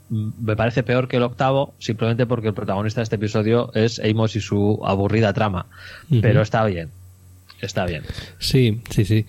mm, 0.10 0.34
me 0.42 0.56
parece 0.56 0.84
peor 0.84 1.08
que 1.08 1.18
el 1.18 1.24
octavo, 1.24 1.74
simplemente 1.80 2.26
porque 2.28 2.50
el 2.50 2.54
protagonista 2.54 3.02
de 3.02 3.04
este 3.06 3.16
episodio 3.16 3.72
es 3.74 4.00
Amos 4.00 4.36
y 4.36 4.42
su 4.42 4.80
aburrida 4.86 5.34
trama. 5.34 5.66
Pero 6.22 6.42
está 6.42 6.64
bien. 6.66 6.90
Está 7.62 7.86
bien. 7.88 8.04
Sí, 8.38 8.82
sí, 8.92 9.06
sí. 9.06 9.26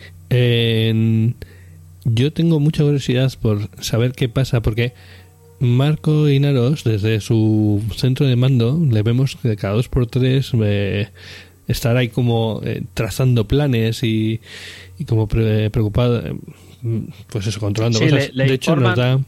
Yo 2.04 2.32
tengo 2.32 2.60
mucha 2.60 2.82
curiosidad 2.84 3.32
por 3.40 3.68
saber 3.82 4.12
qué 4.12 4.28
pasa, 4.28 4.60
porque 4.62 4.94
Marco 5.60 6.28
Inaros, 6.28 6.84
desde 6.84 7.20
su 7.20 7.82
centro 7.96 8.26
de 8.26 8.36
mando, 8.36 8.78
le 8.90 9.02
vemos 9.02 9.36
que 9.42 9.56
cada 9.56 9.74
dos 9.74 9.88
por 9.88 10.06
tres 10.06 10.52
eh, 10.62 11.08
estar 11.66 11.96
ahí 11.96 12.08
como 12.08 12.60
eh, 12.64 12.82
trazando 12.94 13.46
planes 13.48 14.02
y, 14.02 14.40
y 14.98 15.04
como 15.04 15.26
pre- 15.26 15.70
preocupado, 15.70 16.24
eh, 16.24 16.34
pues 17.28 17.46
eso, 17.46 17.58
controlando 17.60 17.98
Sí, 17.98 18.04
cosas. 18.06 18.28
le- 18.28 18.34
le 18.34 18.44
de 18.50 18.54
hecho, 18.54 18.76
nos 18.76 18.96
da. 18.96 19.20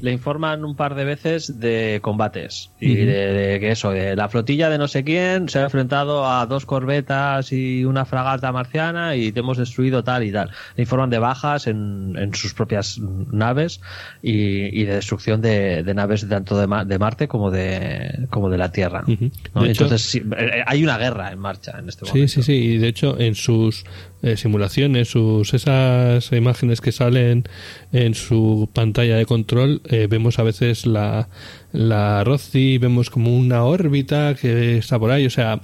Le 0.00 0.12
informan 0.12 0.64
un 0.64 0.74
par 0.76 0.94
de 0.94 1.04
veces 1.04 1.58
de 1.60 1.98
combates 2.02 2.70
y 2.80 2.94
de, 2.94 3.04
de 3.32 3.60
que 3.60 3.70
eso, 3.70 3.90
de 3.90 4.14
la 4.16 4.28
flotilla 4.28 4.68
de 4.70 4.78
no 4.78 4.88
sé 4.88 5.04
quién 5.04 5.48
se 5.48 5.58
ha 5.58 5.64
enfrentado 5.64 6.26
a 6.28 6.46
dos 6.46 6.66
corbetas 6.66 7.52
y 7.52 7.84
una 7.84 8.04
fragata 8.04 8.52
marciana 8.52 9.16
y 9.16 9.32
te 9.32 9.40
hemos 9.40 9.58
destruido 9.58 10.04
tal 10.04 10.24
y 10.24 10.32
tal. 10.32 10.50
Le 10.76 10.82
informan 10.82 11.10
de 11.10 11.18
bajas 11.18 11.66
en, 11.66 12.14
en 12.18 12.34
sus 12.34 12.54
propias 12.54 12.98
naves 12.98 13.80
y, 14.22 14.80
y 14.80 14.84
de 14.84 14.94
destrucción 14.94 15.40
de, 15.40 15.82
de 15.82 15.94
naves 15.94 16.26
tanto 16.28 16.58
de, 16.58 16.66
Ma- 16.66 16.84
de 16.84 16.98
Marte 16.98 17.28
como 17.28 17.50
de, 17.50 18.26
como 18.30 18.50
de 18.50 18.58
la 18.58 18.70
Tierra. 18.72 19.04
Hecho- 19.08 19.34
Entonces 19.64 20.02
sí, 20.02 20.22
eh, 20.38 20.62
hay 20.66 20.82
una 20.84 20.98
guerra 20.98 21.32
en 21.32 21.38
marcha 21.38 21.78
en 21.78 21.88
este 21.88 22.04
Sí, 22.06 22.10
momento. 22.12 22.32
sí, 22.32 22.42
sí. 22.42 22.52
Y 22.52 22.78
de 22.78 22.88
hecho, 22.88 23.18
en 23.18 23.34
sus 23.34 23.84
eh, 24.22 24.36
simulaciones, 24.36 25.08
sus 25.08 25.54
esas 25.54 26.32
imágenes 26.32 26.80
que 26.80 26.92
salen 26.92 27.44
en 27.92 28.14
su 28.14 28.68
pantalla 28.72 29.16
de 29.16 29.26
control, 29.26 29.80
eh, 29.84 30.06
vemos 30.08 30.38
a 30.38 30.42
veces 30.42 30.86
la, 30.86 31.28
la 31.72 32.24
Rozi, 32.24 32.78
vemos 32.78 33.10
como 33.10 33.36
una 33.36 33.64
órbita 33.64 34.34
que 34.34 34.78
está 34.78 34.98
por 34.98 35.10
ahí. 35.10 35.26
O 35.26 35.30
sea, 35.30 35.60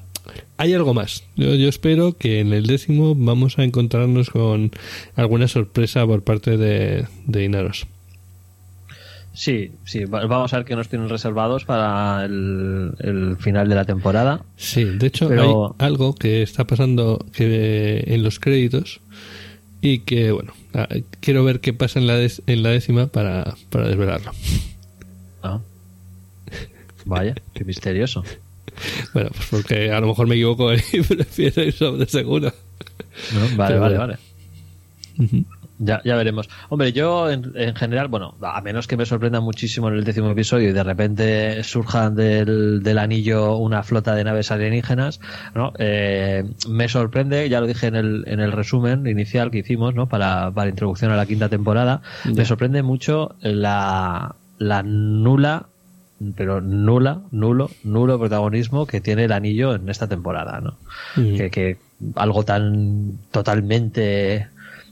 hay 0.56 0.72
algo 0.72 0.94
más. 0.94 1.24
Yo, 1.36 1.54
yo 1.54 1.68
espero 1.68 2.16
que 2.16 2.40
en 2.40 2.52
el 2.52 2.66
décimo 2.66 3.14
vamos 3.14 3.58
a 3.58 3.64
encontrarnos 3.64 4.30
con 4.30 4.70
alguna 5.16 5.48
sorpresa 5.48 6.06
por 6.06 6.22
parte 6.22 6.56
de, 6.56 7.06
de 7.26 7.44
Inaros. 7.44 7.86
Sí, 9.34 9.72
sí, 9.84 10.04
va- 10.04 10.24
vamos 10.26 10.52
a 10.54 10.58
ver 10.58 10.64
qué 10.64 10.76
nos 10.76 10.88
tienen 10.88 11.08
reservados 11.08 11.64
para 11.64 12.24
el, 12.24 12.92
el 13.00 13.36
final 13.38 13.68
de 13.68 13.74
la 13.74 13.84
temporada. 13.84 14.42
Sí, 14.56 14.84
de 14.84 15.06
hecho 15.08 15.28
Pero- 15.28 15.74
hay 15.78 15.86
algo 15.86 16.14
que 16.14 16.42
está 16.42 16.64
pasando 16.66 17.24
que 17.32 18.04
en 18.06 18.22
los 18.22 18.38
créditos 18.38 19.00
y 19.80 19.98
que, 20.00 20.30
bueno, 20.30 20.52
quiero 21.20 21.42
ver 21.44 21.60
qué 21.60 21.72
pasa 21.72 21.98
en 21.98 22.06
la, 22.06 22.14
des- 22.16 22.42
en 22.46 22.62
la 22.62 22.70
décima 22.70 23.08
para, 23.08 23.54
para 23.70 23.88
desvelarlo. 23.88 24.30
Ah. 25.42 25.60
Vaya, 27.04 27.34
qué 27.52 27.64
misterioso. 27.64 28.22
Bueno, 29.12 29.30
pues 29.34 29.46
porque 29.50 29.90
a 29.92 30.00
lo 30.00 30.06
mejor 30.08 30.26
me 30.26 30.36
equivoco 30.36 30.72
y 30.72 30.78
prefiero 31.08 31.62
ir 31.64 31.72
sobre 31.72 32.06
seguro. 32.06 32.52
¿no? 33.34 33.56
Vale, 33.56 33.68
Pero 33.74 33.80
vale, 33.80 33.98
vale. 33.98 34.18
Ujú. 35.18 35.44
Ya, 35.78 36.00
ya 36.04 36.14
veremos. 36.14 36.48
Hombre, 36.68 36.92
yo 36.92 37.30
en, 37.30 37.52
en 37.56 37.74
general, 37.74 38.06
bueno, 38.08 38.36
a 38.42 38.60
menos 38.60 38.86
que 38.86 38.96
me 38.96 39.06
sorprenda 39.06 39.40
muchísimo 39.40 39.88
en 39.88 39.94
el 39.94 40.04
décimo 40.04 40.30
episodio 40.30 40.70
y 40.70 40.72
de 40.72 40.84
repente 40.84 41.64
surjan 41.64 42.14
del, 42.14 42.82
del 42.82 42.98
anillo 42.98 43.56
una 43.56 43.82
flota 43.82 44.14
de 44.14 44.22
naves 44.22 44.52
alienígenas, 44.52 45.20
¿no? 45.54 45.72
Eh, 45.78 46.44
me 46.68 46.88
sorprende, 46.88 47.48
ya 47.48 47.60
lo 47.60 47.66
dije 47.66 47.88
en 47.88 47.96
el, 47.96 48.24
en 48.28 48.38
el 48.38 48.52
resumen 48.52 49.06
inicial 49.06 49.50
que 49.50 49.58
hicimos, 49.58 49.94
¿no? 49.94 50.06
Para, 50.08 50.52
para 50.52 50.70
introducción 50.70 51.10
a 51.10 51.16
la 51.16 51.26
quinta 51.26 51.48
temporada, 51.48 52.02
me 52.24 52.44
sorprende 52.44 52.82
mucho 52.82 53.34
la, 53.40 54.36
la 54.58 54.82
nula 54.84 55.66
pero 56.36 56.60
nula, 56.60 57.20
nulo, 57.32 57.70
nulo 57.82 58.18
protagonismo 58.18 58.86
que 58.86 59.00
tiene 59.00 59.24
el 59.24 59.32
anillo 59.32 59.74
en 59.74 59.88
esta 59.88 60.08
temporada, 60.08 60.60
¿no? 60.60 60.76
Mm. 61.16 61.36
que, 61.36 61.50
que 61.50 61.76
algo 62.14 62.44
tan 62.44 63.18
totalmente 63.30 64.46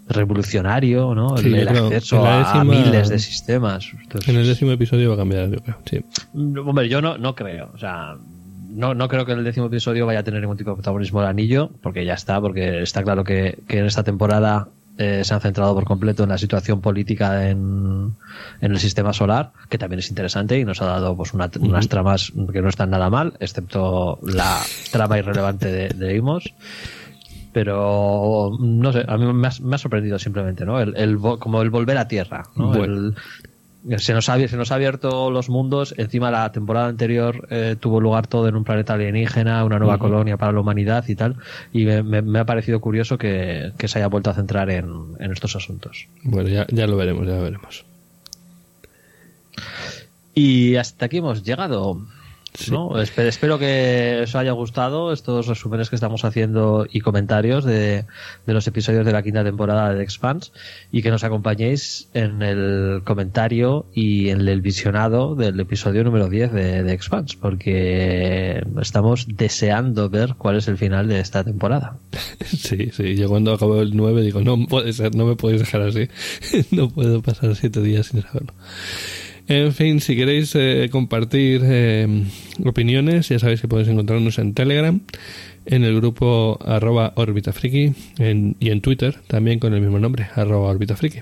revolucionario, 0.08 1.14
¿no? 1.14 1.36
Sí, 1.36 1.46
el, 1.48 1.54
el 1.54 1.66
creo 1.68 1.86
acceso 1.86 2.24
a, 2.26 2.64
miles 2.64 3.08
de 3.08 3.18
sistemas. 3.18 3.90
Entonces, 4.02 4.28
En 4.28 4.36
el 4.40 4.46
décimo 4.46 4.72
episodio 4.72 5.08
va 5.10 5.14
a 5.14 5.18
cambiar, 5.18 5.48
yo 5.50 5.58
creo. 5.60 5.76
Sí. 5.84 6.00
Mm, 6.32 6.58
Hombre, 6.68 6.88
yo 6.88 7.00
no, 7.00 7.18
no 7.18 7.34
creo. 7.34 7.70
O 7.74 7.78
sea, 7.78 8.16
no, 8.70 8.94
no 8.94 9.08
creo 9.08 9.24
que 9.26 9.32
en 9.32 9.38
el 9.38 9.44
décimo 9.44 9.66
episodio 9.66 10.06
vaya 10.06 10.20
a 10.20 10.22
tener 10.22 10.40
ningún 10.40 10.56
tipo 10.56 10.70
de 10.70 10.76
protagonismo 10.76 11.20
el 11.20 11.26
anillo, 11.28 11.70
porque 11.82 12.04
ya 12.04 12.14
está, 12.14 12.40
porque 12.40 12.82
está 12.82 13.02
claro 13.02 13.24
que, 13.24 13.58
que 13.68 13.78
en 13.78 13.86
esta 13.86 14.02
temporada 14.02 14.68
eh, 14.98 15.22
se 15.24 15.32
han 15.34 15.40
centrado 15.40 15.74
por 15.74 15.84
completo 15.84 16.22
en 16.24 16.28
la 16.30 16.38
situación 16.38 16.80
política 16.82 17.48
en, 17.48 18.14
en 18.60 18.72
el 18.72 18.78
sistema 18.78 19.12
solar, 19.14 19.52
que 19.70 19.78
también 19.78 20.00
es 20.00 20.10
interesante 20.10 20.58
y 20.58 20.64
nos 20.64 20.82
ha 20.82 20.86
dado 20.86 21.16
pues 21.16 21.32
una- 21.32 21.50
unas 21.60 21.88
tramas 21.88 22.32
que 22.52 22.60
no 22.60 22.68
están 22.68 22.90
nada 22.90 23.08
mal, 23.08 23.34
excepto 23.40 24.18
la 24.22 24.60
trama 24.90 25.18
irrelevante 25.18 25.70
de, 25.70 25.88
de 25.90 26.16
Imos. 26.16 26.52
Pero 27.52 28.56
no 28.58 28.92
sé, 28.92 29.04
a 29.06 29.16
mí 29.18 29.30
me 29.32 29.48
ha, 29.48 29.50
me 29.60 29.74
ha 29.74 29.78
sorprendido 29.78 30.18
simplemente, 30.18 30.64
¿no? 30.64 30.80
El, 30.80 31.18
como 31.18 31.60
el 31.62 31.70
volver 31.70 31.98
a 31.98 32.08
tierra, 32.08 32.44
¿no? 32.56 32.68
Bueno. 32.68 32.84
El- 32.84 33.14
se 33.98 34.14
nos, 34.14 34.28
ha, 34.28 34.38
se 34.46 34.56
nos 34.56 34.70
ha 34.70 34.76
abierto 34.76 35.32
los 35.32 35.48
mundos. 35.48 35.92
Encima, 35.98 36.30
la 36.30 36.52
temporada 36.52 36.86
anterior 36.86 37.48
eh, 37.50 37.74
tuvo 37.80 38.00
lugar 38.00 38.28
todo 38.28 38.46
en 38.46 38.54
un 38.54 38.62
planeta 38.62 38.94
alienígena, 38.94 39.64
una 39.64 39.80
nueva 39.80 39.94
colonia 39.98 40.36
para 40.36 40.52
la 40.52 40.60
humanidad 40.60 41.04
y 41.08 41.16
tal. 41.16 41.34
Y 41.72 41.84
me, 41.84 42.02
me- 42.04 42.22
me 42.22 42.38
ha 42.38 42.44
parecido 42.46 42.80
curioso 42.80 43.18
que, 43.18 43.72
que 43.76 43.88
se 43.88 43.98
haya 43.98 44.06
vuelto 44.06 44.30
a 44.30 44.34
centrar 44.34 44.70
en, 44.70 44.88
en 45.18 45.32
estos 45.32 45.56
asuntos. 45.56 46.06
Bueno, 46.22 46.48
ya, 46.48 46.64
ya 46.70 46.86
lo 46.86 46.96
veremos, 46.96 47.26
ya 47.26 47.34
lo 47.34 47.42
veremos. 47.42 47.84
Y 50.34 50.76
hasta 50.76 51.06
aquí 51.06 51.18
hemos 51.18 51.42
llegado. 51.42 52.00
¿No? 52.70 52.90
Espe- 53.00 53.26
espero 53.26 53.58
que 53.58 54.20
os 54.24 54.34
haya 54.34 54.52
gustado 54.52 55.12
estos 55.12 55.46
resúmenes 55.46 55.88
que 55.88 55.96
estamos 55.96 56.24
haciendo 56.24 56.86
y 56.90 57.00
comentarios 57.00 57.64
de, 57.64 58.04
de 58.46 58.52
los 58.52 58.66
episodios 58.66 59.06
de 59.06 59.12
la 59.12 59.22
quinta 59.22 59.42
temporada 59.42 59.88
de 59.90 59.96
The 59.96 60.02
Expanse 60.02 60.50
y 60.90 61.02
que 61.02 61.10
nos 61.10 61.24
acompañéis 61.24 62.08
en 62.14 62.42
el 62.42 63.02
comentario 63.04 63.86
y 63.94 64.28
en 64.28 64.46
el 64.46 64.60
visionado 64.60 65.34
del 65.34 65.58
episodio 65.60 66.04
número 66.04 66.28
10 66.28 66.52
de 66.52 66.82
The 66.84 66.92
Expanse 66.92 67.36
porque 67.40 68.62
estamos 68.80 69.26
deseando 69.28 70.10
ver 70.10 70.34
cuál 70.36 70.56
es 70.56 70.68
el 70.68 70.76
final 70.76 71.08
de 71.08 71.20
esta 71.20 71.44
temporada. 71.44 71.96
Sí, 72.44 72.90
sí. 72.92 73.16
Yo 73.16 73.28
cuando 73.28 73.52
acabo 73.52 73.80
el 73.80 73.96
9 73.96 74.22
digo, 74.22 74.40
no 74.42 74.66
puede 74.66 74.92
ser, 74.92 75.14
no 75.14 75.24
me 75.26 75.36
podéis 75.36 75.60
dejar 75.60 75.82
así. 75.82 76.08
no 76.70 76.88
puedo 76.90 77.22
pasar 77.22 77.54
siete 77.56 77.80
días 77.80 78.06
sin 78.06 78.22
saberlo. 78.22 78.52
En 79.48 79.72
fin, 79.72 80.00
si 80.00 80.16
queréis 80.16 80.54
eh, 80.54 80.88
compartir 80.90 81.60
eh, 81.64 82.24
opiniones, 82.64 83.28
ya 83.28 83.38
sabéis 83.38 83.60
que 83.60 83.68
podéis 83.68 83.88
encontrarnos 83.88 84.38
en 84.38 84.54
Telegram, 84.54 85.00
en 85.66 85.84
el 85.84 85.96
grupo 85.96 86.58
arroba 86.64 87.12
orbitafriki 87.16 87.92
en- 88.18 88.56
y 88.60 88.70
en 88.70 88.80
Twitter 88.80 89.16
también 89.26 89.58
con 89.58 89.74
el 89.74 89.80
mismo 89.80 89.98
nombre, 89.98 90.28
arroba 90.34 90.70
orbitafriki. 90.70 91.20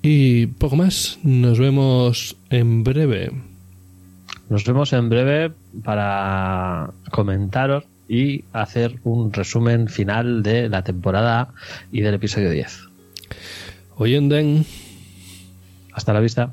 Y 0.00 0.46
poco 0.46 0.76
más, 0.76 1.18
nos 1.22 1.58
vemos 1.58 2.36
en 2.50 2.82
breve. 2.82 3.30
Nos 4.48 4.64
vemos 4.64 4.92
en 4.92 5.08
breve 5.08 5.52
para 5.84 6.90
comentaros 7.10 7.84
y 8.08 8.44
hacer 8.52 8.96
un 9.04 9.32
resumen 9.32 9.88
final 9.88 10.42
de 10.42 10.68
la 10.68 10.82
temporada 10.82 11.48
y 11.92 12.00
del 12.00 12.14
episodio 12.14 12.50
10. 12.50 12.80
Oyenden. 13.96 14.64
Hasta 15.92 16.12
la 16.12 16.20
vista. 16.20 16.52